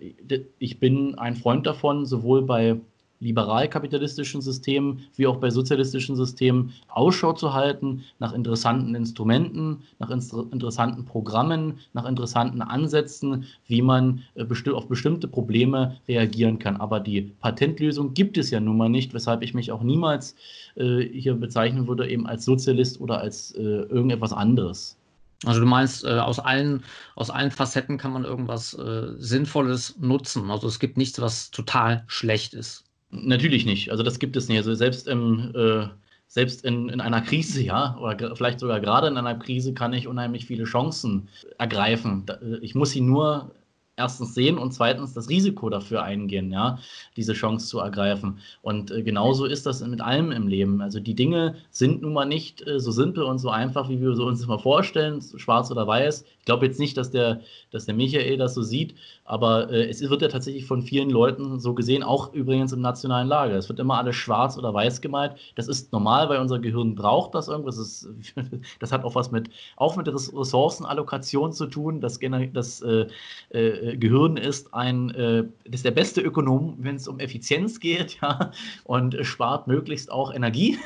ich 0.58 0.78
bin 0.78 1.14
ein 1.16 1.34
Freund 1.36 1.66
davon, 1.66 2.04
sowohl 2.04 2.42
bei 2.42 2.78
liberal-kapitalistischen 3.20 4.40
Systemen 4.40 5.00
wie 5.16 5.26
auch 5.26 5.36
bei 5.36 5.50
sozialistischen 5.50 6.16
Systemen 6.16 6.72
Ausschau 6.88 7.32
zu 7.32 7.52
halten 7.54 8.04
nach 8.18 8.32
interessanten 8.32 8.94
Instrumenten, 8.94 9.82
nach 9.98 10.10
interessanten 10.10 11.04
Programmen, 11.04 11.74
nach 11.92 12.06
interessanten 12.06 12.62
Ansätzen, 12.62 13.44
wie 13.66 13.82
man 13.82 14.22
äh, 14.34 14.44
auf 14.72 14.88
bestimmte 14.88 15.28
Probleme 15.28 15.96
reagieren 16.08 16.58
kann. 16.58 16.76
Aber 16.76 17.00
die 17.00 17.22
Patentlösung 17.22 18.14
gibt 18.14 18.38
es 18.38 18.50
ja 18.50 18.60
nun 18.60 18.76
mal 18.76 18.88
nicht, 18.88 19.14
weshalb 19.14 19.42
ich 19.42 19.54
mich 19.54 19.72
auch 19.72 19.82
niemals 19.82 20.34
äh, 20.76 21.00
hier 21.00 21.34
bezeichnen 21.34 21.86
würde, 21.88 22.08
eben 22.08 22.26
als 22.26 22.44
Sozialist 22.44 23.00
oder 23.00 23.20
als 23.20 23.52
äh, 23.52 23.60
irgendetwas 23.60 24.32
anderes. 24.32 24.98
Also 25.44 25.60
du 25.60 25.66
meinst, 25.66 26.04
äh, 26.04 26.18
aus, 26.18 26.40
allen, 26.40 26.82
aus 27.14 27.30
allen 27.30 27.52
Facetten 27.52 27.96
kann 27.96 28.12
man 28.12 28.24
irgendwas 28.24 28.74
äh, 28.74 29.12
Sinnvolles 29.18 29.94
nutzen. 30.00 30.50
Also 30.50 30.66
es 30.66 30.80
gibt 30.80 30.96
nichts, 30.96 31.20
was 31.20 31.50
total 31.52 32.04
schlecht 32.08 32.54
ist. 32.54 32.87
Natürlich 33.10 33.64
nicht. 33.64 33.90
Also 33.90 34.02
das 34.02 34.18
gibt 34.18 34.36
es 34.36 34.48
nicht. 34.48 34.58
Also 34.58 34.74
selbst 34.74 35.08
im 35.08 35.52
äh, 35.54 35.88
selbst 36.28 36.64
in, 36.64 36.90
in 36.90 37.00
einer 37.00 37.22
Krise, 37.22 37.62
ja, 37.62 37.96
oder 37.98 38.36
vielleicht 38.36 38.60
sogar 38.60 38.80
gerade 38.80 39.08
in 39.08 39.16
einer 39.16 39.34
Krise 39.34 39.72
kann 39.72 39.94
ich 39.94 40.06
unheimlich 40.06 40.44
viele 40.44 40.64
Chancen 40.64 41.28
ergreifen. 41.58 42.26
Äh, 42.28 42.58
ich 42.60 42.74
muss 42.74 42.90
sie 42.90 43.00
nur 43.00 43.50
erstens 43.98 44.34
sehen 44.34 44.56
und 44.56 44.72
zweitens 44.72 45.12
das 45.12 45.28
Risiko 45.28 45.68
dafür 45.68 46.02
eingehen, 46.02 46.50
ja, 46.52 46.78
diese 47.16 47.32
Chance 47.32 47.66
zu 47.66 47.80
ergreifen. 47.80 48.38
Und 48.62 48.90
äh, 48.90 49.02
genauso 49.02 49.44
ist 49.44 49.66
das 49.66 49.84
mit 49.86 50.00
allem 50.00 50.32
im 50.32 50.46
Leben. 50.46 50.80
Also 50.80 51.00
die 51.00 51.14
Dinge 51.14 51.56
sind 51.70 52.02
nun 52.02 52.12
mal 52.12 52.24
nicht 52.24 52.66
äh, 52.66 52.80
so 52.80 52.92
simpel 52.92 53.24
und 53.24 53.38
so 53.38 53.50
einfach, 53.50 53.88
wie 53.88 54.00
wir 54.00 54.10
uns 54.10 54.40
das 54.40 54.48
mal 54.48 54.58
vorstellen, 54.58 55.20
schwarz 55.36 55.70
oder 55.70 55.86
weiß. 55.86 56.24
Ich 56.38 56.44
glaube 56.44 56.66
jetzt 56.66 56.80
nicht, 56.80 56.96
dass 56.96 57.10
der, 57.10 57.40
dass 57.70 57.84
der 57.84 57.94
Michael 57.94 58.36
das 58.38 58.54
so 58.54 58.62
sieht, 58.62 58.94
aber 59.24 59.70
äh, 59.70 59.88
es 59.88 60.00
wird 60.00 60.22
ja 60.22 60.28
tatsächlich 60.28 60.64
von 60.64 60.80
vielen 60.82 61.10
Leuten 61.10 61.58
so 61.60 61.74
gesehen, 61.74 62.02
auch 62.02 62.32
übrigens 62.32 62.72
im 62.72 62.80
nationalen 62.80 63.28
Lager. 63.28 63.56
Es 63.56 63.68
wird 63.68 63.78
immer 63.78 63.98
alles 63.98 64.16
schwarz 64.16 64.56
oder 64.56 64.72
weiß 64.72 65.00
gemalt. 65.00 65.36
Das 65.56 65.68
ist 65.68 65.92
normal, 65.92 66.28
weil 66.28 66.40
unser 66.40 66.58
Gehirn 66.58 66.94
braucht 66.94 67.34
das 67.34 67.48
irgendwas. 67.48 67.76
Das, 67.76 68.08
das 68.80 68.92
hat 68.92 69.04
auch 69.04 69.14
was 69.14 69.30
mit, 69.30 69.50
auch 69.76 69.96
mit 69.96 70.08
Ressourcenallokation 70.08 71.52
zu 71.52 71.66
tun. 71.66 72.00
Das, 72.00 72.18
das 72.54 72.80
äh, 72.80 73.06
äh, 73.50 73.87
Gehirn 73.96 74.36
ist 74.36 74.74
ein, 74.74 75.10
äh, 75.10 75.44
ist 75.64 75.84
der 75.84 75.90
beste 75.90 76.20
Ökonom, 76.20 76.76
wenn 76.78 76.96
es 76.96 77.08
um 77.08 77.20
Effizienz 77.20 77.80
geht, 77.80 78.18
ja, 78.22 78.52
und 78.84 79.16
spart 79.22 79.66
möglichst 79.66 80.10
auch 80.10 80.34
Energie. 80.34 80.78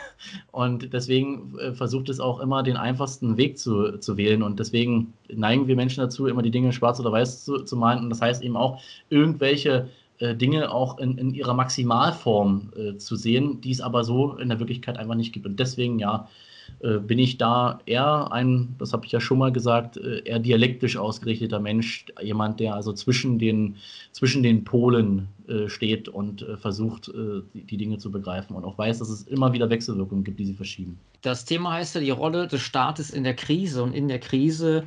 Und 0.51 0.93
deswegen 0.93 1.59
äh, 1.59 1.73
versucht 1.73 2.09
es 2.09 2.21
auch 2.21 2.41
immer 2.41 2.63
den 2.63 2.77
einfachsten 2.77 3.37
Weg 3.37 3.59
zu, 3.59 3.99
zu 3.99 4.17
wählen. 4.17 4.43
Und 4.43 4.61
deswegen 4.61 5.13
neigen 5.33 5.67
wir 5.67 5.77
Menschen 5.77 6.01
dazu, 6.01 6.27
immer 6.27 6.43
die 6.43 6.51
Dinge 6.51 6.73
schwarz 6.73 7.01
oder 7.01 7.13
weiß 7.13 7.45
zu, 7.45 7.65
zu 7.65 7.77
malen. 7.77 8.05
Und 8.05 8.11
das 8.11 8.21
heißt 8.21 8.43
eben 8.43 8.57
auch, 8.57 8.81
irgendwelche 9.11 9.89
äh, 10.19 10.35
Dinge 10.35 10.71
auch 10.71 10.99
in, 10.99 11.19
in 11.19 11.35
ihrer 11.35 11.55
Maximalform 11.55 12.73
äh, 12.77 12.97
zu 12.97 13.17
sehen, 13.17 13.61
die 13.61 13.71
es 13.71 13.81
aber 13.81 14.05
so 14.05 14.37
in 14.37 14.49
der 14.49 14.59
Wirklichkeit 14.59 14.99
einfach 14.99 15.15
nicht 15.15 15.33
gibt. 15.33 15.47
Und 15.47 15.59
deswegen, 15.59 15.99
ja, 15.99 16.29
äh, 16.29 16.52
bin 16.81 17.19
ich 17.19 17.39
da 17.39 17.79
eher 17.87 18.33
ein, 18.33 18.75
das 18.79 18.93
habe 18.93 19.07
ich 19.07 19.13
ja 19.13 19.21
schon 19.21 19.39
mal 19.39 19.53
gesagt, 19.53 19.97
äh, 19.97 20.23
eher 20.25 20.39
dialektisch 20.39 20.97
ausgerichteter 20.97 21.61
Mensch, 21.61 22.07
jemand, 22.21 22.59
der 22.59 22.75
also 22.75 22.93
zwischen 22.93 23.39
den, 23.39 23.77
zwischen 24.11 24.43
den 24.43 24.65
Polen 24.65 25.29
äh, 25.49 25.69
steht 25.69 26.09
und 26.09 26.43
äh, 26.43 26.57
versucht, 26.57 27.11
die, 27.55 27.77
Dinge 27.77 27.99
zu 27.99 28.11
begreifen 28.11 28.57
und 28.57 28.65
auch 28.65 28.79
weiß, 28.79 28.99
dass 28.99 29.09
es 29.09 29.23
immer 29.23 29.53
wieder 29.53 29.71
Wechselwirkungen 29.71 30.25
gibt, 30.25 30.39
die 30.39 30.47
sie 30.47 30.55
verschieben. 30.55 30.99
Das 31.23 31.45
Thema 31.45 31.73
heißt 31.73 31.95
ja 31.95 32.01
die 32.01 32.11
Rolle 32.11 32.47
des 32.47 32.61
Staates 32.61 33.11
in 33.11 33.25
der 33.25 33.35
Krise 33.35 33.83
und 33.83 33.93
in 33.93 34.09
der 34.09 34.19
Krise 34.19 34.85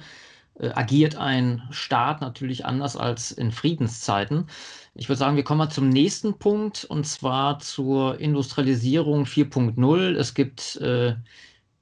äh, 0.59 0.69
agiert 0.69 1.17
ein 1.17 1.61
Staat 1.71 2.21
natürlich 2.21 2.65
anders 2.65 2.95
als 2.95 3.31
in 3.31 3.51
Friedenszeiten. 3.51 4.45
Ich 4.93 5.09
würde 5.09 5.19
sagen, 5.19 5.35
wir 5.35 5.43
kommen 5.43 5.57
mal 5.57 5.69
zum 5.69 5.89
nächsten 5.89 6.37
Punkt 6.37 6.85
und 6.85 7.05
zwar 7.05 7.59
zur 7.59 8.19
Industrialisierung 8.19 9.25
4.0. 9.25 10.15
Es 10.15 10.33
gibt 10.33 10.77
äh, 10.77 11.15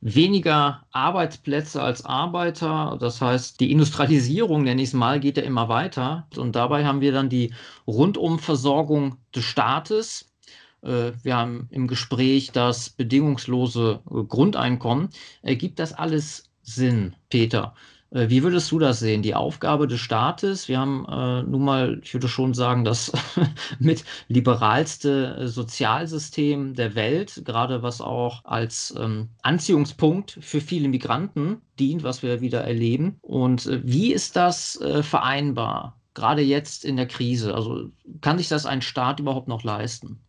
weniger 0.03 0.85
Arbeitsplätze 0.91 1.81
als 1.81 2.03
Arbeiter. 2.03 2.97
Das 2.99 3.21
heißt, 3.21 3.59
die 3.61 3.71
Industrialisierung, 3.71 4.63
nenne 4.63 4.81
ich 4.81 4.89
es 4.89 4.93
mal, 4.93 5.19
geht 5.19 5.37
ja 5.37 5.43
immer 5.43 5.69
weiter. 5.69 6.27
Und 6.35 6.55
dabei 6.55 6.85
haben 6.85 6.99
wir 7.01 7.13
dann 7.13 7.29
die 7.29 7.53
Rundumversorgung 7.87 9.17
des 9.33 9.45
Staates. 9.45 10.33
Äh, 10.81 11.13
wir 11.23 11.37
haben 11.37 11.67
im 11.71 11.87
Gespräch 11.87 12.51
das 12.51 12.89
bedingungslose 12.89 14.01
Grundeinkommen. 14.27 15.09
Ergibt 15.41 15.79
das 15.79 15.93
alles 15.93 16.49
Sinn, 16.61 17.15
Peter? 17.29 17.73
Äh, 18.13 18.29
wie 18.29 18.43
würdest 18.43 18.71
du 18.71 18.79
das 18.79 18.99
sehen? 18.99 19.21
Die 19.21 19.35
Aufgabe 19.35 19.87
des 19.87 19.99
Staates, 19.99 20.67
wir 20.67 20.79
haben 20.79 21.05
äh, 21.09 21.43
nun 21.43 21.63
mal, 21.63 21.99
ich 22.03 22.13
würde 22.13 22.27
schon 22.27 22.53
sagen, 22.53 22.83
das 22.83 23.11
mit 23.79 24.05
liberalste 24.27 25.35
äh, 25.39 25.47
Sozialsystem 25.47 26.75
der 26.75 26.95
Welt, 26.95 27.41
gerade 27.45 27.81
was 27.83 28.01
auch 28.01 28.45
als 28.45 28.93
ähm, 28.97 29.29
Anziehungspunkt 29.41 30.37
für 30.41 30.61
viele 30.61 30.87
Migranten 30.87 31.61
dient, 31.79 32.03
was 32.03 32.23
wir 32.23 32.41
wieder 32.41 32.61
erleben. 32.61 33.17
Und 33.21 33.65
äh, 33.65 33.81
wie 33.83 34.13
ist 34.13 34.35
das 34.35 34.79
äh, 34.81 35.03
vereinbar, 35.03 35.99
gerade 36.13 36.41
jetzt 36.41 36.85
in 36.85 36.97
der 36.97 37.07
Krise? 37.07 37.55
Also 37.55 37.89
kann 38.21 38.37
sich 38.37 38.47
das 38.47 38.65
ein 38.65 38.81
Staat 38.81 39.19
überhaupt 39.19 39.47
noch 39.47 39.63
leisten? 39.63 40.22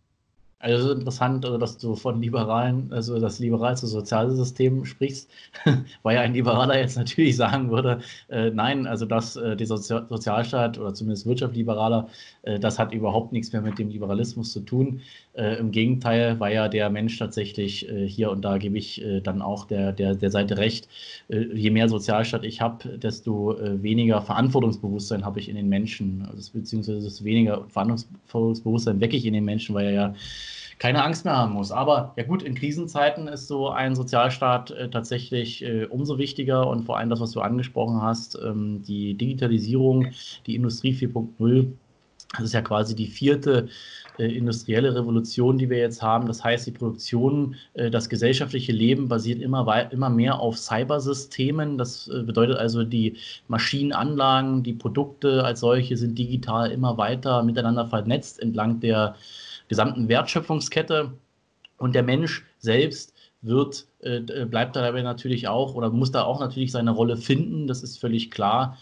Also 0.65 0.79
es 0.79 0.85
ist 0.93 0.99
interessant, 1.01 1.45
also, 1.45 1.59
dass 1.59 1.77
du 1.77 1.95
von 1.95 2.23
liberalen, 2.23 2.91
also 2.91 3.19
das 3.21 3.39
liberalste 3.39 3.87
Sozialsystem 3.87 4.87
sprichst, 4.87 5.31
weil 6.03 6.17
ja 6.17 6.23
ein 6.23 6.33
Liberaler 6.33 6.79
jetzt 6.79 6.97
natürlich 6.97 7.37
sagen 7.37 7.71
würde, 7.71 8.01
äh, 8.29 8.51
nein, 8.51 8.87
also 8.87 9.05
das, 9.05 9.37
äh, 9.37 9.57
der 9.57 9.67
Sozi 9.67 9.95
Sozialstaat 10.09 10.79
oder 10.79 10.95
zumindest 10.95 11.27
Wirtschaftsliberaler, 11.27 12.09
äh, 12.43 12.59
das 12.59 12.79
hat 12.79 12.95
überhaupt 12.95 13.33
nichts 13.33 13.53
mehr 13.53 13.61
mit 13.61 13.79
dem 13.79 13.91
Liberalismus 13.91 14.53
zu 14.53 14.61
tun. 14.61 15.03
Äh, 15.37 15.57
Im 15.57 15.72
Gegenteil, 15.72 16.39
weil 16.39 16.55
ja 16.55 16.68
der 16.68 16.91
Mensch 16.91 17.18
tatsächlich 17.18 17.89
äh, 17.89 18.07
hier 18.07 18.30
und 18.30 18.43
da 18.45 18.57
gebe 18.57 18.78
ich 18.78 19.05
äh, 19.05 19.20
dann 19.20 19.43
auch 19.43 19.66
der, 19.66 19.91
der, 19.93 20.14
der 20.14 20.30
Seite 20.30 20.59
recht, 20.59 20.89
je 21.28 21.70
mehr 21.70 21.89
Sozialstaat 21.89 22.45
ich 22.45 22.61
habe, 22.61 22.99
desto 22.99 23.57
weniger 23.61 24.20
Verantwortungsbewusstsein 24.20 25.24
habe 25.24 25.41
ich 25.41 25.49
in 25.49 25.57
den 25.57 25.68
Menschen, 25.68 26.26
also, 26.30 26.53
beziehungsweise 26.53 27.01
desto 27.01 27.24
weniger 27.24 27.64
Verantwortungsbewusstsein 27.68 29.01
wecke 29.01 29.16
ich 29.16 29.24
in 29.26 29.32
den 29.32 29.45
Menschen, 29.45 29.74
weil 29.74 29.87
er 29.87 29.93
ja 29.93 30.14
keine 30.78 31.03
Angst 31.03 31.24
mehr 31.24 31.37
haben 31.37 31.55
muss. 31.55 31.72
Aber 31.72 32.12
ja 32.16 32.24
gut, 32.24 32.43
in 32.43 32.55
Krisenzeiten 32.55 33.26
ist 33.28 33.49
so 33.49 33.70
ein 33.70 33.97
Sozialstaat 33.97 34.70
äh, 34.72 34.91
tatsächlich 34.91 35.64
äh, 35.64 35.87
umso 35.87 36.18
wichtiger 36.18 36.68
und 36.68 36.85
vor 36.85 36.99
allem 36.99 37.11
das, 37.11 37.20
was 37.20 37.32
du 37.32 37.41
angesprochen 37.41 38.03
hast, 38.03 38.39
ähm, 38.45 38.82
die 38.82 39.14
Digitalisierung, 39.14 40.09
die 40.47 40.55
Industrie 40.55 40.93
4.0, 40.93 41.72
das 42.37 42.47
ist 42.47 42.53
ja 42.53 42.62
quasi 42.62 42.95
die 42.95 43.07
vierte 43.07 43.68
äh, 43.68 44.04
industrielle 44.23 44.95
Revolution, 44.95 45.59
die 45.59 45.69
wir 45.71 45.79
jetzt 45.79 46.03
haben. 46.03 46.27
Das 46.27 46.45
heißt, 46.45 46.67
die 46.67 46.73
Produktion, 46.73 47.57
äh, 47.75 47.91
das 47.91 48.09
gesellschaftliche 48.09 48.73
Leben 48.73 49.09
basiert 49.09 49.43
immer, 49.43 49.91
immer 49.91 50.11
mehr 50.11 50.39
auf 50.39 50.59
Cybersystemen. 50.59 51.79
Das 51.79 52.09
äh, 52.09 52.23
bedeutet 52.23 52.59
also, 52.59 52.85
die 52.85 53.17
Maschinenanlagen, 53.49 54.62
die 54.62 54.73
Produkte 54.73 55.45
als 55.45 55.61
solche 55.61 55.97
sind 55.97 56.19
digital 56.19 56.71
immer 56.71 56.97
weiter 56.97 57.43
miteinander 57.43 57.87
vernetzt 57.87 58.41
entlang 58.41 58.81
der 58.81 59.17
gesamten 59.69 60.09
Wertschöpfungskette. 60.09 61.12
Und 61.79 61.95
der 61.95 62.05
Mensch 62.05 62.45
selbst 62.59 63.15
wird, 63.43 63.87
äh, 64.01 64.21
bleibt 64.21 64.77
dabei 64.77 65.03
natürlich 65.03 65.49
auch 65.49 65.75
oder 65.75 65.91
muss 65.91 66.12
da 66.12 66.23
auch 66.23 66.41
natürlich 66.41 66.73
seine 66.73 66.93
Rolle 66.93 67.17
finden, 67.17 67.67
das 67.67 67.83
ist 67.83 67.99
völlig 67.99 68.31
klar. 68.31 68.79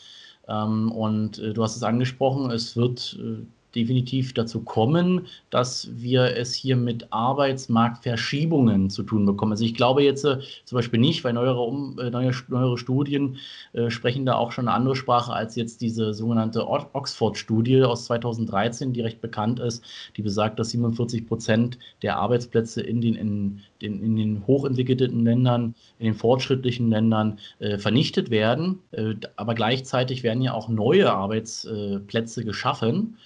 Ähm, 0.49 0.93
und 0.93 1.39
äh, 1.39 1.53
du 1.53 1.63
hast 1.63 1.77
es 1.77 1.83
angesprochen, 1.83 2.51
es 2.51 2.77
wird 2.77 3.19
äh, 3.21 3.45
definitiv 3.75 4.35
dazu 4.35 4.61
kommen, 4.61 5.27
dass 5.51 5.89
wir 5.93 6.37
es 6.37 6.55
hier 6.55 6.77
mit 6.77 7.13
Arbeitsmarktverschiebungen 7.13 8.91
zu 8.91 9.03
tun 9.03 9.27
bekommen. 9.27 9.53
Also 9.53 9.65
ich 9.65 9.75
glaube 9.75 10.03
jetzt 10.03 10.25
äh, 10.25 10.39
zum 10.65 10.77
Beispiel 10.77 11.01
nicht, 11.01 11.25
weil 11.25 11.33
neuere, 11.33 11.61
um, 11.61 11.99
äh, 11.99 12.11
neue, 12.11 12.33
neuere 12.49 12.79
Studien 12.79 13.37
äh, 13.73 13.91
sprechen 13.91 14.27
da 14.27 14.35
auch 14.35 14.53
schon 14.53 14.69
eine 14.69 14.77
andere 14.77 14.97
Sprache 14.97 15.33
als 15.33 15.57
jetzt 15.57 15.81
diese 15.81 16.15
sogenannte 16.15 16.69
Oxford-Studie 16.69 17.83
aus 17.83 18.07
2013, 18.07 18.93
die 18.93 19.01
recht 19.01 19.21
bekannt 19.21 19.61
ist, 19.61 19.85
die 20.17 20.23
besagt, 20.23 20.59
dass 20.59 20.71
47 20.71 21.27
Prozent 21.27 21.79
der 22.03 22.17
Arbeitsplätze 22.17 22.83
in 22.83 23.01
den, 23.01 23.15
in, 23.15 23.61
den, 23.81 24.03
in 24.03 24.17
den 24.17 24.47
hochentwickelten 24.47 25.25
Ländern, 25.25 25.75
in 25.99 26.07
den 26.07 26.15
fortschrittlichen 26.15 26.91
Ländern 26.91 27.39
äh, 27.59 27.79
vernichtet 27.79 28.31
werden. 28.31 28.81
Äh, 28.93 29.15
aber 29.37 29.55
gleichzeitig 29.55 30.23
werden 30.23 30.43
ja 30.43 30.55
auch 30.55 30.69
neue 30.69 31.13
Arbeitsplätze 31.13 32.45
geschaffen. 32.45 33.17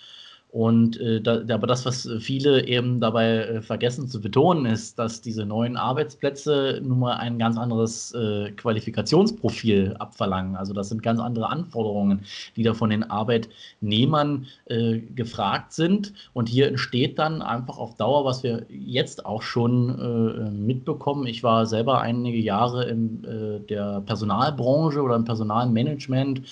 Und 0.50 0.98
äh, 1.00 1.20
da, 1.20 1.42
aber 1.50 1.66
das, 1.66 1.84
was 1.84 2.08
viele 2.20 2.66
eben 2.66 2.98
dabei 3.00 3.38
äh, 3.38 3.62
vergessen 3.62 4.08
zu 4.08 4.20
betonen, 4.22 4.64
ist, 4.64 4.98
dass 4.98 5.20
diese 5.20 5.44
neuen 5.44 5.76
Arbeitsplätze 5.76 6.80
nun 6.82 7.00
mal 7.00 7.16
ein 7.16 7.38
ganz 7.38 7.58
anderes 7.58 8.14
äh, 8.14 8.52
Qualifikationsprofil 8.52 9.96
abverlangen. 9.98 10.56
Also 10.56 10.72
das 10.72 10.88
sind 10.88 11.02
ganz 11.02 11.20
andere 11.20 11.50
Anforderungen, 11.50 12.20
die 12.56 12.62
da 12.62 12.72
von 12.72 12.88
den 12.88 13.02
Arbeitnehmern 13.02 14.46
äh, 14.66 15.00
gefragt 15.00 15.72
sind. 15.72 16.14
Und 16.32 16.48
hier 16.48 16.68
entsteht 16.68 17.18
dann 17.18 17.42
einfach 17.42 17.76
auf 17.76 17.96
Dauer, 17.96 18.24
was 18.24 18.42
wir 18.42 18.64
jetzt 18.70 19.26
auch 19.26 19.42
schon 19.42 19.98
äh, 19.98 20.50
mitbekommen. 20.50 21.26
Ich 21.26 21.42
war 21.42 21.66
selber 21.66 22.00
einige 22.00 22.38
Jahre 22.38 22.88
in 22.88 23.24
äh, 23.24 23.60
der 23.66 24.00
Personalbranche 24.06 25.02
oder 25.02 25.16
im 25.16 25.24
Personalmanagement 25.24 26.42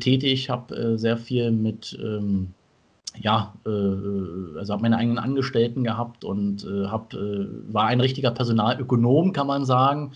tätig, 0.00 0.50
habe 0.50 0.98
sehr 0.98 1.16
viel 1.16 1.52
mit 1.52 1.96
ähm, 2.02 2.52
ja, 3.20 3.54
äh, 3.66 4.58
also 4.58 4.72
habe 4.72 4.82
meine 4.82 4.96
eigenen 4.96 5.18
Angestellten 5.18 5.84
gehabt 5.84 6.24
und 6.24 6.64
äh, 6.64 6.86
hab, 6.86 7.14
äh, 7.14 7.46
war 7.72 7.86
ein 7.86 8.00
richtiger 8.00 8.30
Personalökonom, 8.30 9.32
kann 9.32 9.46
man 9.46 9.64
sagen. 9.64 10.12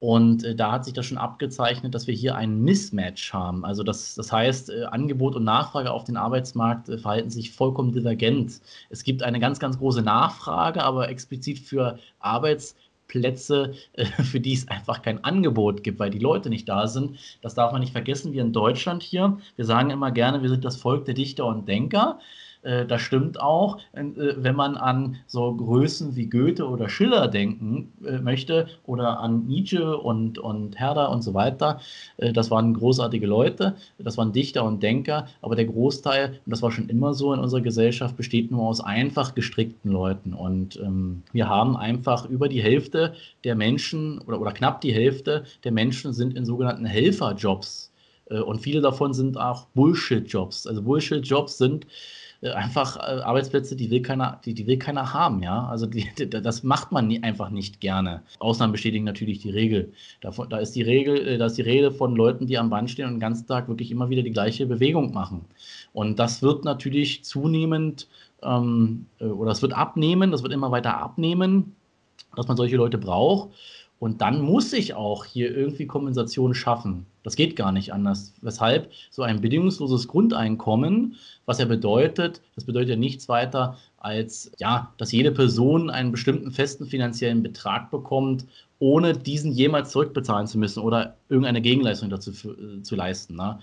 Und 0.00 0.44
äh, 0.44 0.54
da 0.54 0.70
hat 0.72 0.84
sich 0.84 0.94
das 0.94 1.06
schon 1.06 1.18
abgezeichnet, 1.18 1.92
dass 1.94 2.06
wir 2.06 2.14
hier 2.14 2.36
ein 2.36 2.62
Mismatch 2.62 3.32
haben. 3.32 3.64
Also 3.64 3.82
das, 3.82 4.14
das 4.14 4.30
heißt, 4.30 4.70
äh, 4.70 4.84
Angebot 4.84 5.34
und 5.34 5.42
Nachfrage 5.42 5.90
auf 5.90 6.04
den 6.04 6.16
Arbeitsmarkt 6.16 6.88
äh, 6.88 6.98
verhalten 6.98 7.30
sich 7.30 7.50
vollkommen 7.50 7.92
divergent. 7.92 8.60
Es 8.90 9.02
gibt 9.02 9.24
eine 9.24 9.40
ganz, 9.40 9.58
ganz 9.58 9.78
große 9.78 10.02
Nachfrage, 10.02 10.84
aber 10.84 11.08
explizit 11.08 11.58
für 11.58 11.98
Arbeitsplätze, 12.20 12.87
äh, 13.94 14.04
für 14.22 14.40
die 14.40 14.54
es 14.54 14.68
einfach 14.68 15.02
kein 15.02 15.24
Angebot 15.24 15.82
gibt, 15.82 15.98
weil 15.98 16.10
die 16.10 16.18
Leute 16.18 16.50
nicht 16.50 16.68
da 16.68 16.86
sind. 16.86 17.18
Das 17.42 17.54
darf 17.54 17.72
man 17.72 17.80
nicht 17.80 17.92
vergessen, 17.92 18.32
wir 18.32 18.42
in 18.42 18.52
Deutschland 18.52 19.02
hier. 19.02 19.38
Wir 19.56 19.64
sagen 19.64 19.90
immer 19.90 20.10
gerne, 20.10 20.42
wir 20.42 20.48
sind 20.48 20.64
das 20.64 20.76
Volk 20.76 21.04
der 21.04 21.14
Dichter 21.14 21.46
und 21.46 21.68
Denker. 21.68 22.20
Äh, 22.62 22.86
das 22.86 23.02
stimmt 23.02 23.40
auch, 23.40 23.78
äh, 23.92 24.04
wenn 24.36 24.56
man 24.56 24.76
an 24.76 25.16
so 25.26 25.54
Größen 25.54 26.16
wie 26.16 26.26
Goethe 26.26 26.66
oder 26.66 26.88
Schiller 26.88 27.28
denken 27.28 27.92
äh, 28.04 28.18
möchte 28.18 28.68
oder 28.84 29.20
an 29.20 29.46
Nietzsche 29.46 29.96
und, 29.96 30.38
und 30.38 30.78
Herder 30.78 31.10
und 31.10 31.22
so 31.22 31.34
weiter. 31.34 31.80
das 32.18 32.50
waren 32.50 32.74
großartige 32.74 33.26
Leute, 33.26 33.74
das 33.98 34.16
waren 34.18 34.32
Dichter 34.32 34.64
und 34.64 34.82
Denker, 34.82 35.26
aber 35.42 35.56
der 35.56 35.66
Großteil, 35.66 36.40
und 36.44 36.50
das 36.50 36.62
war 36.62 36.70
schon 36.72 36.88
immer 36.88 37.14
so 37.14 37.32
in 37.32 37.40
unserer 37.40 37.60
Gesellschaft, 37.60 38.16
besteht 38.16 38.50
nur 38.50 38.62
aus 38.62 38.80
einfach 38.80 39.34
gestrickten 39.34 39.90
Leuten. 39.90 40.32
Und 40.32 40.78
ähm, 40.80 41.22
wir 41.32 41.48
haben 41.48 41.76
einfach 41.76 42.28
über 42.28 42.48
die 42.48 42.62
Hälfte 42.62 43.14
der 43.44 43.54
Menschen 43.54 44.18
oder, 44.20 44.40
oder 44.40 44.52
knapp 44.52 44.80
die 44.80 44.92
Hälfte 44.92 45.44
der 45.64 45.72
Menschen 45.72 46.12
sind 46.12 46.36
in 46.36 46.44
sogenannten 46.44 46.84
Helferjobs. 46.84 47.92
Und 48.28 48.60
viele 48.60 48.82
davon 48.82 49.14
sind 49.14 49.38
auch 49.38 49.64
Bullshit-Jobs. 49.74 50.66
Also 50.66 50.82
Bullshit-Jobs 50.82 51.56
sind 51.56 51.86
einfach 52.42 52.96
äh, 52.96 53.20
Arbeitsplätze, 53.20 53.74
die 53.74 53.90
will 53.90 54.02
keiner, 54.02 54.40
die, 54.44 54.54
die 54.54 54.66
will 54.66 54.78
keiner 54.78 55.12
haben, 55.12 55.42
ja. 55.42 55.66
Also 55.66 55.86
die, 55.86 56.08
das 56.30 56.62
macht 56.62 56.92
man 56.92 57.08
nie, 57.08 57.22
einfach 57.22 57.50
nicht 57.50 57.80
gerne. 57.80 58.22
Ausnahmen 58.38 58.72
bestätigen 58.72 59.04
natürlich 59.04 59.40
die 59.40 59.50
Regel. 59.50 59.92
Davon, 60.20 60.48
da 60.48 60.58
ist 60.58 60.74
die 60.74 60.82
Regel, 60.82 61.26
äh, 61.26 61.38
da 61.38 61.46
ist 61.46 61.58
die 61.58 61.62
Rede 61.62 61.90
von 61.90 62.14
Leuten, 62.14 62.46
die 62.46 62.58
am 62.58 62.70
Band 62.70 62.90
stehen 62.90 63.06
und 63.06 63.14
den 63.14 63.20
ganzen 63.20 63.46
Tag 63.46 63.68
wirklich 63.68 63.90
immer 63.90 64.08
wieder 64.10 64.22
die 64.22 64.30
gleiche 64.30 64.66
Bewegung 64.66 65.12
machen. 65.12 65.44
Und 65.92 66.18
das 66.18 66.42
wird 66.42 66.64
natürlich 66.64 67.24
zunehmend 67.24 68.08
ähm, 68.42 69.06
oder 69.18 69.50
es 69.50 69.62
wird 69.62 69.72
abnehmen, 69.72 70.30
das 70.30 70.42
wird 70.42 70.52
immer 70.52 70.70
weiter 70.70 70.98
abnehmen, 70.98 71.74
dass 72.36 72.46
man 72.46 72.56
solche 72.56 72.76
Leute 72.76 72.98
braucht. 72.98 73.50
Und 74.00 74.20
dann 74.20 74.40
muss 74.40 74.72
ich 74.72 74.94
auch 74.94 75.24
hier 75.24 75.56
irgendwie 75.56 75.86
Kompensation 75.86 76.54
schaffen. 76.54 77.06
Das 77.24 77.34
geht 77.34 77.56
gar 77.56 77.72
nicht 77.72 77.92
anders. 77.92 78.32
Weshalb 78.42 78.92
so 79.10 79.22
ein 79.22 79.40
bedingungsloses 79.40 80.06
Grundeinkommen, 80.06 81.16
was 81.46 81.58
ja 81.58 81.64
bedeutet, 81.64 82.40
das 82.54 82.64
bedeutet 82.64 82.90
ja 82.90 82.96
nichts 82.96 83.28
weiter 83.28 83.76
als, 83.98 84.52
ja, 84.58 84.94
dass 84.98 85.10
jede 85.10 85.32
Person 85.32 85.90
einen 85.90 86.12
bestimmten 86.12 86.52
festen 86.52 86.86
finanziellen 86.86 87.42
Betrag 87.42 87.90
bekommt, 87.90 88.46
ohne 88.78 89.14
diesen 89.14 89.50
jemals 89.50 89.90
zurückbezahlen 89.90 90.46
zu 90.46 90.58
müssen 90.58 90.80
oder 90.80 91.16
irgendeine 91.28 91.60
Gegenleistung 91.60 92.08
dazu 92.08 92.30
äh, 92.30 92.82
zu 92.82 92.94
leisten. 92.94 93.34
Ne? 93.34 93.58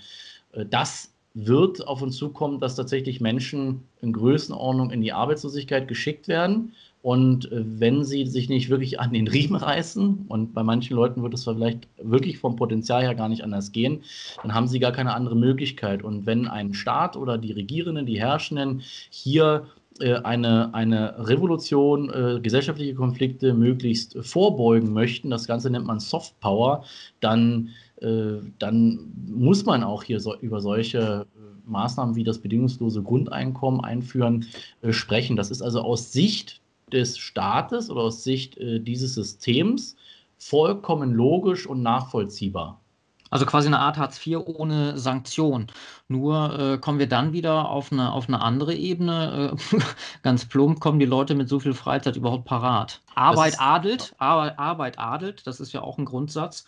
Äh, 0.52 0.66
das 0.66 1.15
wird 1.36 1.88
auf 1.88 2.02
uns 2.02 2.18
zukommen, 2.18 2.60
dass 2.60 2.76
tatsächlich 2.76 3.22
Menschen 3.22 3.84
in 4.02 4.14
Größenordnung 4.14 4.90
in 4.90 5.02
die 5.02 5.14
Arbeitslosigkeit 5.14 5.88
geschickt 5.88 6.28
werden 6.28 6.74
und 7.06 7.52
äh, 7.52 7.62
wenn 7.64 8.04
sie 8.04 8.26
sich 8.26 8.50
nicht 8.50 8.72
wirklich 8.72 9.00
an 9.00 9.14
den 9.14 9.28
Riemen 9.28 9.56
reißen, 9.62 10.26
und 10.28 10.56
bei 10.56 10.64
manchen 10.64 10.96
Leuten 10.96 11.22
wird 11.22 11.36
es 11.36 11.44
vielleicht 11.44 11.88
wirklich 12.02 12.40
vom 12.40 12.56
Potenzial 12.56 13.04
her 13.04 13.14
gar 13.14 13.30
nicht 13.30 13.44
anders 13.44 13.72
gehen, 13.72 14.02
dann 14.42 14.56
haben 14.56 14.68
sie 14.68 14.80
gar 14.80 14.92
keine 14.92 15.14
andere 15.14 15.36
Möglichkeit. 15.36 16.04
Und 16.04 16.26
wenn 16.26 16.48
ein 16.48 16.74
Staat 16.74 17.16
oder 17.16 17.38
die 17.38 17.52
Regierenden, 17.52 18.08
die 18.08 18.20
Herrschenden 18.20 18.82
hier 19.12 19.68
äh, 20.00 20.16
eine, 20.16 20.74
eine 20.74 21.28
Revolution, 21.28 22.10
äh, 22.10 22.40
gesellschaftliche 22.42 22.96
Konflikte 22.96 23.54
möglichst 23.54 24.18
vorbeugen 24.26 24.92
möchten, 24.92 25.30
das 25.30 25.46
Ganze 25.46 25.70
nennt 25.70 25.86
man 25.86 26.00
Soft 26.00 26.40
Power, 26.40 26.86
dann, 27.20 27.70
dann 28.60 29.12
muss 29.28 29.66
man 29.66 29.84
auch 29.84 30.04
hier 30.04 30.20
so, 30.20 30.36
über 30.38 30.62
solche 30.62 31.26
äh, 31.36 31.70
Maßnahmen 31.70 32.16
wie 32.16 32.24
das 32.24 32.40
bedingungslose 32.40 33.02
Grundeinkommen 33.02 33.82
einführen, 33.82 34.46
äh, 34.82 34.92
sprechen. 34.92 35.36
Das 35.36 35.52
ist 35.52 35.62
also 35.62 35.82
aus 35.82 36.12
Sicht 36.12 36.62
des 36.92 37.18
Staates 37.18 37.90
oder 37.90 38.02
aus 38.02 38.24
Sicht 38.24 38.58
äh, 38.58 38.80
dieses 38.80 39.16
Systems 39.16 39.96
vollkommen 40.38 41.14
logisch 41.14 41.66
und 41.66 41.82
nachvollziehbar. 41.82 42.80
Also 43.32 43.46
quasi 43.46 43.68
eine 43.68 43.80
Art 43.80 43.98
Hartz 43.98 44.26
IV 44.26 44.40
ohne 44.46 44.98
Sanktion. 44.98 45.68
Nur 46.08 46.58
äh, 46.58 46.78
kommen 46.78 47.00
wir 47.00 47.10
dann 47.10 47.34
wieder 47.34 47.70
auf 47.70 47.92
eine, 47.92 48.14
auf 48.14 48.28
eine 48.28 48.42
andere 48.42 48.76
Ebene. 48.76 49.58
Äh, 49.72 49.78
ganz 50.22 50.46
plump 50.46 50.80
kommen 50.80 51.00
die 51.00 51.06
Leute 51.06 51.36
mit 51.36 51.50
so 51.50 51.60
viel 51.60 51.74
Freizeit 51.74 52.16
überhaupt 52.16 52.46
parat. 52.46 53.02
Arbeit 53.16 53.60
adelt, 53.60 54.14
Arbeit, 54.20 54.60
Arbeit 54.60 55.00
adelt, 55.00 55.48
das 55.48 55.60
ist 55.60 55.74
ja 55.74 55.82
auch 55.82 55.98
ein 55.98 56.06
Grundsatz. 56.06 56.66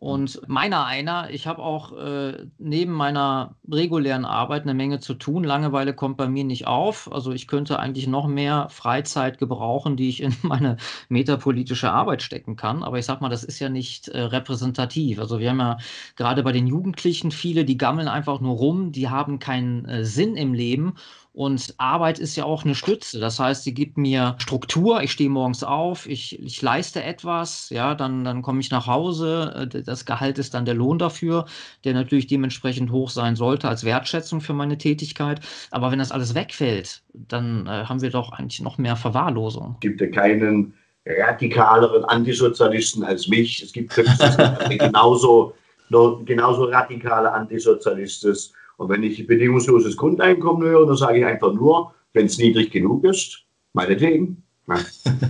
Und 0.00 0.40
meiner 0.46 0.84
einer, 0.86 1.28
ich 1.30 1.48
habe 1.48 1.60
auch 1.60 1.92
äh, 1.92 2.46
neben 2.58 2.92
meiner 2.92 3.56
regulären 3.68 4.24
Arbeit 4.24 4.62
eine 4.62 4.74
Menge 4.74 5.00
zu 5.00 5.14
tun. 5.14 5.42
Langeweile 5.42 5.92
kommt 5.92 6.16
bei 6.16 6.28
mir 6.28 6.44
nicht 6.44 6.68
auf. 6.68 7.10
Also 7.12 7.32
ich 7.32 7.48
könnte 7.48 7.80
eigentlich 7.80 8.06
noch 8.06 8.28
mehr 8.28 8.68
Freizeit 8.70 9.38
gebrauchen, 9.38 9.96
die 9.96 10.08
ich 10.08 10.22
in 10.22 10.36
meine 10.42 10.76
metapolitische 11.08 11.90
Arbeit 11.90 12.22
stecken 12.22 12.54
kann. 12.54 12.84
Aber 12.84 13.00
ich 13.00 13.06
sage 13.06 13.22
mal, 13.22 13.28
das 13.28 13.42
ist 13.42 13.58
ja 13.58 13.70
nicht 13.70 14.06
äh, 14.06 14.20
repräsentativ. 14.20 15.18
Also 15.18 15.40
wir 15.40 15.50
haben 15.50 15.58
ja 15.58 15.78
gerade 16.14 16.44
bei 16.44 16.52
den 16.52 16.68
Jugendlichen 16.68 17.32
viele, 17.32 17.64
die 17.64 17.76
gammeln 17.76 18.06
einfach 18.06 18.40
nur 18.40 18.54
rum, 18.54 18.92
die 18.92 19.08
haben 19.08 19.40
keinen 19.40 19.84
äh, 19.86 20.04
Sinn 20.04 20.36
im 20.36 20.54
Leben. 20.54 20.94
Und 21.32 21.74
Arbeit 21.78 22.18
ist 22.18 22.34
ja 22.36 22.44
auch 22.44 22.64
eine 22.64 22.74
Stütze. 22.74 23.20
Das 23.20 23.38
heißt, 23.38 23.62
sie 23.62 23.74
gibt 23.74 23.96
mir 23.96 24.34
Struktur. 24.38 25.02
Ich 25.02 25.12
stehe 25.12 25.30
morgens 25.30 25.62
auf, 25.62 26.08
ich, 26.08 26.42
ich 26.42 26.60
leiste 26.62 27.02
etwas, 27.02 27.70
ja, 27.70 27.94
dann, 27.94 28.24
dann 28.24 28.42
komme 28.42 28.60
ich 28.60 28.70
nach 28.70 28.86
Hause. 28.86 29.68
Äh, 29.72 29.82
das 29.82 30.04
Gehalt 30.04 30.38
ist 30.38 30.54
dann 30.54 30.64
der 30.64 30.74
Lohn 30.74 30.98
dafür, 30.98 31.46
der 31.84 31.94
natürlich 31.94 32.26
dementsprechend 32.26 32.90
hoch 32.90 33.10
sein 33.10 33.36
sollte 33.36 33.68
als 33.68 33.84
Wertschätzung 33.84 34.40
für 34.40 34.52
meine 34.52 34.78
Tätigkeit. 34.78 35.40
Aber 35.70 35.92
wenn 35.92 35.98
das 35.98 36.12
alles 36.12 36.34
wegfällt, 36.34 37.02
dann 37.12 37.66
äh, 37.66 37.84
haben 37.84 38.02
wir 38.02 38.10
doch 38.10 38.32
eigentlich 38.32 38.60
noch 38.60 38.78
mehr 38.78 38.96
Verwahrlosung. 38.96 39.74
Es 39.74 39.80
gibt 39.80 40.00
ja 40.00 40.08
keinen 40.08 40.74
radikaleren 41.08 42.04
Antisozialisten 42.04 43.04
als 43.04 43.28
mich. 43.28 43.62
Es 43.62 43.72
gibt 43.72 43.94
genauso, 44.78 45.54
genauso 46.24 46.64
radikale 46.64 47.32
Antisozialisten 47.32 48.36
und 48.78 48.88
wenn 48.88 49.02
ich 49.02 49.26
bedingungsloses 49.26 49.96
Grundeinkommen 49.96 50.66
höre, 50.66 50.86
dann 50.86 50.96
sage 50.96 51.18
ich 51.18 51.26
einfach 51.26 51.52
nur, 51.52 51.92
wenn 52.14 52.26
es 52.26 52.38
niedrig 52.38 52.70
genug 52.70 53.04
ist, 53.04 53.44
meinetwegen. 53.74 54.42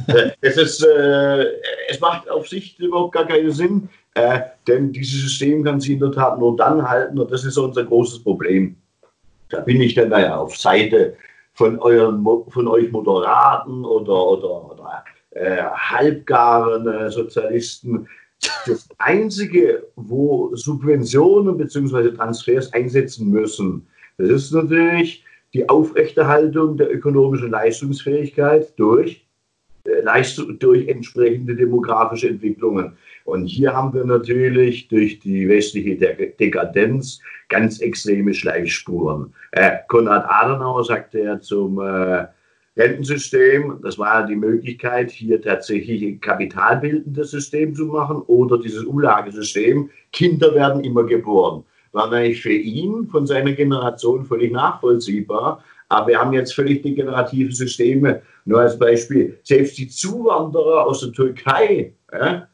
Äh, 0.08 0.30
es, 0.40 0.56
ist, 0.56 0.82
äh, 0.82 1.44
es 1.88 2.00
macht 2.00 2.28
auf 2.28 2.48
Sicht 2.48 2.80
überhaupt 2.80 3.12
gar 3.12 3.26
keinen 3.26 3.52
Sinn, 3.52 3.88
äh, 4.14 4.40
denn 4.66 4.90
dieses 4.90 5.20
System 5.20 5.62
kann 5.62 5.80
sich 5.80 5.90
in 5.90 6.00
der 6.00 6.10
Tat 6.10 6.40
nur 6.40 6.56
dann 6.56 6.88
halten 6.88 7.18
und 7.18 7.30
das 7.30 7.44
ist 7.44 7.56
unser 7.56 7.84
großes 7.84 8.24
Problem. 8.24 8.74
Da 9.50 9.60
bin 9.60 9.80
ich 9.80 9.94
dann 9.94 10.08
naja 10.08 10.38
auf 10.38 10.56
Seite 10.56 11.16
von, 11.52 11.78
euren, 11.78 12.24
von 12.48 12.66
euch 12.66 12.90
Moderaten 12.90 13.84
oder, 13.84 14.26
oder, 14.26 14.72
oder 14.72 15.04
äh, 15.30 15.62
halbgaren 15.62 16.88
äh, 16.88 17.10
Sozialisten, 17.10 18.08
das 18.66 18.88
Einzige, 18.98 19.86
wo 19.96 20.54
Subventionen 20.54 21.56
bzw. 21.56 22.10
Transfers 22.12 22.72
einsetzen 22.72 23.30
müssen, 23.30 23.86
das 24.18 24.28
ist 24.30 24.52
natürlich 24.52 25.24
die 25.54 25.68
Aufrechterhaltung 25.68 26.76
der 26.76 26.92
ökonomischen 26.92 27.50
Leistungsfähigkeit 27.50 28.78
durch, 28.78 29.26
äh, 29.84 30.00
Leistung, 30.02 30.58
durch 30.58 30.88
entsprechende 30.88 31.54
demografische 31.54 32.28
Entwicklungen. 32.28 32.96
Und 33.24 33.46
hier 33.46 33.72
haben 33.74 33.94
wir 33.94 34.04
natürlich 34.04 34.88
durch 34.88 35.18
die 35.20 35.48
westliche 35.48 35.96
Dekadenz 36.38 37.20
ganz 37.48 37.80
extreme 37.80 38.34
Schleifspuren. 38.34 39.32
Äh, 39.52 39.78
Konrad 39.88 40.26
Adenauer 40.28 40.84
sagte 40.84 41.20
ja 41.20 41.40
zum 41.40 41.80
äh, 41.80 42.26
Rentensystem, 42.78 43.80
das 43.82 43.98
war 43.98 44.24
die 44.24 44.36
Möglichkeit, 44.36 45.10
hier 45.10 45.42
tatsächlich 45.42 46.02
ein 46.02 46.20
kapitalbildendes 46.20 47.32
System 47.32 47.74
zu 47.74 47.86
machen 47.86 48.22
oder 48.22 48.56
dieses 48.56 48.84
Umlagesystem. 48.84 49.90
Kinder 50.12 50.54
werden 50.54 50.84
immer 50.84 51.02
geboren. 51.02 51.64
War 51.92 52.08
natürlich 52.08 52.40
für 52.40 52.52
ihn 52.52 53.08
von 53.08 53.26
seiner 53.26 53.52
Generation 53.52 54.24
völlig 54.24 54.52
nachvollziehbar. 54.52 55.64
Aber 55.88 56.08
wir 56.08 56.20
haben 56.20 56.32
jetzt 56.32 56.54
völlig 56.54 56.82
degenerative 56.82 57.50
Systeme. 57.52 58.22
Nur 58.44 58.60
als 58.60 58.78
Beispiel, 58.78 59.38
selbst 59.42 59.78
die 59.78 59.88
Zuwanderer 59.88 60.86
aus 60.86 61.00
der 61.00 61.12
Türkei 61.12 61.94
ja, 62.12 62.46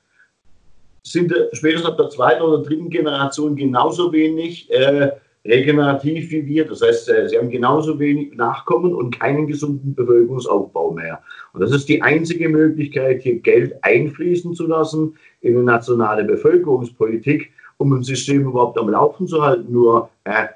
sind 1.02 1.34
spätestens 1.52 1.90
ab 1.90 1.98
der 1.98 2.08
zweiten 2.08 2.42
oder 2.42 2.62
dritten 2.62 2.88
Generation 2.88 3.56
genauso 3.56 4.12
wenig 4.12 4.70
äh, 4.72 5.10
regenerativ 5.44 6.30
wie 6.30 6.46
wir. 6.46 6.64
Das 6.66 6.82
heißt, 6.82 7.08
äh, 7.10 7.28
sie 7.28 7.38
haben 7.38 7.50
genauso 7.50 7.98
wenig 7.98 8.34
Nachkommen 8.34 8.94
und 8.94 9.18
keinen 9.18 9.46
gesunden 9.46 9.94
Bevölkerungsaufbau 9.94 10.92
mehr. 10.92 11.22
Und 11.52 11.60
das 11.60 11.72
ist 11.72 11.88
die 11.88 12.02
einzige 12.02 12.48
Möglichkeit, 12.48 13.22
hier 13.22 13.38
Geld 13.40 13.74
einfließen 13.82 14.54
zu 14.54 14.66
lassen 14.66 15.16
in 15.40 15.54
eine 15.54 15.64
nationale 15.64 16.24
Bevölkerungspolitik, 16.24 17.52
um 17.76 17.92
ein 17.92 18.02
System 18.02 18.42
überhaupt 18.42 18.78
am 18.78 18.88
Laufen 18.88 19.26
zu 19.26 19.42
halten. 19.42 19.72
Nur 19.72 20.08
äh, 20.24 20.46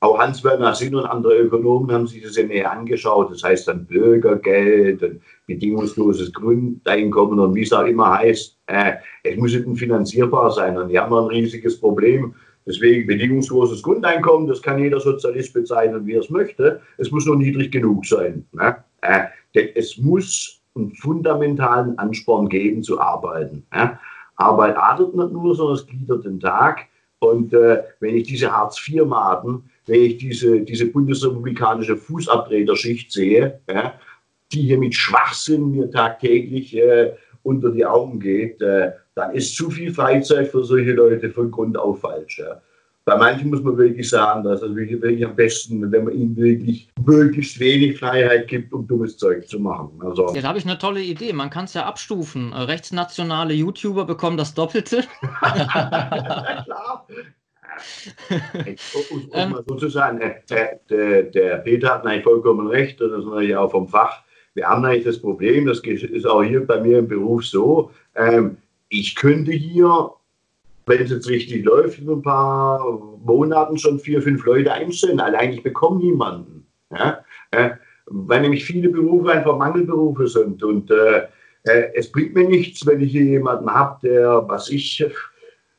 auch 0.00 0.18
Hans-Werner 0.18 0.74
Sinn 0.74 0.94
und 0.94 1.06
andere 1.06 1.38
Ökonomen 1.38 1.90
haben 1.90 2.06
sich 2.06 2.22
das 2.22 2.36
ja 2.36 2.44
näher 2.44 2.70
angeschaut. 2.70 3.32
Das 3.32 3.42
heißt 3.42 3.66
dann 3.66 3.86
Bürgergeld 3.86 5.02
und 5.02 5.20
bedingungsloses 5.46 6.32
Grundeinkommen 6.32 7.40
und 7.40 7.54
wie 7.54 7.62
es 7.62 7.72
auch 7.72 7.86
immer 7.86 8.18
heißt. 8.18 8.56
Äh, 8.66 8.92
es 9.24 9.36
muss 9.36 9.54
eben 9.54 9.74
finanzierbar 9.74 10.52
sein. 10.52 10.76
Und 10.76 10.88
die 10.88 10.98
haben 10.98 11.14
ein 11.14 11.26
riesiges 11.26 11.80
Problem. 11.80 12.34
Deswegen 12.66 13.06
bedingungsloses 13.06 13.82
Grundeinkommen, 13.82 14.48
das 14.48 14.60
kann 14.60 14.80
jeder 14.80 14.98
Sozialist 14.98 15.54
bezeichnen, 15.54 16.04
wie 16.04 16.14
er 16.14 16.20
es 16.20 16.30
möchte. 16.30 16.80
Es 16.98 17.10
muss 17.12 17.24
nur 17.24 17.36
niedrig 17.36 17.70
genug 17.70 18.04
sein. 18.04 18.44
Ne? 18.52 18.76
Äh, 19.02 19.26
denn 19.54 19.68
es 19.76 19.96
muss 19.98 20.60
einen 20.74 20.92
fundamentalen 20.96 21.96
Ansporn 21.98 22.48
geben, 22.48 22.82
zu 22.82 23.00
arbeiten. 23.00 23.64
Ja? 23.72 24.00
Arbeit 24.36 24.76
adert 24.76 25.14
nicht 25.14 25.32
nur, 25.32 25.54
sondern 25.54 25.76
es 25.76 25.86
gliedert 25.86 26.24
den 26.24 26.40
Tag. 26.40 26.86
Und 27.20 27.54
äh, 27.54 27.82
wenn 28.00 28.16
ich 28.16 28.26
diese 28.26 28.52
Hartz-IV-Maten, 28.52 29.70
wenn 29.86 30.02
ich 30.02 30.18
diese, 30.18 30.60
diese 30.60 30.86
bundesrepublikanische 30.86 31.96
Fußabtreterschicht 31.96 33.10
sehe, 33.12 33.60
ja, 33.70 33.94
die 34.52 34.62
hier 34.62 34.78
mit 34.78 34.94
Schwachsinn 34.94 35.70
mir 35.70 35.90
tagtäglich 35.90 36.76
äh, 36.76 37.14
unter 37.42 37.70
die 37.70 37.86
Augen 37.86 38.20
geht, 38.20 38.60
äh, 38.60 38.92
dann 39.16 39.34
ist 39.34 39.56
zu 39.56 39.70
viel 39.70 39.92
Freizeit 39.92 40.48
für 40.48 40.62
solche 40.62 40.92
Leute 40.92 41.30
von 41.30 41.50
Grund 41.50 41.76
auf 41.76 42.00
falsch. 42.00 42.38
Ja. 42.38 42.60
Bei 43.06 43.16
manchen 43.16 43.50
muss 43.50 43.62
man 43.62 43.78
wirklich 43.78 44.10
sagen, 44.10 44.44
dass 44.44 44.60
es 44.62 44.74
wirklich, 44.74 45.00
wirklich 45.00 45.24
am 45.24 45.34
besten, 45.34 45.90
wenn 45.90 46.04
man 46.04 46.12
ihnen 46.12 46.36
wirklich 46.36 46.88
möglichst 47.04 47.58
wenig 47.58 47.98
Freiheit 47.98 48.48
gibt, 48.48 48.72
um 48.72 48.86
dummes 48.86 49.16
Zeug 49.16 49.48
zu 49.48 49.58
machen. 49.58 49.98
Also, 50.04 50.34
Jetzt 50.34 50.46
habe 50.46 50.58
ich 50.58 50.64
eine 50.64 50.76
tolle 50.76 51.00
Idee. 51.00 51.32
Man 51.32 51.48
kann 51.48 51.64
es 51.64 51.74
ja 51.74 51.86
abstufen. 51.86 52.52
Äh, 52.52 52.62
rechtsnationale 52.62 53.54
YouTuber 53.54 54.04
bekommen 54.04 54.36
das 54.36 54.54
Doppelte. 54.54 55.04
Klar. 55.40 57.06
um, 59.10 59.20
um 59.20 59.28
ähm, 59.32 59.50
mal 59.50 59.64
so 59.66 59.76
zu 59.76 59.88
sagen, 59.88 60.20
äh, 60.20 60.34
der, 60.90 61.22
der, 61.22 61.58
Peter 61.58 61.94
hat 61.94 62.04
eigentlich 62.06 62.24
vollkommen 62.24 62.66
recht, 62.66 63.00
das 63.00 63.12
ist 63.12 63.24
natürlich 63.24 63.56
auch 63.56 63.70
vom 63.70 63.88
Fach. 63.88 64.24
Wir 64.54 64.66
haben 64.66 64.84
eigentlich 64.84 65.04
das 65.04 65.20
Problem, 65.20 65.66
das 65.66 65.80
ist 65.80 66.26
auch 66.26 66.42
hier 66.42 66.66
bei 66.66 66.80
mir 66.80 66.98
im 66.98 67.08
Beruf 67.08 67.46
so, 67.46 67.90
ähm, 68.14 68.56
ich 68.88 69.14
könnte 69.14 69.52
hier 69.52 70.12
wenn 70.86 71.02
es 71.02 71.10
jetzt 71.10 71.28
richtig 71.28 71.64
läuft, 71.64 71.98
in 71.98 72.08
ein 72.08 72.22
paar 72.22 72.80
Monaten 73.24 73.76
schon 73.76 73.98
vier, 73.98 74.22
fünf 74.22 74.44
Leute 74.44 74.72
einstellen. 74.72 75.20
Allein 75.20 75.52
ich 75.52 75.62
bekomme 75.62 75.98
niemanden. 75.98 76.64
Ja? 76.92 77.24
Äh, 77.50 77.70
weil 78.06 78.40
nämlich 78.40 78.64
viele 78.64 78.88
Berufe 78.88 79.32
einfach 79.32 79.58
Mangelberufe 79.58 80.28
sind. 80.28 80.62
Und 80.62 80.90
äh, 80.92 81.22
äh, 81.64 81.92
es 81.94 82.10
bringt 82.10 82.34
mir 82.34 82.48
nichts, 82.48 82.86
wenn 82.86 83.00
ich 83.00 83.10
hier 83.10 83.24
jemanden 83.24 83.68
habe, 83.68 83.98
der, 84.06 84.44
was 84.46 84.70
ich, 84.70 85.04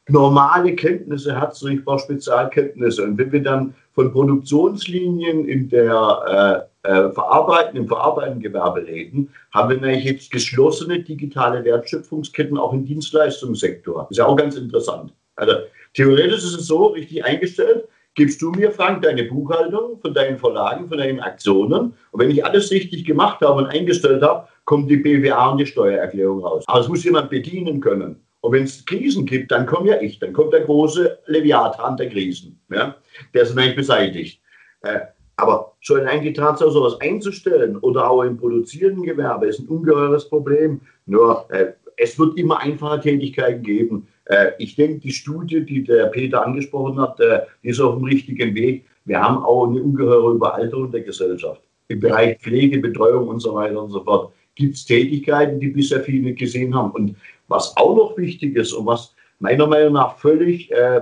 normale 0.10 0.74
Kenntnisse 0.74 1.38
hat, 1.38 1.54
sondern 1.54 1.80
ich 1.80 1.86
brauche 1.86 2.00
Spezialkenntnisse. 2.00 3.04
Und 3.04 3.18
wenn 3.18 3.30
wir 3.30 3.44
dann 3.44 3.74
von 3.94 4.10
Produktionslinien 4.12 5.46
in 5.46 5.68
der 5.68 6.70
äh, 6.88 7.12
Verarbeiten, 7.12 7.78
im 7.78 7.88
verarbeitenden 7.88 8.42
Gewerbe 8.42 8.86
reden, 8.86 9.30
haben 9.52 9.70
wir 9.70 9.78
nämlich 9.78 10.06
jetzt 10.06 10.32
geschlossene 10.32 11.04
digitale 11.04 11.64
Wertschöpfungsketten 11.64 12.58
auch 12.58 12.72
im 12.74 12.86
Dienstleistungssektor. 12.86 14.08
Ist 14.10 14.18
ja 14.18 14.26
auch 14.26 14.38
ganz 14.38 14.56
interessant. 14.56 15.14
Also 15.36 15.54
theoretisch 15.94 16.44
ist 16.44 16.56
es 16.56 16.68
so, 16.68 16.88
richtig 16.88 17.26
eingestellt, 17.26 17.88
gibst 18.16 18.42
du 18.42 18.52
mir, 18.52 18.72
Frank, 18.72 19.04
deine 19.04 19.24
Buchhaltung 19.24 20.00
von 20.00 20.14
deinen 20.14 20.38
Verlagen, 20.38 20.88
von 20.88 20.98
deinen 20.98 21.20
Aktionen. 21.20 21.94
Und 22.12 22.20
wenn 22.20 22.32
ich 22.32 22.44
alles 22.44 22.72
richtig 22.72 23.06
gemacht 23.06 23.42
habe 23.42 23.62
und 23.62 23.68
eingestellt 23.68 24.24
habe, 24.24 24.48
kommt 24.66 24.90
die 24.90 24.98
BWA 24.98 25.52
und 25.52 25.60
die 25.60 25.66
Steuererklärung 25.66 26.44
raus. 26.44 26.64
Aber 26.68 26.80
es 26.80 26.88
muss 26.88 27.04
jemand 27.04 27.30
bedienen 27.30 27.80
können. 27.80 28.22
Und 28.42 28.54
wenn 28.54 28.64
es 28.64 28.86
Krisen 28.86 29.26
gibt, 29.26 29.52
dann 29.52 29.66
komme 29.66 29.90
ja 29.90 30.02
ich, 30.02 30.20
dann 30.20 30.34
kommt 30.34 30.54
der 30.54 30.62
große 30.62 31.20
Leviathan 31.26 31.98
der 31.98 32.10
Krisen. 32.10 32.60
Ja? 32.72 32.96
Der 33.34 33.44
ist 33.44 33.56
nämlich 33.56 33.76
beseitigt. 33.76 34.42
Äh, 34.82 35.00
aber 35.38 35.74
schon 35.82 36.02
die 36.24 36.34
Tatsache, 36.34 36.72
sowas 36.72 37.00
einzustellen 37.00 37.78
oder 37.78 38.10
auch 38.10 38.24
im 38.24 38.38
produzierenden 38.38 39.04
Gewerbe, 39.04 39.48
ist 39.48 39.60
ein 39.60 39.68
ungeheures 39.68 40.28
Problem. 40.28 40.82
Nur 41.06 41.46
äh, 41.52 41.74
es 41.96 42.18
wird 42.20 42.38
immer 42.38 42.60
einfache 42.60 43.00
Tätigkeiten 43.00 43.64
geben. 43.64 44.08
Äh, 44.26 44.52
ich 44.58 44.76
denke, 44.76 45.00
die 45.00 45.12
Studie, 45.12 45.64
die 45.64 45.84
der 45.84 46.08
Peter 46.08 46.46
angesprochen 46.46 47.00
hat, 47.00 47.20
äh, 47.20 47.42
die 47.64 47.70
ist 47.70 47.80
auf 47.80 47.96
dem 47.96 48.04
richtigen 48.04 48.54
Weg. 48.56 48.86
Wir 49.06 49.22
haben 49.22 49.38
auch 49.38 49.68
eine 49.68 49.82
ungeheure 49.82 50.34
Überalterung 50.34 50.92
der 50.92 51.02
Gesellschaft. 51.02 51.62
Im 51.88 52.00
Bereich 52.00 52.40
Pflege, 52.40 52.80
Betreuung 52.80 53.28
und 53.28 53.40
so 53.40 53.54
weiter 53.54 53.82
und 53.82 53.92
so 53.92 54.04
fort 54.04 54.34
gibt 54.56 54.76
es 54.76 54.86
Tätigkeiten, 54.86 55.60
die 55.60 55.68
bisher 55.68 56.02
viele 56.02 56.34
gesehen 56.34 56.76
haben. 56.76 56.92
Und 56.92 57.16
was 57.48 57.78
auch 57.78 57.96
noch 57.96 58.18
wichtig 58.18 58.56
ist 58.56 58.74
und 58.74 58.88
was 58.88 59.16
meiner 59.40 59.68
Meinung 59.68 59.94
nach 59.94 60.18
völlig 60.18 60.72
äh, 60.72 61.02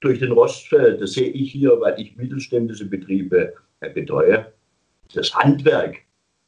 durch 0.00 0.18
den 0.18 0.32
Rost 0.32 0.68
fällt, 0.68 1.00
das 1.00 1.12
sehe 1.12 1.28
ich 1.28 1.52
hier, 1.52 1.80
weil 1.80 2.00
ich 2.00 2.16
mittelständische 2.16 2.86
Betriebe 2.86 3.54
äh, 3.80 3.90
betreue, 3.90 4.52
das 5.14 5.34
Handwerk 5.34 5.98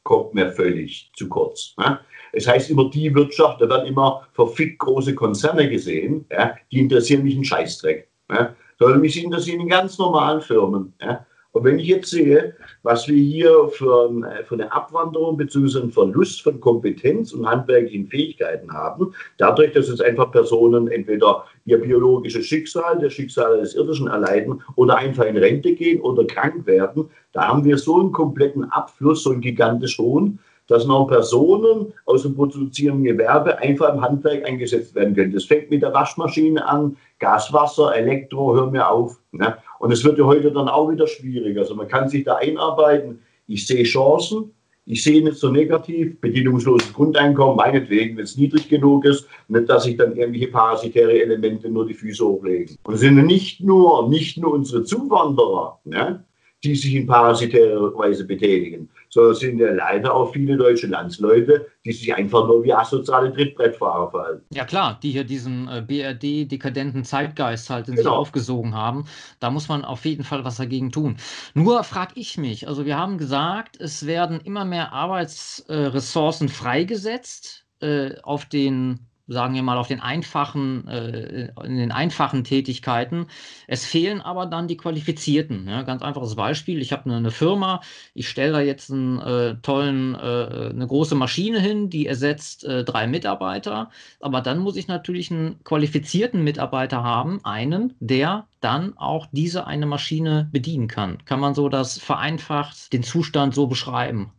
kommt 0.04 0.34
mir 0.34 0.50
völlig 0.52 1.10
zu 1.16 1.28
kurz. 1.28 1.74
Ne? 1.78 2.00
Es 2.32 2.48
heißt 2.48 2.70
immer, 2.70 2.90
die 2.90 3.14
Wirtschaft, 3.14 3.60
da 3.60 3.68
werden 3.68 3.86
immer 3.86 4.26
verfickt 4.32 4.78
große 4.78 5.14
Konzerne 5.14 5.68
gesehen, 5.68 6.26
ja? 6.30 6.56
die 6.70 6.80
interessieren 6.80 7.22
mich 7.22 7.34
einen 7.34 7.44
Scheißdreck. 7.44 8.08
Ja? 8.30 8.54
Sondern 8.78 9.00
mich 9.00 9.22
interessieren 9.22 9.60
die 9.60 9.68
ganz 9.68 9.98
normalen 9.98 10.40
Firmen. 10.40 10.94
Ja? 11.00 11.26
Und 11.52 11.64
wenn 11.64 11.78
ich 11.78 11.86
jetzt 11.86 12.10
sehe, 12.10 12.54
was 12.82 13.06
wir 13.08 13.16
hier 13.16 13.68
für, 13.68 14.10
für 14.46 14.54
eine 14.54 14.72
Abwanderung 14.72 15.36
bzw. 15.36 15.80
einen 15.80 15.92
Verlust 15.92 16.42
von 16.42 16.58
Kompetenz 16.60 17.32
und 17.32 17.46
handwerklichen 17.46 18.06
Fähigkeiten 18.06 18.72
haben, 18.72 19.12
dadurch, 19.36 19.72
dass 19.72 19.88
jetzt 19.88 20.02
einfach 20.02 20.30
Personen 20.32 20.88
entweder 20.88 21.44
ihr 21.66 21.78
biologisches 21.78 22.46
Schicksal, 22.46 22.98
das 23.00 23.12
Schicksal 23.12 23.60
des 23.60 23.74
Irdischen 23.74 24.08
erleiden 24.08 24.62
oder 24.76 24.96
einfach 24.96 25.26
in 25.26 25.36
Rente 25.36 25.74
gehen 25.74 26.00
oder 26.00 26.24
krank 26.24 26.66
werden, 26.66 27.10
da 27.32 27.48
haben 27.48 27.64
wir 27.64 27.76
so 27.76 28.00
einen 28.00 28.12
kompletten 28.12 28.64
Abfluss, 28.70 29.22
so 29.22 29.30
einen 29.30 29.42
gigantisch 29.42 29.98
hohen, 29.98 30.38
dass 30.68 30.86
noch 30.86 31.06
Personen 31.06 31.92
aus 32.06 32.22
dem 32.22 32.34
produzierenden 32.34 33.04
Gewerbe 33.04 33.58
einfach 33.58 33.92
im 33.92 34.00
Handwerk 34.00 34.46
eingesetzt 34.46 34.94
werden 34.94 35.14
können. 35.14 35.32
Das 35.32 35.44
fängt 35.44 35.70
mit 35.70 35.82
der 35.82 35.92
Waschmaschine 35.92 36.66
an, 36.66 36.96
Gas, 37.18 37.52
Wasser, 37.52 37.94
Elektro, 37.94 38.54
hör 38.54 38.70
mir 38.70 38.88
auf. 38.88 39.18
Ne? 39.32 39.56
Und 39.82 39.90
es 39.90 40.04
wird 40.04 40.16
ja 40.16 40.24
heute 40.24 40.52
dann 40.52 40.68
auch 40.68 40.88
wieder 40.92 41.08
schwierig. 41.08 41.58
Also 41.58 41.74
man 41.74 41.88
kann 41.88 42.08
sich 42.08 42.22
da 42.22 42.36
einarbeiten. 42.36 43.18
Ich 43.48 43.66
sehe 43.66 43.82
Chancen. 43.82 44.52
Ich 44.86 45.02
sehe 45.02 45.24
nicht 45.24 45.38
so 45.38 45.50
negativ, 45.50 46.20
bedingungsloses 46.20 46.92
Grundeinkommen, 46.92 47.56
meinetwegen, 47.56 48.16
wenn 48.16 48.22
es 48.22 48.36
niedrig 48.36 48.68
genug 48.68 49.04
ist, 49.04 49.26
nicht, 49.48 49.68
dass 49.68 49.84
sich 49.84 49.96
dann 49.96 50.16
irgendwelche 50.16 50.48
parasitäre 50.48 51.20
Elemente 51.20 51.68
nur 51.68 51.86
die 51.86 51.94
Füße 51.94 52.24
hochlegen. 52.24 52.76
Und 52.84 52.94
es 52.94 53.00
sind 53.00 53.16
nicht 53.26 53.60
nur, 53.60 54.08
nicht 54.08 54.38
nur 54.38 54.52
unsere 54.52 54.84
Zuwanderer, 54.84 55.80
ne, 55.84 56.24
die 56.62 56.76
sich 56.76 56.94
in 56.94 57.08
parasitärer 57.08 57.92
Weise 57.96 58.24
betätigen, 58.24 58.88
sondern 59.12 59.32
es 59.32 59.40
sind 59.40 59.58
ja 59.58 59.70
leider 59.70 60.14
auch 60.14 60.32
viele 60.32 60.56
deutsche 60.56 60.86
Landsleute, 60.86 61.66
die 61.84 61.92
sich 61.92 62.14
einfach 62.14 62.46
nur 62.46 62.64
wie 62.64 62.72
asoziale 62.72 63.30
Trittbrettfahrer 63.30 64.10
verhalten. 64.10 64.44
Ja 64.50 64.64
klar, 64.64 64.98
die 65.02 65.10
hier 65.10 65.24
diesen 65.24 65.68
äh, 65.68 65.82
BRD-dekadenten 65.86 67.04
Zeitgeist 67.04 67.68
halt 67.68 67.88
in 67.88 67.96
genau. 67.96 68.10
sich 68.10 68.18
aufgesogen 68.18 68.74
haben. 68.74 69.04
Da 69.38 69.50
muss 69.50 69.68
man 69.68 69.84
auf 69.84 70.06
jeden 70.06 70.24
Fall 70.24 70.44
was 70.44 70.56
dagegen 70.56 70.90
tun. 70.90 71.18
Nur 71.52 71.84
frage 71.84 72.14
ich 72.16 72.38
mich, 72.38 72.68
also 72.68 72.86
wir 72.86 72.96
haben 72.96 73.18
gesagt, 73.18 73.78
es 73.78 74.06
werden 74.06 74.40
immer 74.40 74.64
mehr 74.64 74.92
Arbeitsressourcen 74.92 76.48
freigesetzt 76.48 77.66
äh, 77.80 78.14
auf 78.22 78.46
den 78.46 79.11
sagen 79.32 79.54
wir 79.54 79.62
mal, 79.62 79.78
auf 79.78 79.88
den 79.88 80.00
einfachen, 80.00 80.86
äh, 80.88 81.52
in 81.64 81.76
den 81.76 81.92
einfachen 81.92 82.44
Tätigkeiten. 82.44 83.26
Es 83.66 83.84
fehlen 83.84 84.20
aber 84.20 84.46
dann 84.46 84.68
die 84.68 84.76
Qualifizierten. 84.76 85.66
Ja, 85.68 85.82
ganz 85.82 86.02
einfaches 86.02 86.36
Beispiel. 86.36 86.80
Ich 86.80 86.92
habe 86.92 87.06
eine, 87.06 87.16
eine, 87.16 87.30
Firma, 87.30 87.80
ich 88.14 88.28
stelle 88.28 88.52
da 88.52 88.60
jetzt 88.60 88.90
einen 88.90 89.18
äh, 89.20 89.56
tollen, 89.62 90.14
äh, 90.14 90.70
eine 90.70 90.86
große 90.86 91.14
Maschine 91.14 91.60
hin, 91.60 91.90
die 91.90 92.06
ersetzt 92.06 92.64
äh, 92.64 92.84
drei 92.84 93.06
Mitarbeiter. 93.06 93.90
Aber 94.20 94.40
dann 94.40 94.58
muss 94.58 94.76
ich 94.76 94.88
natürlich 94.88 95.30
einen 95.30 95.62
qualifizierten 95.64 96.44
Mitarbeiter 96.44 97.02
haben, 97.02 97.40
einen, 97.44 97.94
der 98.00 98.46
dann 98.60 98.96
auch 98.96 99.26
diese 99.32 99.66
eine 99.66 99.86
Maschine 99.86 100.48
bedienen 100.52 100.88
kann. 100.88 101.18
Kann 101.24 101.40
man 101.40 101.54
so 101.54 101.68
das 101.68 101.98
vereinfacht 101.98 102.92
den 102.92 103.02
Zustand 103.02 103.54
so 103.54 103.66
beschreiben? 103.66 104.32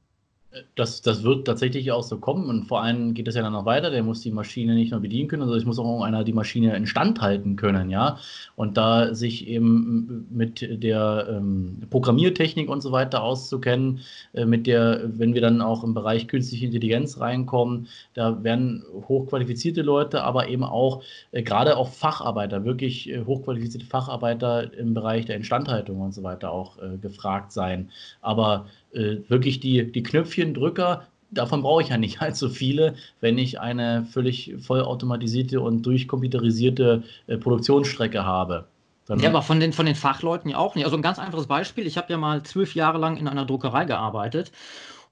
Das, 0.75 1.01
das 1.01 1.23
wird 1.23 1.47
tatsächlich 1.47 1.91
auch 1.91 2.03
so 2.03 2.17
kommen 2.17 2.47
und 2.47 2.65
vor 2.65 2.81
allem 2.81 3.13
geht 3.15 3.27
es 3.27 3.35
ja 3.35 3.41
dann 3.41 3.53
noch 3.53 3.65
weiter. 3.65 3.89
Der 3.89 4.03
muss 4.03 4.21
die 4.21 4.31
Maschine 4.31 4.75
nicht 4.75 4.91
nur 4.91 4.99
bedienen 4.99 5.27
können, 5.27 5.41
sondern 5.41 5.57
es 5.57 5.65
muss 5.65 5.79
auch 5.79 6.03
einer 6.03 6.23
die 6.23 6.33
Maschine 6.33 6.75
instand 6.75 7.21
halten 7.21 7.55
können, 7.55 7.89
ja. 7.89 8.19
Und 8.55 8.77
da 8.77 9.15
sich 9.15 9.47
eben 9.47 10.27
mit 10.29 10.83
der 10.83 11.27
ähm, 11.29 11.81
Programmiertechnik 11.89 12.69
und 12.69 12.81
so 12.81 12.91
weiter 12.91 13.23
auszukennen, 13.23 14.01
äh, 14.33 14.45
mit 14.45 14.67
der, 14.67 15.01
wenn 15.05 15.33
wir 15.33 15.41
dann 15.41 15.61
auch 15.61 15.83
im 15.83 15.95
Bereich 15.95 16.27
künstliche 16.27 16.65
Intelligenz 16.65 17.19
reinkommen, 17.19 17.87
da 18.13 18.43
werden 18.43 18.83
hochqualifizierte 19.07 19.81
Leute, 19.81 20.23
aber 20.23 20.49
eben 20.49 20.63
auch 20.63 21.03
äh, 21.31 21.41
gerade 21.41 21.77
auch 21.77 21.89
Facharbeiter, 21.89 22.63
wirklich 22.63 23.09
äh, 23.09 23.25
hochqualifizierte 23.25 23.87
Facharbeiter 23.87 24.71
im 24.73 24.93
Bereich 24.93 25.25
der 25.25 25.37
Instandhaltung 25.37 25.99
und 26.01 26.13
so 26.13 26.21
weiter 26.21 26.51
auch 26.51 26.77
äh, 26.77 26.97
gefragt 26.97 27.51
sein. 27.51 27.89
Aber 28.21 28.67
äh, 28.93 29.17
wirklich 29.27 29.59
die, 29.59 29.91
die 29.91 30.03
Knöpfchendrücker, 30.03 31.07
davon 31.31 31.61
brauche 31.61 31.81
ich 31.81 31.89
ja 31.89 31.97
nicht 31.97 32.21
allzu 32.21 32.49
viele, 32.49 32.95
wenn 33.21 33.37
ich 33.37 33.59
eine 33.59 34.05
völlig 34.11 34.55
vollautomatisierte 34.59 35.61
und 35.61 35.83
durchcomputerisierte 35.83 37.03
äh, 37.27 37.37
Produktionsstrecke 37.37 38.25
habe. 38.25 38.65
Dann 39.05 39.19
ja, 39.19 39.29
aber 39.29 39.41
von 39.41 39.59
den, 39.59 39.73
von 39.73 39.85
den 39.85 39.95
Fachleuten 39.95 40.49
ja 40.49 40.57
auch 40.57 40.75
nicht. 40.75 40.85
Also 40.85 40.95
ein 40.95 41.01
ganz 41.01 41.19
einfaches 41.19 41.47
Beispiel. 41.47 41.85
Ich 41.87 41.97
habe 41.97 42.11
ja 42.11 42.17
mal 42.17 42.43
zwölf 42.43 42.73
Jahre 42.73 42.99
lang 42.99 43.17
in 43.17 43.27
einer 43.27 43.45
Druckerei 43.45 43.83
gearbeitet. 43.85 44.51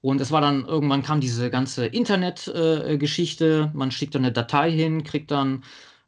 Und 0.02 0.20
es 0.22 0.32
war 0.32 0.42
dann, 0.42 0.66
irgendwann 0.66 1.04
kam 1.04 1.20
diese 1.20 1.50
ganze 1.50 1.86
Internetgeschichte. 1.86 3.70
Äh, 3.72 3.78
Man 3.78 3.92
schickt 3.92 4.16
dann 4.16 4.24
eine 4.24 4.32
Datei 4.32 4.72
hin, 4.72 5.04
kriegt 5.04 5.30
dann 5.30 5.64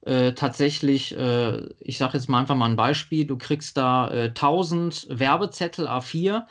äh, 0.05 0.33
tatsächlich, 0.33 1.15
äh, 1.17 1.61
ich 1.79 1.97
sage 1.97 2.17
jetzt 2.17 2.29
mal 2.29 2.39
einfach 2.39 2.55
mal 2.55 2.69
ein 2.69 2.75
Beispiel, 2.75 3.25
du 3.25 3.37
kriegst 3.37 3.77
da 3.77 4.09
äh, 4.11 4.29
1000 4.29 5.07
Werbezettel 5.09 5.87
A4 5.87 6.43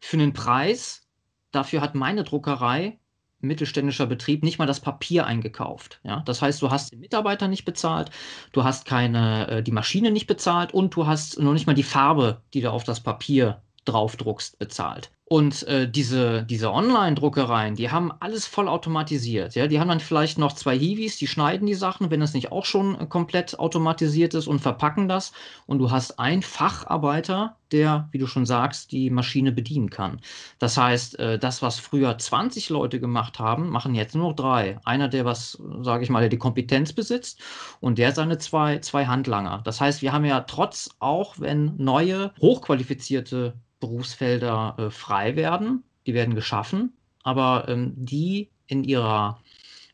für 0.00 0.16
einen 0.16 0.32
Preis. 0.32 1.08
Dafür 1.50 1.80
hat 1.80 1.94
meine 1.94 2.24
Druckerei 2.24 2.98
mittelständischer 3.40 4.06
Betrieb 4.06 4.42
nicht 4.42 4.58
mal 4.58 4.66
das 4.66 4.80
Papier 4.80 5.26
eingekauft. 5.26 6.00
Ja? 6.02 6.22
Das 6.26 6.42
heißt, 6.42 6.60
du 6.60 6.70
hast 6.70 6.92
den 6.92 7.00
Mitarbeiter 7.00 7.48
nicht 7.48 7.64
bezahlt, 7.64 8.10
du 8.52 8.64
hast 8.64 8.84
keine, 8.84 9.48
äh, 9.48 9.62
die 9.62 9.72
Maschine 9.72 10.10
nicht 10.10 10.26
bezahlt 10.26 10.74
und 10.74 10.94
du 10.94 11.06
hast 11.06 11.38
noch 11.38 11.52
nicht 11.52 11.66
mal 11.66 11.74
die 11.74 11.82
Farbe, 11.82 12.42
die 12.54 12.60
du 12.60 12.70
auf 12.72 12.84
das 12.84 13.00
Papier 13.00 13.62
draufdruckst, 13.84 14.58
bezahlt. 14.58 15.10
Und 15.28 15.64
äh, 15.64 15.90
diese, 15.90 16.42
diese 16.42 16.72
Online-Druckereien, 16.72 17.74
die 17.74 17.90
haben 17.90 18.12
alles 18.18 18.46
voll 18.46 18.66
automatisiert. 18.66 19.54
Ja? 19.54 19.66
Die 19.66 19.78
haben 19.78 19.88
dann 19.88 20.00
vielleicht 20.00 20.38
noch 20.38 20.54
zwei 20.54 20.78
Hiwis, 20.78 21.18
die 21.18 21.26
schneiden 21.26 21.66
die 21.66 21.74
Sachen, 21.74 22.10
wenn 22.10 22.22
es 22.22 22.32
nicht 22.32 22.50
auch 22.50 22.64
schon 22.64 22.98
äh, 22.98 23.06
komplett 23.06 23.58
automatisiert 23.58 24.32
ist 24.32 24.46
und 24.46 24.60
verpacken 24.60 25.06
das. 25.06 25.32
Und 25.66 25.80
du 25.80 25.90
hast 25.90 26.18
einen 26.18 26.40
Facharbeiter, 26.40 27.56
der, 27.72 28.08
wie 28.10 28.16
du 28.16 28.26
schon 28.26 28.46
sagst, 28.46 28.90
die 28.90 29.10
Maschine 29.10 29.52
bedienen 29.52 29.90
kann. 29.90 30.22
Das 30.58 30.78
heißt, 30.78 31.18
äh, 31.18 31.38
das, 31.38 31.60
was 31.60 31.78
früher 31.78 32.16
20 32.16 32.70
Leute 32.70 32.98
gemacht 32.98 33.38
haben, 33.38 33.68
machen 33.68 33.94
jetzt 33.94 34.14
nur 34.14 34.30
noch 34.30 34.36
drei. 34.36 34.80
Einer, 34.84 35.08
der 35.08 35.26
was, 35.26 35.62
sage 35.82 36.04
ich 36.04 36.08
mal, 36.08 36.20
der 36.20 36.30
die 36.30 36.38
Kompetenz 36.38 36.94
besitzt 36.94 37.38
und 37.80 37.98
der 37.98 38.12
seine 38.12 38.38
zwei, 38.38 38.78
zwei 38.78 39.04
Handlanger. 39.04 39.60
Das 39.62 39.78
heißt, 39.78 40.00
wir 40.00 40.14
haben 40.14 40.24
ja 40.24 40.40
trotz, 40.40 40.88
auch 41.00 41.38
wenn 41.38 41.74
neue, 41.76 42.32
hochqualifizierte 42.40 43.52
Berufsfelder 43.80 44.76
äh, 44.78 44.90
frei 44.90 45.36
werden, 45.36 45.84
die 46.06 46.14
werden 46.14 46.34
geschaffen, 46.34 46.94
aber 47.22 47.66
ähm, 47.68 47.92
die 47.96 48.48
in 48.66 48.82
ihrer, 48.84 49.40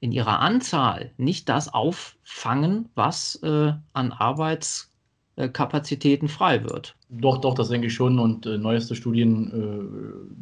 in 0.01 0.11
ihrer 0.13 0.39
Anzahl 0.41 1.13
nicht 1.17 1.49
das 1.49 1.73
auffangen, 1.73 2.89
was 2.95 3.37
äh, 3.43 3.73
an 3.93 4.13
Arbeitskapazitäten 4.13 6.29
frei 6.29 6.65
wird. 6.65 6.97
Doch, 7.09 7.39
doch, 7.39 7.55
das 7.55 7.69
denke 7.69 7.87
ich 7.87 7.95
schon. 7.95 8.19
Und 8.19 8.45
äh, 8.47 8.59
neueste 8.59 8.97
Studien 8.97 9.53
äh, 9.53 9.85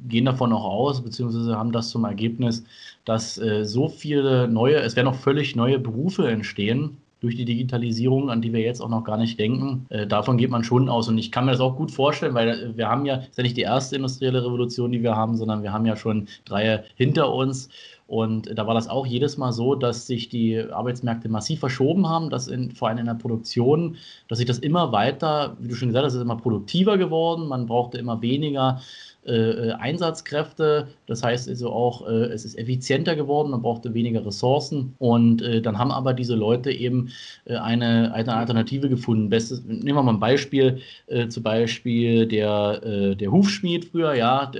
gehen 0.09 0.24
davon 0.24 0.53
auch 0.53 0.64
aus, 0.64 1.03
beziehungsweise 1.03 1.57
haben 1.57 1.72
das 1.72 1.90
zum 1.90 2.05
Ergebnis, 2.05 2.64
dass 3.05 3.36
äh, 3.38 3.64
so 3.64 3.88
viele 3.88 4.49
neue, 4.49 4.76
es 4.76 4.97
werden 4.97 5.07
noch 5.07 5.20
völlig 5.20 5.55
neue 5.55 5.78
Berufe 5.78 6.30
entstehen, 6.30 6.97
durch 7.22 7.36
die 7.36 7.44
Digitalisierung, 7.44 8.30
an 8.30 8.42
die 8.42 8.52
wir 8.52 8.60
jetzt 8.60 8.80
auch 8.80 8.88
noch 8.88 9.04
gar 9.04 9.16
nicht 9.16 9.38
denken. 9.38 9.86
Äh, 9.90 10.08
davon 10.08 10.36
geht 10.36 10.50
man 10.50 10.64
schon 10.64 10.88
aus. 10.88 11.08
Und 11.08 11.18
ich 11.18 11.30
kann 11.30 11.44
mir 11.44 11.52
das 11.52 11.60
auch 11.60 11.76
gut 11.76 11.92
vorstellen, 11.92 12.34
weil 12.34 12.76
wir 12.76 12.88
haben 12.88 13.06
ja, 13.06 13.16
ist 13.16 13.38
ja 13.38 13.44
nicht 13.44 13.56
die 13.56 13.62
erste 13.62 13.94
industrielle 13.94 14.44
Revolution, 14.44 14.90
die 14.90 15.04
wir 15.04 15.14
haben, 15.14 15.36
sondern 15.36 15.62
wir 15.62 15.72
haben 15.72 15.86
ja 15.86 15.94
schon 15.96 16.26
drei 16.44 16.82
hinter 16.96 17.32
uns. 17.32 17.68
Und 18.08 18.58
da 18.58 18.66
war 18.66 18.74
das 18.74 18.88
auch 18.88 19.06
jedes 19.06 19.38
Mal 19.38 19.52
so, 19.52 19.76
dass 19.76 20.06
sich 20.06 20.28
die 20.28 20.60
Arbeitsmärkte 20.60 21.28
massiv 21.28 21.60
verschoben 21.60 22.08
haben, 22.08 22.28
dass 22.28 22.48
in, 22.48 22.72
vor 22.72 22.88
allem 22.88 22.98
in 22.98 23.06
der 23.06 23.14
Produktion, 23.14 23.96
dass 24.28 24.38
sich 24.38 24.46
das 24.46 24.58
immer 24.58 24.90
weiter, 24.90 25.56
wie 25.60 25.68
du 25.68 25.74
schon 25.76 25.88
gesagt 25.88 26.04
hast, 26.04 26.14
ist 26.14 26.20
immer 26.20 26.36
produktiver 26.36 26.98
geworden. 26.98 27.46
Man 27.46 27.66
brauchte 27.66 27.98
immer 27.98 28.20
weniger 28.20 28.80
äh, 29.24 29.68
äh, 29.68 29.72
Einsatzkräfte. 29.74 30.88
Das 31.06 31.22
heißt 31.22 31.48
also 31.48 31.70
auch, 31.70 32.08
äh, 32.08 32.24
es 32.24 32.44
ist 32.44 32.58
effizienter 32.58 33.14
geworden, 33.14 33.52
man 33.52 33.62
brauchte 33.62 33.94
weniger 33.94 34.26
Ressourcen. 34.26 34.96
Und 34.98 35.42
äh, 35.42 35.62
dann 35.62 35.78
haben 35.78 35.92
aber 35.92 36.12
diese 36.12 36.34
Leute 36.34 36.72
eben 36.72 37.10
äh, 37.44 37.54
eine, 37.54 38.12
eine 38.14 38.34
Alternative 38.34 38.88
gefunden. 38.88 39.28
Bestes, 39.28 39.62
nehmen 39.64 39.94
wir 39.94 40.02
mal 40.02 40.14
ein 40.14 40.18
Beispiel, 40.18 40.80
äh, 41.06 41.28
zum 41.28 41.44
Beispiel 41.44 42.26
der, 42.26 43.14
der 43.14 43.30
Hufschmied 43.30 43.84
früher, 43.84 44.14
ja, 44.14 44.50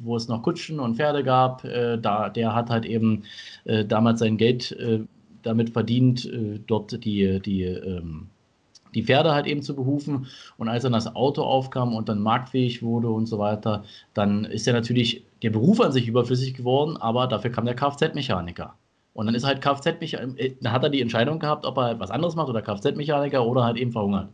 wo 0.00 0.16
es 0.16 0.26
noch 0.26 0.42
Kutschen 0.42 0.80
und 0.80 0.96
Pferde 0.96 1.22
gab, 1.22 1.62
da, 1.62 2.28
der 2.28 2.54
hat 2.54 2.70
halt 2.70 2.84
eben 2.84 3.22
damals 3.88 4.20
sein 4.20 4.36
Geld 4.36 4.76
damit 5.42 5.70
verdient, 5.70 6.28
dort 6.66 7.04
die, 7.04 7.40
die 7.40 7.62
ähm, 7.62 8.28
die 8.94 9.02
Pferde 9.02 9.32
halt 9.32 9.46
eben 9.46 9.62
zu 9.62 9.74
behufen. 9.74 10.26
Und 10.56 10.68
als 10.68 10.82
dann 10.82 10.92
das 10.92 11.14
Auto 11.14 11.42
aufkam 11.42 11.94
und 11.94 12.08
dann 12.08 12.20
marktfähig 12.20 12.82
wurde 12.82 13.10
und 13.10 13.26
so 13.26 13.38
weiter, 13.38 13.84
dann 14.14 14.44
ist 14.44 14.66
ja 14.66 14.72
natürlich 14.72 15.24
der 15.42 15.50
Beruf 15.50 15.80
an 15.80 15.92
sich 15.92 16.08
überflüssig 16.08 16.54
geworden, 16.54 16.96
aber 16.96 17.26
dafür 17.26 17.50
kam 17.50 17.64
der 17.64 17.76
Kfz-Mechaniker. 17.76 18.74
Und 19.14 19.26
dann 19.26 19.34
ist 19.34 19.44
halt 19.44 19.60
Kfz-Mechaniker, 19.60 20.38
äh, 20.38 20.54
dann 20.60 20.72
hat 20.72 20.84
er 20.84 20.90
die 20.90 21.00
Entscheidung 21.02 21.38
gehabt, 21.38 21.66
ob 21.66 21.76
er 21.78 21.98
was 21.98 22.10
anderes 22.10 22.36
macht 22.36 22.48
oder 22.48 22.62
Kfz-Mechaniker 22.62 23.44
oder 23.44 23.64
halt 23.64 23.76
eben 23.76 23.92
verhungert. 23.92 24.28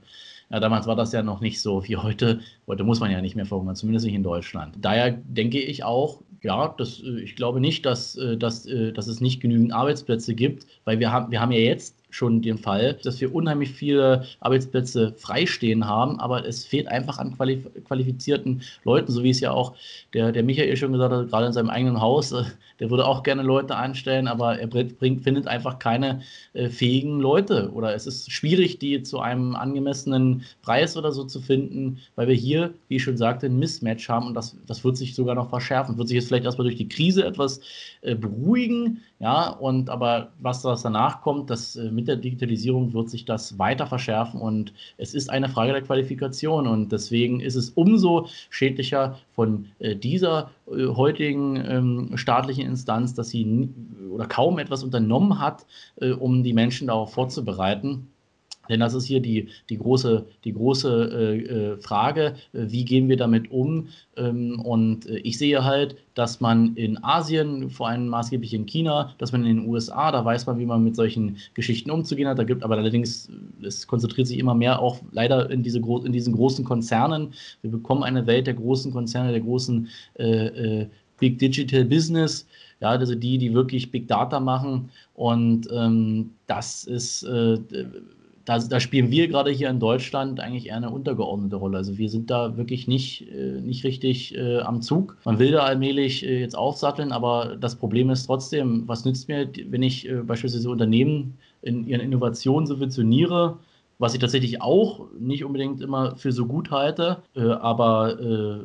Ja, 0.51 0.61
damals 0.61 0.87
war 0.87 0.95
das 0.95 1.13
ja 1.13 1.23
noch 1.23 1.41
nicht 1.41 1.61
so 1.61 1.83
wie 1.89 1.97
heute. 1.97 2.41
Heute 2.67 2.85
muss 2.85 3.01
man 3.01 3.11
ja 3.11 3.23
nicht 3.23 3.35
mehr 3.35 3.47
verhungern, 3.47 3.77
zumindest 3.77 4.05
nicht 4.05 4.15
in 4.15 4.23
Deutschland. 4.23 4.77
Daher 4.81 5.13
denke 5.13 5.59
ich 5.59 5.85
auch, 5.85 6.21
ja, 6.43 6.75
das, 6.77 7.01
äh, 7.03 7.21
ich 7.21 7.35
glaube 7.35 7.61
nicht, 7.61 7.87
dass, 7.87 8.17
äh, 8.17 8.37
dass, 8.37 8.65
dass 8.95 9.07
es 9.07 9.21
nicht 9.21 9.41
genügend 9.41 9.73
Arbeitsplätze 9.73 10.35
gibt, 10.35 10.67
weil 10.85 10.99
wir 11.01 11.11
haben, 11.11 11.31
wir 11.31 11.41
haben 11.41 11.53
ja 11.53 11.61
jetzt 11.61 11.97
schon 12.15 12.43
den 12.43 12.59
Fall, 12.59 12.97
dass 13.03 13.21
wir 13.21 13.35
unheimlich 13.35 13.73
viele 13.73 14.25
Arbeitsplätze 14.39 15.15
freistehen 15.17 15.87
haben, 15.87 16.21
aber 16.21 16.47
es 16.47 16.65
fehlt 16.65 16.87
einfach 16.87 17.19
an 17.19 17.37
qualif 17.37 17.67
qualifizierten 17.85 18.63
Leuten, 18.85 19.11
so 19.11 19.25
wie 19.25 19.31
es 19.31 19.41
ja 19.41 19.51
auch 19.51 19.75
der, 20.13 20.31
der 20.31 20.45
Michael 20.45 20.77
schon 20.77 20.93
gesagt 20.93 21.13
hat, 21.13 21.29
gerade 21.29 21.47
in 21.47 21.53
seinem 21.53 21.71
eigenen 21.71 22.01
Haus, 22.01 22.31
äh, 22.31 22.45
der 22.79 22.91
würde 22.91 23.07
auch 23.07 23.25
gerne 23.25 23.43
Leute 23.43 23.77
einstellen, 23.77 24.29
aber 24.29 24.59
er 24.59 24.69
bringt, 24.69 25.23
findet 25.23 25.49
einfach 25.49 25.79
keine 25.79 26.23
äh, 26.53 26.69
fähigen 26.69 27.19
Leute 27.19 27.71
oder 27.73 27.95
es 27.95 28.07
ist 28.07 28.31
schwierig, 28.31 28.79
die 28.79 29.03
zu 29.03 29.19
einem 29.19 29.57
angemessenen 29.57 30.45
Preis 30.63 30.97
oder 30.97 31.11
so 31.11 31.25
zu 31.25 31.41
finden, 31.41 31.99
weil 32.15 32.29
wir 32.29 32.35
hier, 32.35 32.75
wie 32.89 32.97
ich 32.97 33.03
schon 33.03 33.17
sagte, 33.17 33.47
ein 33.47 33.59
Mismatch 33.59 34.09
haben 34.09 34.29
und 34.29 34.35
das, 34.35 34.57
das 34.67 34.85
wird 34.85 34.97
sich 34.97 35.17
sogar 35.17 35.35
noch 35.35 35.51
verschärfen, 35.51 35.99
wird 35.99 36.09
sich 36.09 36.17
jetzt 36.17 36.29
vielleicht 36.29 36.45
erstmal 36.45 36.67
durch 36.67 36.77
die 36.77 36.89
Krise 36.89 37.25
etwas 37.25 37.61
äh, 38.03 38.15
beruhigen, 38.15 39.03
ja, 39.25 39.49
und 39.49 39.89
aber 39.89 40.33
was 40.39 40.61
danach 40.61 41.23
kommt, 41.23 41.49
das 41.49 41.77
äh, 41.77 41.91
mit 41.91 42.09
der 42.09 42.17
Digitalisierung 42.17 42.93
wird 42.93 43.09
sich 43.09 43.25
das 43.25 43.59
weiter 43.59 43.87
verschärfen 43.87 44.39
und 44.39 44.75
es 44.99 45.15
ist 45.15 45.31
eine 45.31 45.49
Frage 45.49 45.73
der 45.73 45.81
Qualifikation 45.81 46.67
und 46.67 46.93
deswegen 46.93 47.41
ist 47.41 47.55
es 47.55 47.71
umso 47.71 48.27
schädlicher 48.51 49.19
von 49.33 49.65
äh, 49.79 49.97
dieser 49.97 50.51
äh, 50.71 50.89
heutigen 50.89 51.57
ähm, 51.57 52.11
staatlichen 52.17 52.67
Instanz, 52.67 53.15
dass 53.15 53.31
sie 53.31 53.71
oder 54.11 54.27
kaum 54.27 54.59
etwas 54.59 54.85
unternommen 54.85 55.41
hat, 55.41 55.67
um 56.21 56.43
die 56.43 56.53
Menschen 56.53 56.89
darauf 56.89 57.15
vorzubereiten. 57.15 58.09
Denn 58.69 58.81
das 58.81 58.95
ist 58.95 59.07
hier 59.07 59.21
die, 59.21 59.49
die 59.69 59.79
große, 59.79 60.27
die 60.45 60.53
große 60.53 61.11
äh, 61.13 61.39
äh 61.39 61.77
Frage, 61.79 62.35
äh, 62.53 62.67
wie 62.69 62.85
gehen 62.85 63.09
wir 63.09 63.17
damit 63.17 63.51
um? 63.51 63.89
Ähm, 64.17 64.61
und 64.61 65.07
äh, 65.07 65.19
ich 65.19 65.39
sehe 65.39 65.65
halt, 65.65 65.97
dass 66.15 66.41
man 66.41 66.77
in 66.77 67.03
Asien, 67.03 67.71
vor 67.71 67.89
allem 67.89 68.09
maßgeblich 68.09 68.55
in 68.55 68.67
China, 68.67 69.15
dass 69.19 69.33
man 69.33 69.45
in 69.45 69.59
den 69.59 69.69
USA, 69.69 70.13
da 70.13 70.25
weiß 70.25 70.47
man, 70.47 70.59
wie 70.59 70.67
man 70.67 70.85
mit 70.85 70.97
solchen 70.97 71.37
Geschichten 71.55 71.91
umzugehen 71.91 72.29
hat. 72.29 72.39
Da 72.39 72.45
gibt 72.45 72.63
aber 72.63 72.77
allerdings, 72.77 73.29
es 73.63 73.87
konzentriert 73.87 74.29
sich 74.29 74.39
immer 74.39 74.55
mehr 74.55 74.81
auch 74.81 75.01
leider 75.13 75.51
in, 75.51 75.63
diese, 75.63 75.79
in 75.79 76.13
diesen 76.13 76.35
großen 76.35 76.65
Konzernen. 76.65 77.33
Wir 77.63 77.71
bekommen 77.71 78.03
eine 78.03 78.27
Welt 78.27 78.47
der 78.47 78.55
großen 78.55 78.93
Konzerne, 78.93 79.33
der 79.33 79.41
großen 79.41 79.89
äh, 80.19 80.47
äh, 80.47 80.87
Big 81.19 81.39
Digital 81.39 81.85
Business, 81.85 82.47
ja, 82.81 82.89
also 82.89 83.15
die, 83.15 83.39
die 83.39 83.55
wirklich 83.55 83.91
Big 83.91 84.09
Data 84.09 84.41
machen. 84.41 84.91
Und 85.15 85.69
ähm, 85.73 86.31
das 86.47 86.85
ist 86.85 87.23
äh, 87.23 87.59
da, 88.45 88.59
da, 88.59 88.81
spielen 88.81 89.11
wir 89.11 89.29
gerade 89.29 89.51
hier 89.51 89.71
in 89.71 89.81
Deutschland 89.81 90.41
eigentlich 90.41 90.67
eher 90.67 90.77
eine 90.77 90.91
untergeordnete 90.91 91.57
Rolle. 91.57 91.79
Also 91.79 91.99
wir 91.99 92.11
sind 92.11 92.31
da 92.31 92.57
wirklich 92.57 92.87
nicht, 92.87 93.29
äh, 93.31 93.61
nicht 93.61 93.85
richtig 93.85 94.37
äh, 94.37 94.61
am 94.61 94.83
Zug. 94.83 95.17
Man 95.25 95.39
will 95.39 95.53
da 95.53 95.61
allmählich 95.61 96.25
äh, 96.25 96.41
jetzt 96.41 96.57
aufsatteln, 96.57 97.13
aber 97.13 97.57
das 97.59 97.77
Problem 97.77 98.11
ist 98.11 98.27
trotzdem, 98.27 98.85
was 98.87 99.05
nützt 99.05 99.29
mir, 99.29 99.49
wenn 99.69 99.83
ich 99.83 100.09
äh, 100.09 100.23
beispielsweise 100.23 100.71
Unternehmen 100.71 101.39
in 101.63 101.87
ihren 101.87 102.01
Innovationen 102.01 102.67
subventioniere, 102.67 103.59
was 103.99 104.15
ich 104.15 104.21
tatsächlich 104.21 104.61
auch 104.61 105.07
nicht 105.19 105.45
unbedingt 105.45 105.81
immer 105.81 106.17
für 106.17 106.33
so 106.33 106.47
gut 106.47 106.71
halte, 106.71 107.23
äh, 107.35 107.43
aber 107.43 108.21
äh, 108.21 108.59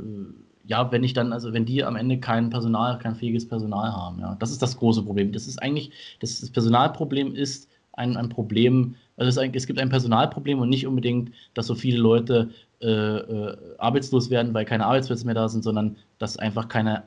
ja, 0.65 0.91
wenn 0.91 1.03
ich 1.03 1.13
dann, 1.13 1.33
also 1.33 1.51
wenn 1.53 1.65
die 1.65 1.83
am 1.83 1.95
Ende 1.95 2.19
kein 2.19 2.49
Personal, 2.51 2.99
kein 2.99 3.15
fähiges 3.15 3.47
Personal 3.47 3.91
haben, 3.91 4.19
ja, 4.19 4.35
das 4.39 4.51
ist 4.51 4.61
das 4.61 4.77
große 4.77 5.01
Problem. 5.01 5.31
Das 5.31 5.47
ist 5.47 5.61
eigentlich, 5.61 5.91
das, 6.19 6.39
das 6.39 6.51
Personalproblem 6.51 7.33
ist 7.33 7.69
ein, 7.93 8.17
ein 8.17 8.29
Problem, 8.29 8.95
also 9.19 9.29
es, 9.29 9.37
ein, 9.37 9.53
es, 9.53 9.67
gibt 9.67 9.79
ein 9.79 9.89
Personalproblem 9.89 10.59
und 10.59 10.69
nicht 10.69 10.87
unbedingt, 10.87 11.31
dass 11.53 11.67
so 11.67 11.75
viele 11.75 11.97
Leute 11.97 12.49
äh, 12.81 12.87
äh, 12.87 13.57
arbeitslos 13.77 14.29
werden, 14.29 14.53
weil 14.53 14.65
keine 14.65 14.85
Arbeitsplätze 14.85 15.25
mehr 15.25 15.35
da 15.35 15.49
sind, 15.49 15.63
sondern 15.63 15.97
dass 16.17 16.37
einfach 16.37 16.69
keine 16.69 17.03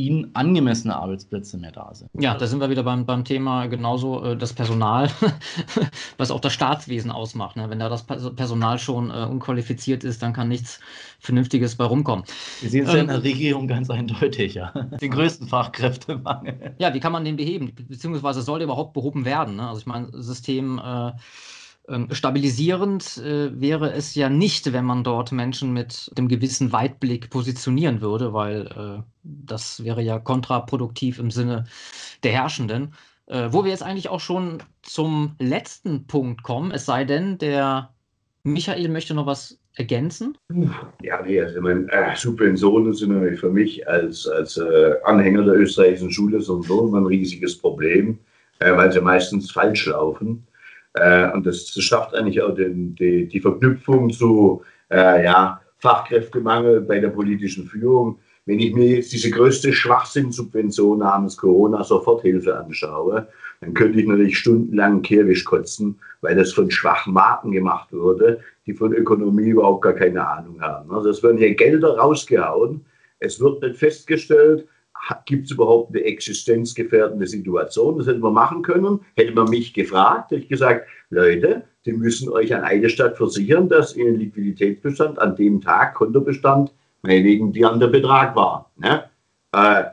ihnen 0.00 0.30
angemessene 0.34 0.96
Arbeitsplätze 0.96 1.58
mehr 1.58 1.72
da 1.72 1.94
sind. 1.94 2.10
Ja, 2.14 2.34
da 2.34 2.46
sind 2.46 2.60
wir 2.60 2.70
wieder 2.70 2.82
beim, 2.82 3.04
beim 3.04 3.24
Thema 3.24 3.66
genauso 3.66 4.24
äh, 4.24 4.36
das 4.36 4.52
Personal, 4.52 5.10
was 6.16 6.30
auch 6.30 6.40
das 6.40 6.52
Staatswesen 6.52 7.10
ausmacht. 7.10 7.56
Ne? 7.56 7.68
Wenn 7.68 7.78
da 7.78 7.88
das 7.88 8.04
Personal 8.04 8.78
schon 8.78 9.10
äh, 9.10 9.24
unqualifiziert 9.24 10.04
ist, 10.04 10.22
dann 10.22 10.32
kann 10.32 10.48
nichts 10.48 10.80
Vernünftiges 11.18 11.76
bei 11.76 11.84
rumkommen. 11.84 12.24
Wir 12.60 12.70
sehen 12.70 12.84
es 12.84 12.90
ähm, 12.90 12.96
ja 12.96 13.00
in 13.02 13.08
der 13.08 13.22
Regierung 13.22 13.68
ganz 13.68 13.90
eindeutig, 13.90 14.54
ja. 14.54 14.70
Den 15.00 15.10
größten 15.10 15.48
Fachkräftemangel. 15.48 16.74
Ja, 16.78 16.94
wie 16.94 17.00
kann 17.00 17.12
man 17.12 17.24
den 17.24 17.36
beheben? 17.36 17.72
Beziehungsweise 17.88 18.42
soll 18.42 18.60
der 18.60 18.66
überhaupt 18.66 18.94
behoben 18.94 19.24
werden? 19.24 19.56
Ne? 19.56 19.68
Also 19.68 19.80
ich 19.80 19.86
meine, 19.86 20.08
System 20.12 20.80
äh, 20.82 21.12
Ähm, 21.12 21.59
stabilisierend 22.12 23.18
äh, 23.18 23.60
wäre 23.60 23.92
es 23.92 24.14
ja 24.14 24.28
nicht, 24.28 24.72
wenn 24.72 24.84
man 24.84 25.02
dort 25.02 25.32
Menschen 25.32 25.72
mit 25.72 26.10
dem 26.16 26.28
gewissen 26.28 26.72
Weitblick 26.72 27.30
positionieren 27.30 28.00
würde, 28.00 28.32
weil 28.32 28.66
äh, 28.66 29.02
das 29.22 29.82
wäre 29.82 30.02
ja 30.02 30.18
kontraproduktiv 30.18 31.18
im 31.18 31.30
Sinne 31.30 31.64
der 32.22 32.32
Herrschenden. 32.32 32.94
Äh, 33.26 33.52
wo 33.52 33.64
wir 33.64 33.70
jetzt 33.70 33.82
eigentlich 33.82 34.08
auch 34.08 34.20
schon 34.20 34.62
zum 34.82 35.36
letzten 35.38 36.06
Punkt 36.06 36.42
kommen, 36.42 36.70
es 36.72 36.84
sei 36.84 37.04
denn, 37.04 37.38
der 37.38 37.94
Michael 38.42 38.88
möchte 38.88 39.14
noch 39.14 39.26
was 39.26 39.60
ergänzen? 39.74 40.36
Ja, 41.02 41.22
nee, 41.22 41.40
also 41.40 41.60
meine, 41.60 41.90
äh, 41.92 42.16
Subventionen 42.16 42.92
sind 42.92 43.12
natürlich 43.12 43.40
für 43.40 43.50
mich 43.50 43.86
als, 43.88 44.26
als 44.26 44.56
äh, 44.56 44.94
Anhänger 45.04 45.44
der 45.44 45.54
österreichischen 45.54 46.10
Schule 46.10 46.38
immer 46.38 46.98
ein 46.98 47.06
riesiges 47.06 47.56
Problem, 47.56 48.18
äh, 48.58 48.72
weil 48.76 48.90
sie 48.92 49.00
meistens 49.00 49.50
falsch 49.50 49.86
laufen. 49.86 50.46
Äh, 50.94 51.30
und 51.32 51.46
das, 51.46 51.68
schafft 51.68 52.14
eigentlich 52.14 52.42
auch 52.42 52.54
den, 52.54 52.94
die, 52.94 53.26
die 53.26 53.40
Verknüpfung 53.40 54.10
zu 54.10 54.62
äh, 54.90 55.24
ja, 55.24 55.60
Fachkräftemangel 55.78 56.82
bei 56.82 56.98
der 56.98 57.08
politischen 57.08 57.66
Führung. 57.66 58.18
Wenn 58.46 58.58
ich 58.58 58.74
mir 58.74 58.86
jetzt 58.86 59.12
diese 59.12 59.30
größte 59.30 59.72
Schwachsinnssubvention 59.72 60.98
namens 60.98 61.36
Corona-Soforthilfe 61.36 62.56
anschaue, 62.56 63.28
dann 63.60 63.74
könnte 63.74 64.00
ich 64.00 64.06
natürlich 64.06 64.38
stundenlang 64.38 65.02
Kirwisch 65.02 65.44
kotzen, 65.44 65.98
weil 66.22 66.34
das 66.34 66.52
von 66.52 66.70
schwachen 66.70 67.12
Marken 67.12 67.52
gemacht 67.52 67.92
wurde, 67.92 68.40
die 68.66 68.72
von 68.72 68.92
Ökonomie 68.92 69.50
überhaupt 69.50 69.82
gar 69.82 69.92
keine 69.92 70.26
Ahnung 70.26 70.60
haben. 70.60 70.90
Also 70.90 71.10
es 71.10 71.22
werden 71.22 71.38
hier 71.38 71.54
Gelder 71.54 71.98
rausgehauen, 71.98 72.84
es 73.18 73.38
wird 73.38 73.62
nicht 73.62 73.76
festgestellt, 73.76 74.66
gibt 75.26 75.46
es 75.46 75.52
überhaupt 75.52 75.94
eine 75.94 76.04
existenzgefährdende 76.04 77.26
Situation? 77.26 77.98
Das 77.98 78.06
hätten 78.06 78.22
wir 78.22 78.30
machen 78.30 78.62
können. 78.62 79.00
Hätte 79.16 79.32
man 79.32 79.48
mich 79.48 79.74
gefragt, 79.74 80.30
hätte 80.30 80.42
ich 80.42 80.48
gesagt, 80.48 80.86
Leute, 81.10 81.64
Sie 81.82 81.92
müssen 81.92 82.28
euch 82.28 82.54
an 82.54 82.62
eine 82.62 82.90
Stadt 82.90 83.16
versichern, 83.16 83.68
dass 83.68 83.96
Ihr 83.96 84.12
Liquiditätsbestand 84.12 85.18
an 85.18 85.34
dem 85.36 85.60
Tag, 85.60 85.94
Kontobestand, 85.94 86.72
meinetwegen 87.02 87.52
die 87.52 87.64
an 87.64 87.80
der 87.80 87.86
Betrag 87.88 88.36
war. 88.36 88.70
Ne? 88.76 89.04
Äh, 89.52 89.84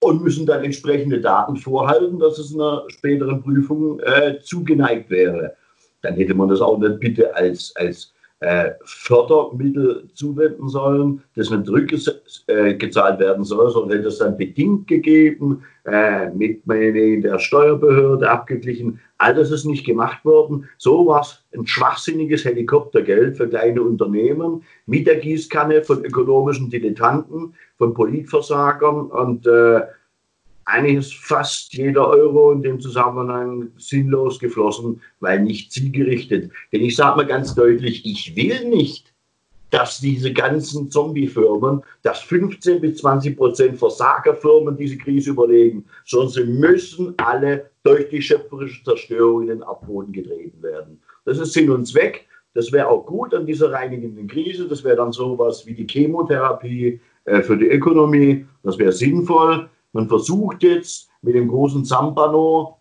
und 0.00 0.22
müssen 0.22 0.46
dann 0.46 0.64
entsprechende 0.64 1.20
Daten 1.20 1.56
vorhalten, 1.56 2.18
dass 2.18 2.38
es 2.38 2.54
einer 2.54 2.84
späteren 2.88 3.42
Prüfung 3.42 4.00
äh, 4.00 4.38
zugeneigt 4.42 5.10
wäre. 5.10 5.54
Dann 6.02 6.14
hätte 6.14 6.34
man 6.34 6.48
das 6.48 6.60
auch 6.60 6.78
nicht 6.78 7.00
bitte 7.00 7.34
als, 7.36 7.74
als 7.76 8.12
äh, 8.40 8.70
Fördermittel 8.84 10.08
zuwenden 10.14 10.68
sollen, 10.68 11.22
das 11.36 11.50
nicht 11.50 11.66
zurückgezahlt 11.66 13.20
werden 13.20 13.44
soll, 13.44 13.70
sondern 13.70 13.98
hätte 13.98 14.08
es 14.08 14.18
dann 14.18 14.38
bedingt 14.38 14.86
gegeben, 14.86 15.62
äh, 15.84 16.30
mit 16.30 16.62
der 16.66 17.38
Steuerbehörde 17.38 18.30
abgeglichen. 18.30 19.00
All 19.18 19.34
das 19.34 19.50
ist 19.50 19.66
nicht 19.66 19.84
gemacht 19.84 20.24
worden. 20.24 20.66
So 20.78 21.06
war 21.06 21.26
ein 21.54 21.66
schwachsinniges 21.66 22.46
Helikoptergeld 22.46 23.36
für 23.36 23.48
kleine 23.48 23.82
Unternehmen 23.82 24.62
mit 24.86 25.06
der 25.06 25.16
Gießkanne 25.16 25.82
von 25.82 26.02
ökonomischen 26.02 26.70
Dilettanten, 26.70 27.54
von 27.76 27.92
Politversagern 27.92 29.06
und 29.06 29.46
äh, 29.46 29.82
eigentlich 30.70 30.98
ist 30.98 31.14
fast 31.14 31.72
jeder 31.74 32.08
Euro 32.08 32.52
in 32.52 32.62
dem 32.62 32.80
Zusammenhang 32.80 33.68
sinnlos 33.76 34.38
geflossen, 34.38 35.00
weil 35.20 35.40
nicht 35.40 35.72
zielgerichtet. 35.72 36.50
Denn 36.72 36.82
ich 36.82 36.96
sage 36.96 37.16
mal 37.16 37.26
ganz 37.26 37.54
deutlich, 37.54 38.06
ich 38.06 38.36
will 38.36 38.68
nicht, 38.68 39.12
dass 39.70 40.00
diese 40.00 40.32
ganzen 40.32 40.90
Zombie-Firmen, 40.90 41.82
dass 42.02 42.20
15 42.20 42.80
bis 42.80 42.98
20 42.98 43.36
Prozent 43.36 43.78
Versagerfirmen 43.78 44.76
diese 44.76 44.98
Krise 44.98 45.30
überlegen, 45.30 45.84
sondern 46.04 46.30
sie 46.30 46.44
müssen 46.44 47.14
alle 47.18 47.70
durch 47.84 48.08
die 48.08 48.20
schöpferische 48.20 48.84
Zerstörung 48.84 49.42
in 49.42 49.48
den 49.48 49.62
Abboden 49.62 50.12
getreten 50.12 50.62
werden. 50.62 51.00
Das 51.24 51.38
ist 51.38 51.52
Sinn 51.52 51.70
und 51.70 51.86
Zweck. 51.86 52.26
Das 52.54 52.72
wäre 52.72 52.88
auch 52.88 53.06
gut 53.06 53.32
an 53.32 53.46
dieser 53.46 53.70
reinigenden 53.70 54.26
Krise. 54.26 54.66
Das 54.66 54.82
wäre 54.82 54.96
dann 54.96 55.12
sowas 55.12 55.64
wie 55.66 55.74
die 55.74 55.86
Chemotherapie 55.86 57.00
äh, 57.24 57.42
für 57.42 57.56
die 57.56 57.68
Ökonomie. 57.68 58.44
Das 58.64 58.76
wäre 58.76 58.92
sinnvoll. 58.92 59.68
Man 59.92 60.08
versucht 60.08 60.62
jetzt 60.62 61.08
mit 61.22 61.34
dem 61.34 61.48
großen 61.48 61.84
Zampano, 61.84 62.76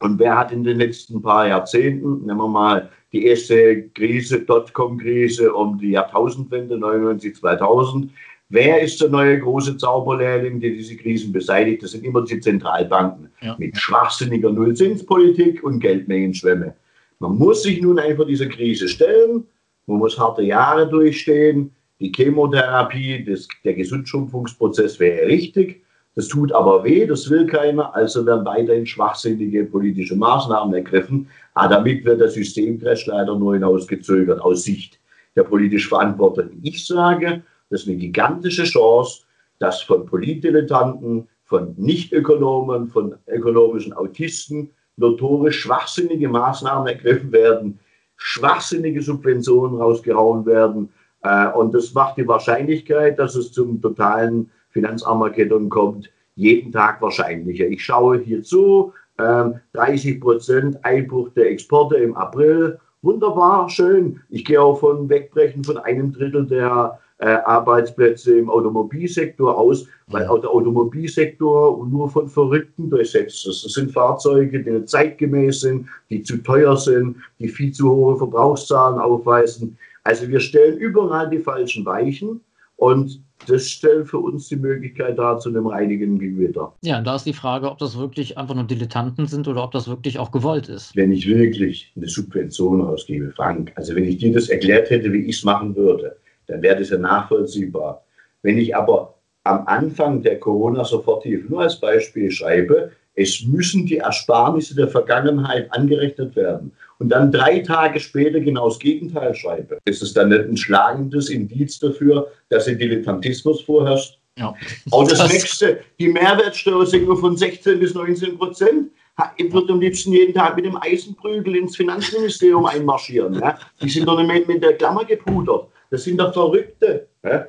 und 0.00 0.18
wer 0.18 0.36
hat 0.36 0.52
in 0.52 0.62
den 0.62 0.78
letzten 0.78 1.20
paar 1.20 1.48
Jahrzehnten, 1.48 2.24
nehmen 2.24 2.38
wir 2.38 2.48
mal 2.48 2.90
die 3.12 3.26
erste 3.26 3.88
Krise, 3.88 4.40
Dotcom-Krise 4.42 5.52
um 5.52 5.78
die 5.78 5.90
Jahrtausendwende 5.90 6.78
99, 6.78 7.34
2000, 7.36 8.10
wer 8.48 8.80
ist 8.80 9.00
der 9.00 9.08
neue 9.08 9.40
große 9.40 9.76
Zauberlehrling, 9.76 10.60
der 10.60 10.70
diese 10.70 10.96
Krisen 10.96 11.32
beseitigt? 11.32 11.82
Das 11.82 11.92
sind 11.92 12.04
immer 12.04 12.22
die 12.22 12.38
Zentralbanken 12.38 13.30
ja. 13.40 13.56
mit 13.58 13.76
schwachsinniger 13.76 14.50
Nullzinspolitik 14.50 15.64
und 15.64 15.80
Geldmengenschwemme. 15.80 16.74
Man 17.18 17.36
muss 17.36 17.62
sich 17.64 17.82
nun 17.82 17.98
einfach 17.98 18.26
dieser 18.26 18.46
Krise 18.46 18.88
stellen, 18.88 19.44
man 19.86 19.98
muss 19.98 20.18
harte 20.18 20.42
Jahre 20.42 20.88
durchstehen. 20.88 21.72
Die 21.98 22.12
Chemotherapie, 22.14 23.24
das, 23.24 23.48
der 23.64 23.74
Gesundschrumpfungsprozess 23.74 25.00
wäre 25.00 25.26
richtig. 25.26 25.82
Das 26.18 26.26
tut 26.26 26.50
aber 26.50 26.82
weh, 26.82 27.06
das 27.06 27.30
will 27.30 27.46
keiner, 27.46 27.94
also 27.94 28.26
werden 28.26 28.44
weiterhin 28.44 28.86
schwachsinnige 28.86 29.64
politische 29.66 30.16
Maßnahmen 30.16 30.74
ergriffen. 30.74 31.28
Aber 31.54 31.76
damit 31.76 32.04
wird 32.04 32.20
der 32.20 32.28
Systemcrash 32.28 33.06
leider 33.06 33.38
nur 33.38 33.54
hinausgezögert 33.54 34.40
aus 34.40 34.64
Sicht 34.64 34.98
der 35.36 35.44
politisch 35.44 35.88
Verantwortlichen. 35.88 36.58
Ich 36.64 36.84
sage, 36.84 37.44
das 37.70 37.82
ist 37.82 37.86
eine 37.86 37.98
gigantische 37.98 38.64
Chance, 38.64 39.26
dass 39.60 39.80
von 39.80 40.06
Politdilettanten, 40.06 41.28
von 41.44 41.74
Nichtökonomen, 41.76 42.88
von 42.88 43.14
ökonomischen 43.28 43.92
Autisten 43.92 44.70
notorisch 44.96 45.60
schwachsinnige 45.60 46.28
Maßnahmen 46.28 46.88
ergriffen 46.88 47.30
werden, 47.30 47.78
schwachsinnige 48.16 49.02
Subventionen 49.02 49.80
rausgehauen 49.80 50.46
werden. 50.46 50.88
Äh, 51.22 51.46
und 51.52 51.72
das 51.74 51.94
macht 51.94 52.16
die 52.16 52.26
Wahrscheinlichkeit, 52.26 53.20
dass 53.20 53.36
es 53.36 53.52
zum 53.52 53.80
totalen 53.80 54.50
Finanzarmageddon 54.78 55.68
kommt, 55.68 56.10
jeden 56.36 56.70
Tag 56.70 57.02
wahrscheinlicher. 57.02 57.66
Ich 57.66 57.84
schaue 57.84 58.18
hier 58.18 58.42
zu, 58.42 58.92
äh, 59.18 59.50
30 59.72 60.20
Prozent 60.20 60.84
Einbruch 60.84 61.30
der 61.30 61.50
Exporte 61.50 61.96
im 61.96 62.16
April. 62.16 62.78
Wunderbar, 63.02 63.68
schön. 63.68 64.20
Ich 64.30 64.44
gehe 64.44 64.62
auch 64.62 64.78
von 64.78 65.08
Wegbrechen 65.08 65.64
von 65.64 65.78
einem 65.78 66.12
Drittel 66.12 66.46
der 66.46 66.98
äh, 67.18 67.26
Arbeitsplätze 67.26 68.38
im 68.38 68.48
Automobilsektor 68.48 69.58
aus, 69.58 69.86
weil 70.06 70.28
auch 70.28 70.38
der 70.38 70.50
Automobilsektor 70.50 71.84
nur 71.88 72.08
von 72.08 72.28
Verrückten 72.28 72.88
durchsetzt 72.88 73.44
ist. 73.46 73.64
Das 73.64 73.72
sind 73.72 73.90
Fahrzeuge, 73.90 74.62
die 74.62 74.70
nicht 74.70 74.88
zeitgemäß 74.88 75.62
sind, 75.62 75.88
die 76.10 76.22
zu 76.22 76.36
teuer 76.38 76.76
sind, 76.76 77.16
die 77.40 77.48
viel 77.48 77.72
zu 77.72 77.90
hohe 77.90 78.16
Verbrauchszahlen 78.16 79.00
aufweisen. 79.00 79.76
Also 80.04 80.28
wir 80.28 80.38
stellen 80.38 80.78
überall 80.78 81.28
die 81.28 81.40
falschen 81.40 81.84
Weichen 81.84 82.40
und 82.76 83.20
das 83.46 83.68
stellt 83.68 84.08
für 84.08 84.18
uns 84.18 84.48
die 84.48 84.56
Möglichkeit 84.56 85.18
dar 85.18 85.38
zu 85.38 85.48
einem 85.48 85.66
reinigen 85.66 86.18
Gewitter. 86.18 86.74
Ja, 86.82 87.00
da 87.00 87.16
ist 87.16 87.24
die 87.24 87.32
Frage, 87.32 87.70
ob 87.70 87.78
das 87.78 87.98
wirklich 87.98 88.36
einfach 88.36 88.54
nur 88.54 88.64
Dilettanten 88.64 89.26
sind 89.26 89.48
oder 89.48 89.64
ob 89.64 89.72
das 89.72 89.88
wirklich 89.88 90.18
auch 90.18 90.30
gewollt 90.30 90.68
ist. 90.68 90.94
Wenn 90.96 91.12
ich 91.12 91.26
wirklich 91.26 91.92
eine 91.96 92.08
Subvention 92.08 92.82
ausgebe, 92.82 93.30
Frank, 93.32 93.72
also 93.76 93.94
wenn 93.94 94.04
ich 94.04 94.18
dir 94.18 94.32
das 94.32 94.48
erklärt 94.48 94.90
hätte, 94.90 95.12
wie 95.12 95.22
ich 95.22 95.36
es 95.36 95.44
machen 95.44 95.74
würde, 95.76 96.16
dann 96.46 96.62
wäre 96.62 96.78
das 96.78 96.90
ja 96.90 96.98
nachvollziehbar. 96.98 98.04
Wenn 98.42 98.58
ich 98.58 98.74
aber 98.74 99.14
am 99.44 99.66
Anfang 99.66 100.22
der 100.22 100.38
Corona-Soforthilfe 100.38 101.48
nur 101.48 101.62
als 101.62 101.80
Beispiel 101.80 102.30
schreibe, 102.30 102.92
es 103.14 103.44
müssen 103.44 103.86
die 103.86 103.98
Ersparnisse 103.98 104.76
der 104.76 104.88
Vergangenheit 104.88 105.72
angerechnet 105.72 106.36
werden 106.36 106.72
und 106.98 107.10
dann 107.10 107.30
drei 107.30 107.60
Tage 107.60 108.00
später 108.00 108.40
genau 108.40 108.68
das 108.68 108.78
Gegenteil 108.78 109.34
schreibe, 109.34 109.78
ist 109.84 110.02
es 110.02 110.12
dann 110.14 110.30
nicht 110.30 110.48
ein 110.48 110.56
schlagendes 110.56 111.30
Indiz 111.30 111.78
dafür, 111.78 112.30
dass 112.48 112.66
ein 112.66 112.78
Dilettantismus 112.78 113.62
vorherrscht? 113.62 114.18
Ja. 114.36 114.54
Auch 114.90 115.06
das, 115.08 115.18
das 115.18 115.32
nächste, 115.32 115.80
die 115.98 116.08
Mehrwertsteuersenkung 116.08 117.16
von 117.18 117.36
16 117.36 117.78
bis 117.78 117.94
19 117.94 118.38
Prozent. 118.38 118.90
Ich 119.36 119.52
würde 119.52 119.72
am 119.72 119.80
liebsten 119.80 120.12
jeden 120.12 120.32
Tag 120.32 120.54
mit 120.54 120.64
dem 120.64 120.76
Eisenprügel 120.76 121.56
ins 121.56 121.76
Finanzministerium 121.76 122.66
einmarschieren. 122.66 123.34
Ja? 123.34 123.58
Die 123.82 123.88
sind 123.88 124.06
doch 124.06 124.20
nicht 124.22 124.46
mit 124.46 124.62
der 124.62 124.74
Klammer 124.74 125.04
gepudert. 125.04 125.68
Das 125.90 126.04
sind 126.04 126.18
doch 126.18 126.32
Verrückte. 126.32 127.08
Ja? 127.24 127.46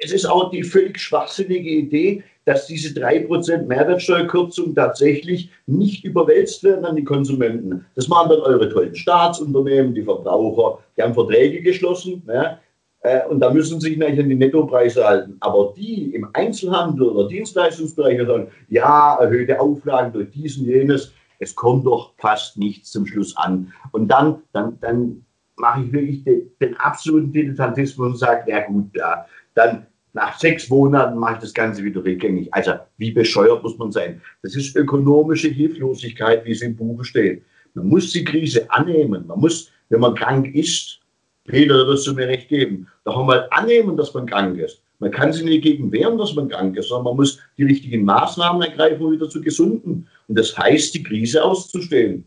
Es 0.00 0.12
ist 0.12 0.24
auch 0.24 0.50
die 0.50 0.64
völlig 0.64 0.98
schwachsinnige 0.98 1.70
Idee, 1.70 2.24
dass 2.48 2.66
diese 2.66 2.98
3% 2.98 3.66
Mehrwertsteuerkürzung 3.66 4.74
tatsächlich 4.74 5.50
nicht 5.66 6.02
überwälzt 6.04 6.64
werden 6.64 6.86
an 6.86 6.96
die 6.96 7.04
Konsumenten. 7.04 7.84
Das 7.94 8.08
machen 8.08 8.30
dann 8.30 8.40
eure 8.40 8.70
tollen 8.70 8.94
Staatsunternehmen, 8.94 9.94
die 9.94 10.02
Verbraucher, 10.02 10.78
die 10.96 11.02
haben 11.02 11.12
Verträge 11.12 11.60
geschlossen. 11.60 12.22
Ja, 12.26 12.58
äh, 13.00 13.26
und 13.26 13.40
da 13.40 13.52
müssen 13.52 13.80
sich 13.80 13.98
natürlich 13.98 14.20
an 14.20 14.30
die 14.30 14.34
Nettopreise 14.34 15.04
halten. 15.04 15.36
Aber 15.40 15.74
die 15.76 16.14
im 16.14 16.30
Einzelhandel 16.32 17.10
oder 17.10 17.28
Dienstleistungsbereich 17.28 18.26
sagen, 18.26 18.48
ja, 18.68 19.16
erhöhte 19.20 19.60
Auflagen 19.60 20.14
durch 20.14 20.30
diesen, 20.30 20.64
jenes, 20.64 21.12
es 21.38 21.54
kommt 21.54 21.84
doch 21.84 22.14
fast 22.16 22.56
nichts 22.56 22.90
zum 22.90 23.06
Schluss 23.06 23.36
an. 23.36 23.70
Und 23.92 24.08
dann, 24.08 24.42
dann, 24.52 24.78
dann 24.80 25.24
mache 25.56 25.82
ich 25.82 25.92
wirklich 25.92 26.24
den, 26.24 26.50
den 26.62 26.76
absoluten 26.78 27.30
Dilettantismus 27.30 28.12
und 28.12 28.16
sage, 28.16 28.50
ja 28.50 28.66
gut, 28.66 28.88
ja, 28.96 29.26
dann 29.54 29.86
nach 30.12 30.38
sechs 30.38 30.68
Monaten 30.68 31.18
mache 31.18 31.34
ich 31.34 31.40
das 31.40 31.54
Ganze 31.54 31.84
wieder 31.84 32.04
rückgängig. 32.04 32.52
Also 32.52 32.72
wie 32.96 33.10
bescheuert 33.10 33.62
muss 33.62 33.78
man 33.78 33.92
sein? 33.92 34.20
Das 34.42 34.56
ist 34.56 34.74
ökonomische 34.76 35.48
Hilflosigkeit, 35.48 36.44
wie 36.44 36.52
es 36.52 36.62
im 36.62 36.76
Buche 36.76 37.04
steht. 37.04 37.42
Man 37.74 37.88
muss 37.88 38.12
die 38.12 38.24
Krise 38.24 38.70
annehmen. 38.70 39.26
Man 39.26 39.38
muss, 39.38 39.70
wenn 39.88 40.00
man 40.00 40.14
krank 40.14 40.54
ist, 40.54 41.00
Peter, 41.46 41.86
wirst 41.86 42.06
du 42.06 42.14
mir 42.14 42.28
recht 42.28 42.48
geben, 42.48 42.88
doch 43.04 43.18
einmal 43.18 43.46
annehmen, 43.50 43.96
dass 43.96 44.12
man 44.12 44.26
krank 44.26 44.58
ist. 44.58 44.82
Man 44.98 45.10
kann 45.10 45.32
sich 45.32 45.44
nicht 45.44 45.62
gegen 45.62 45.92
wehren, 45.92 46.18
dass 46.18 46.34
man 46.34 46.48
krank 46.48 46.76
ist, 46.76 46.88
sondern 46.88 47.04
man 47.04 47.16
muss 47.16 47.38
die 47.56 47.64
richtigen 47.64 48.04
Maßnahmen 48.04 48.62
ergreifen, 48.62 49.04
um 49.04 49.12
wieder 49.12 49.28
zu 49.28 49.40
gesunden. 49.40 50.08
Und 50.26 50.38
das 50.38 50.56
heißt, 50.58 50.94
die 50.94 51.02
Krise 51.02 51.42
auszustehen. 51.42 52.24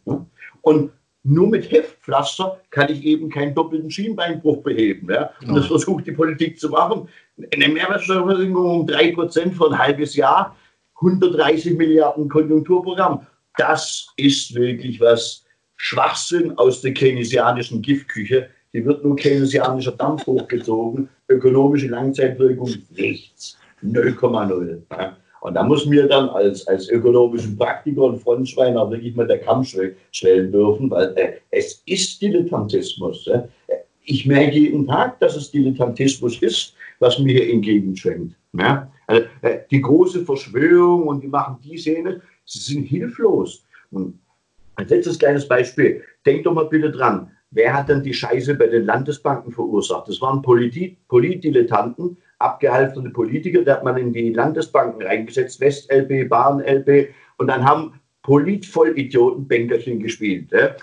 Und 0.61 0.91
nur 1.23 1.47
mit 1.47 1.71
Heftpflaster 1.71 2.59
kann 2.71 2.91
ich 2.91 3.03
eben 3.03 3.29
keinen 3.29 3.53
doppelten 3.53 3.91
Schienbeinbruch 3.91 4.63
beheben. 4.63 5.11
Ja? 5.11 5.31
Und 5.47 5.55
das 5.55 5.67
versucht 5.67 6.07
die 6.07 6.11
Politik 6.11 6.59
zu 6.59 6.69
machen. 6.69 7.07
Eine 7.53 7.67
Mehrwertsteuerversenkung 7.69 8.81
um 8.81 8.87
3% 8.87 9.51
für 9.53 9.71
ein 9.71 9.77
halbes 9.77 10.15
Jahr, 10.15 10.55
130 10.95 11.77
Milliarden 11.77 12.27
Konjunkturprogramm. 12.27 13.25
Das 13.57 14.07
ist 14.17 14.55
wirklich 14.55 14.99
was 14.99 15.45
Schwachsinn 15.75 16.57
aus 16.57 16.81
der 16.81 16.93
keynesianischen 16.93 17.81
Giftküche. 17.81 18.49
Die 18.73 18.85
wird 18.85 19.03
nur 19.03 19.15
keynesianischer 19.15 19.91
Dampf 19.91 20.25
hochgezogen. 20.25 21.09
Ökonomische 21.27 21.87
Langzeitwirkung 21.87 22.71
nichts. 22.91 23.57
0,0. 23.83 24.81
Ja? 24.91 25.17
Und 25.41 25.55
da 25.55 25.63
muss 25.63 25.87
mir 25.87 26.07
dann 26.07 26.29
als, 26.29 26.67
als 26.67 26.87
ökonomischen 26.89 27.57
Praktiker 27.57 28.03
und 28.03 28.19
Frontschwein 28.19 28.77
auch 28.77 28.91
wirklich 28.91 29.15
mal 29.15 29.25
der 29.25 29.39
Kamm 29.39 29.63
schwellen 29.63 30.51
dürfen, 30.51 30.89
weil 30.91 31.13
äh, 31.17 31.33
es 31.49 31.81
ist 31.87 32.21
Dilettantismus. 32.21 33.27
Äh. 33.27 33.41
Ich 34.03 34.27
merke 34.27 34.55
jeden 34.55 34.85
Tag, 34.85 35.19
dass 35.19 35.35
es 35.35 35.49
Dilettantismus 35.49 36.39
ist, 36.41 36.75
was 36.99 37.17
mir 37.17 37.33
hier 37.33 37.53
entgegenschwenkt. 37.53 38.35
Ja? 38.53 38.91
Also, 39.07 39.25
äh, 39.41 39.59
die 39.71 39.81
große 39.81 40.23
Verschwörung 40.25 41.07
und 41.07 41.23
die 41.23 41.27
machen 41.27 41.57
die 41.63 41.77
Szene, 41.77 42.21
sie 42.45 42.59
sind 42.59 42.83
hilflos. 42.83 43.65
Und 43.89 44.19
ein 44.75 44.87
letztes 44.87 45.17
kleines 45.17 45.47
Beispiel. 45.47 46.03
Denkt 46.23 46.45
doch 46.45 46.53
mal 46.53 46.65
bitte 46.65 46.91
dran, 46.91 47.31
wer 47.49 47.73
hat 47.73 47.89
denn 47.89 48.03
die 48.03 48.13
Scheiße 48.13 48.53
bei 48.53 48.67
den 48.67 48.85
Landesbanken 48.85 49.51
verursacht? 49.51 50.07
Das 50.07 50.21
waren 50.21 50.43
Polit 50.43 50.97
Politdilettanten, 51.07 52.17
abgehalfterte 52.41 53.09
Politiker, 53.09 53.63
da 53.63 53.75
hat 53.75 53.83
man 53.83 53.97
in 53.97 54.13
die 54.13 54.33
Landesbanken 54.33 55.01
reingesetzt, 55.01 55.59
West-LB, 55.59 56.29
Bahn-LB, 56.29 57.09
und 57.37 57.47
dann 57.47 57.65
haben 57.65 57.93
Politvollidioten 58.23 59.47
Bänkerchen 59.47 59.99
gespielt. 59.99 60.51
Ja? 60.51 60.75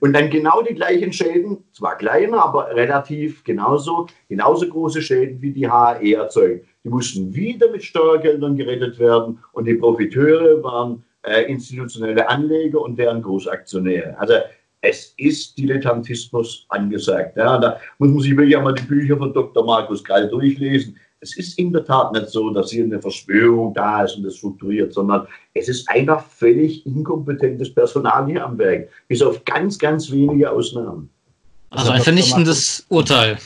Und 0.00 0.14
dann 0.14 0.30
genau 0.30 0.62
die 0.62 0.74
gleichen 0.74 1.12
Schäden, 1.12 1.58
zwar 1.72 1.98
kleiner, 1.98 2.42
aber 2.42 2.74
relativ 2.74 3.44
genauso, 3.44 4.06
genauso 4.28 4.68
große 4.68 5.02
Schäden 5.02 5.42
wie 5.42 5.52
die 5.52 5.68
HAE 5.68 6.14
erzeugt. 6.14 6.66
Die 6.84 6.88
mussten 6.88 7.34
wieder 7.34 7.70
mit 7.70 7.84
Steuergeldern 7.84 8.56
gerettet 8.56 8.98
werden 8.98 9.38
und 9.52 9.66
die 9.66 9.74
Profiteure 9.74 10.62
waren 10.62 11.04
äh, 11.22 11.42
institutionelle 11.42 12.28
Anleger 12.28 12.80
und 12.80 12.98
deren 12.98 13.20
Großaktionäre. 13.20 14.18
Also 14.18 14.34
es 14.80 15.12
ist 15.18 15.58
Dilettantismus 15.58 16.64
angesagt. 16.68 17.36
Ja? 17.36 17.58
Da 17.58 17.78
muss 17.98 18.10
man 18.10 18.20
sich 18.20 18.36
wirklich 18.36 18.56
einmal 18.56 18.74
die 18.74 18.84
Bücher 18.84 19.18
von 19.18 19.34
Dr. 19.34 19.64
Markus 19.64 20.02
Krall 20.02 20.28
durchlesen 20.28 20.96
es 21.26 21.36
ist 21.36 21.58
in 21.58 21.72
der 21.72 21.84
Tat 21.84 22.12
nicht 22.12 22.28
so, 22.28 22.50
dass 22.50 22.70
hier 22.70 22.84
eine 22.84 23.00
Verschwörung 23.00 23.74
da 23.74 24.04
ist 24.04 24.16
und 24.16 24.22
das 24.22 24.36
strukturiert, 24.36 24.92
sondern 24.92 25.26
es 25.54 25.68
ist 25.68 25.88
einfach 25.88 26.24
völlig 26.24 26.86
inkompetentes 26.86 27.74
Personal 27.74 28.26
hier 28.26 28.44
am 28.44 28.56
Werk, 28.58 28.88
bis 29.08 29.22
auf 29.22 29.44
ganz, 29.44 29.78
ganz 29.78 30.10
wenige 30.10 30.50
Ausnahmen. 30.50 31.10
Also 31.70 31.90
ein 31.90 32.00
vernichtendes 32.00 32.86
Urteil. 32.88 33.38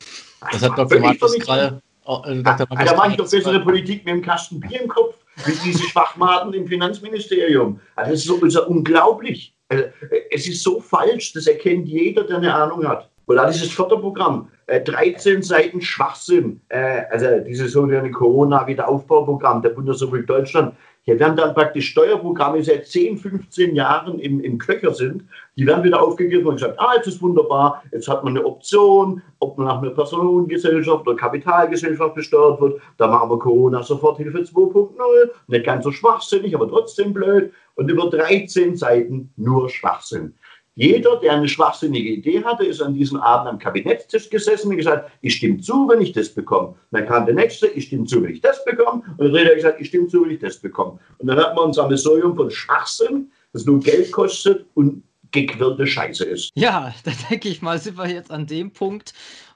Das 0.52 0.62
hat 0.62 0.78
Dr. 0.78 1.00
Markus 1.00 1.38
Krall. 1.38 1.80
Oh, 2.04 2.22
äh, 2.26 2.42
da 2.42 2.66
mache 2.96 3.10
ich 3.10 3.16
doch 3.16 3.30
bessere 3.30 3.60
Politik 3.60 4.04
mit 4.04 4.14
dem 4.14 4.22
Kasten 4.22 4.58
Bier 4.60 4.82
im 4.82 4.88
Kopf, 4.88 5.14
wie 5.44 5.52
diese 5.64 5.84
Schwachmaten 5.84 6.52
im 6.54 6.66
Finanzministerium. 6.66 7.80
Also 7.94 8.10
das 8.10 8.20
ist 8.20 8.26
so, 8.26 8.44
ist 8.44 8.56
unglaublich. 8.56 9.54
Also, 9.68 9.84
es 10.30 10.48
ist 10.48 10.62
so 10.62 10.80
falsch, 10.80 11.32
das 11.32 11.46
erkennt 11.46 11.88
jeder, 11.88 12.24
der 12.24 12.38
eine 12.38 12.54
Ahnung 12.54 12.86
hat. 12.86 13.08
Und 13.26 13.36
da 13.36 13.48
dieses 13.48 13.70
Förderprogramm, 13.70 14.48
13 14.78 15.38
äh, 15.38 15.42
Seiten 15.42 15.80
Schwachsinn, 15.80 16.60
äh, 16.68 17.02
also 17.10 17.40
dieses 17.40 17.72
sogenannte 17.72 18.10
Corona-Wiederaufbauprogramm 18.12 19.62
der 19.62 19.70
Bundesrepublik 19.70 20.26
Deutschland. 20.26 20.74
Hier 21.02 21.18
werden 21.18 21.36
dann 21.36 21.54
praktisch 21.54 21.88
Steuerprogramme 21.88 22.62
seit 22.62 22.86
10, 22.86 23.18
15 23.18 23.74
Jahren 23.74 24.18
im, 24.18 24.40
im 24.40 24.58
Köcher 24.58 24.94
sind, 24.94 25.24
die 25.56 25.66
werden 25.66 25.82
wieder 25.82 26.00
aufgegriffen 26.00 26.46
und 26.46 26.54
gesagt, 26.56 26.78
ah, 26.78 26.94
jetzt 26.94 27.08
ist 27.08 27.22
wunderbar, 27.22 27.82
jetzt 27.90 28.06
hat 28.06 28.22
man 28.22 28.36
eine 28.36 28.46
Option, 28.46 29.22
ob 29.40 29.56
man 29.56 29.66
nach 29.66 29.82
einer 29.82 29.90
Personengesellschaft 29.90 31.06
oder 31.06 31.16
Kapitalgesellschaft 31.16 32.14
besteuert 32.14 32.60
wird, 32.60 32.80
da 32.98 33.08
machen 33.08 33.30
wir 33.30 33.38
Corona-Soforthilfe 33.38 34.38
2.0, 34.40 35.30
nicht 35.48 35.64
ganz 35.64 35.84
so 35.84 35.90
schwachsinnig, 35.90 36.54
aber 36.54 36.68
trotzdem 36.68 37.12
blöd. 37.12 37.52
Und 37.76 37.90
über 37.90 38.10
13 38.10 38.76
Seiten 38.76 39.32
nur 39.36 39.70
Schwachsinn. 39.70 40.34
Jeder, 40.76 41.16
der 41.16 41.32
eine 41.32 41.48
schwachsinnige 41.48 42.10
Idee 42.10 42.44
hatte, 42.44 42.64
ist 42.64 42.80
an 42.80 42.94
diesem 42.94 43.20
Abend 43.20 43.48
am 43.48 43.58
Kabinettstisch 43.58 44.30
gesessen 44.30 44.70
und 44.70 44.76
gesagt, 44.76 45.10
ich 45.20 45.34
stimme 45.36 45.60
zu, 45.60 45.88
wenn 45.88 46.00
ich 46.00 46.12
das 46.12 46.28
bekomme. 46.28 46.68
Und 46.68 46.76
dann 46.92 47.06
kam 47.06 47.26
der 47.26 47.34
Nächste, 47.34 47.66
ich 47.66 47.86
stimme 47.86 48.06
zu, 48.06 48.22
wenn 48.22 48.30
ich 48.30 48.40
das 48.40 48.64
bekomme. 48.64 49.02
Und 49.18 49.18
der 49.18 49.30
Dritte 49.30 49.48
hat 49.48 49.56
gesagt, 49.56 49.80
ich 49.80 49.88
stimme 49.88 50.08
zu, 50.08 50.22
wenn 50.22 50.30
ich 50.30 50.38
das 50.38 50.58
bekomme. 50.58 50.98
Und 51.18 51.26
dann 51.26 51.38
hat 51.38 51.54
man 51.56 51.66
ein 51.66 51.72
Sammelsurium 51.72 52.36
von 52.36 52.50
Schwachsinn, 52.50 53.30
das 53.52 53.66
nur 53.66 53.80
Geld 53.80 54.12
kostet 54.12 54.66
und 54.74 55.02
gequirlte 55.32 55.86
Scheiße 55.86 56.24
ist. 56.24 56.50
Ja, 56.54 56.94
da 57.04 57.12
denke 57.30 57.48
ich 57.48 57.62
mal, 57.62 57.78
sind 57.78 57.98
wir 57.98 58.08
jetzt 58.08 58.30
an 58.30 58.46
dem 58.46 58.72
Punkt, 58.72 59.12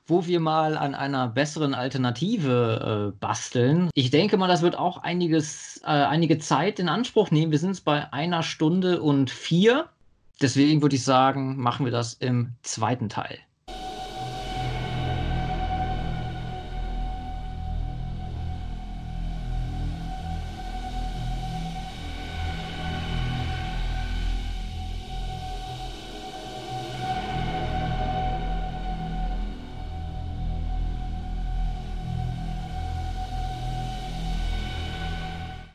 wo 0.07 0.27
wir 0.27 0.41
mal 0.41 0.77
an 0.77 0.95
einer 0.95 1.29
besseren 1.29 1.75
Alternative 1.75 3.13
äh, 3.15 3.19
basteln. 3.19 3.89
Ich 3.95 4.11
denke 4.11 4.37
mal, 4.37 4.49
das 4.49 4.63
wird 4.63 4.77
auch 4.77 4.99
einiges, 4.99 5.81
äh, 5.83 5.87
einige 5.87 6.39
Zeit 6.39 6.79
in 6.79 6.89
Anspruch 6.89 7.31
nehmen. 7.31 7.53
Wir 7.53 7.59
sind 7.59 7.71
jetzt 7.71 7.85
bei 7.85 8.13
einer 8.13 8.43
Stunde 8.43 9.01
und 9.01 9.31
vier. 9.31 9.89
Deswegen 10.41 10.83
würde 10.83 10.97
ich 10.97 11.05
sagen, 11.05 11.57
machen 11.57 11.85
wir 11.85 11.93
das 11.93 12.15
im 12.15 12.55
zweiten 12.63 13.09
Teil. 13.09 13.39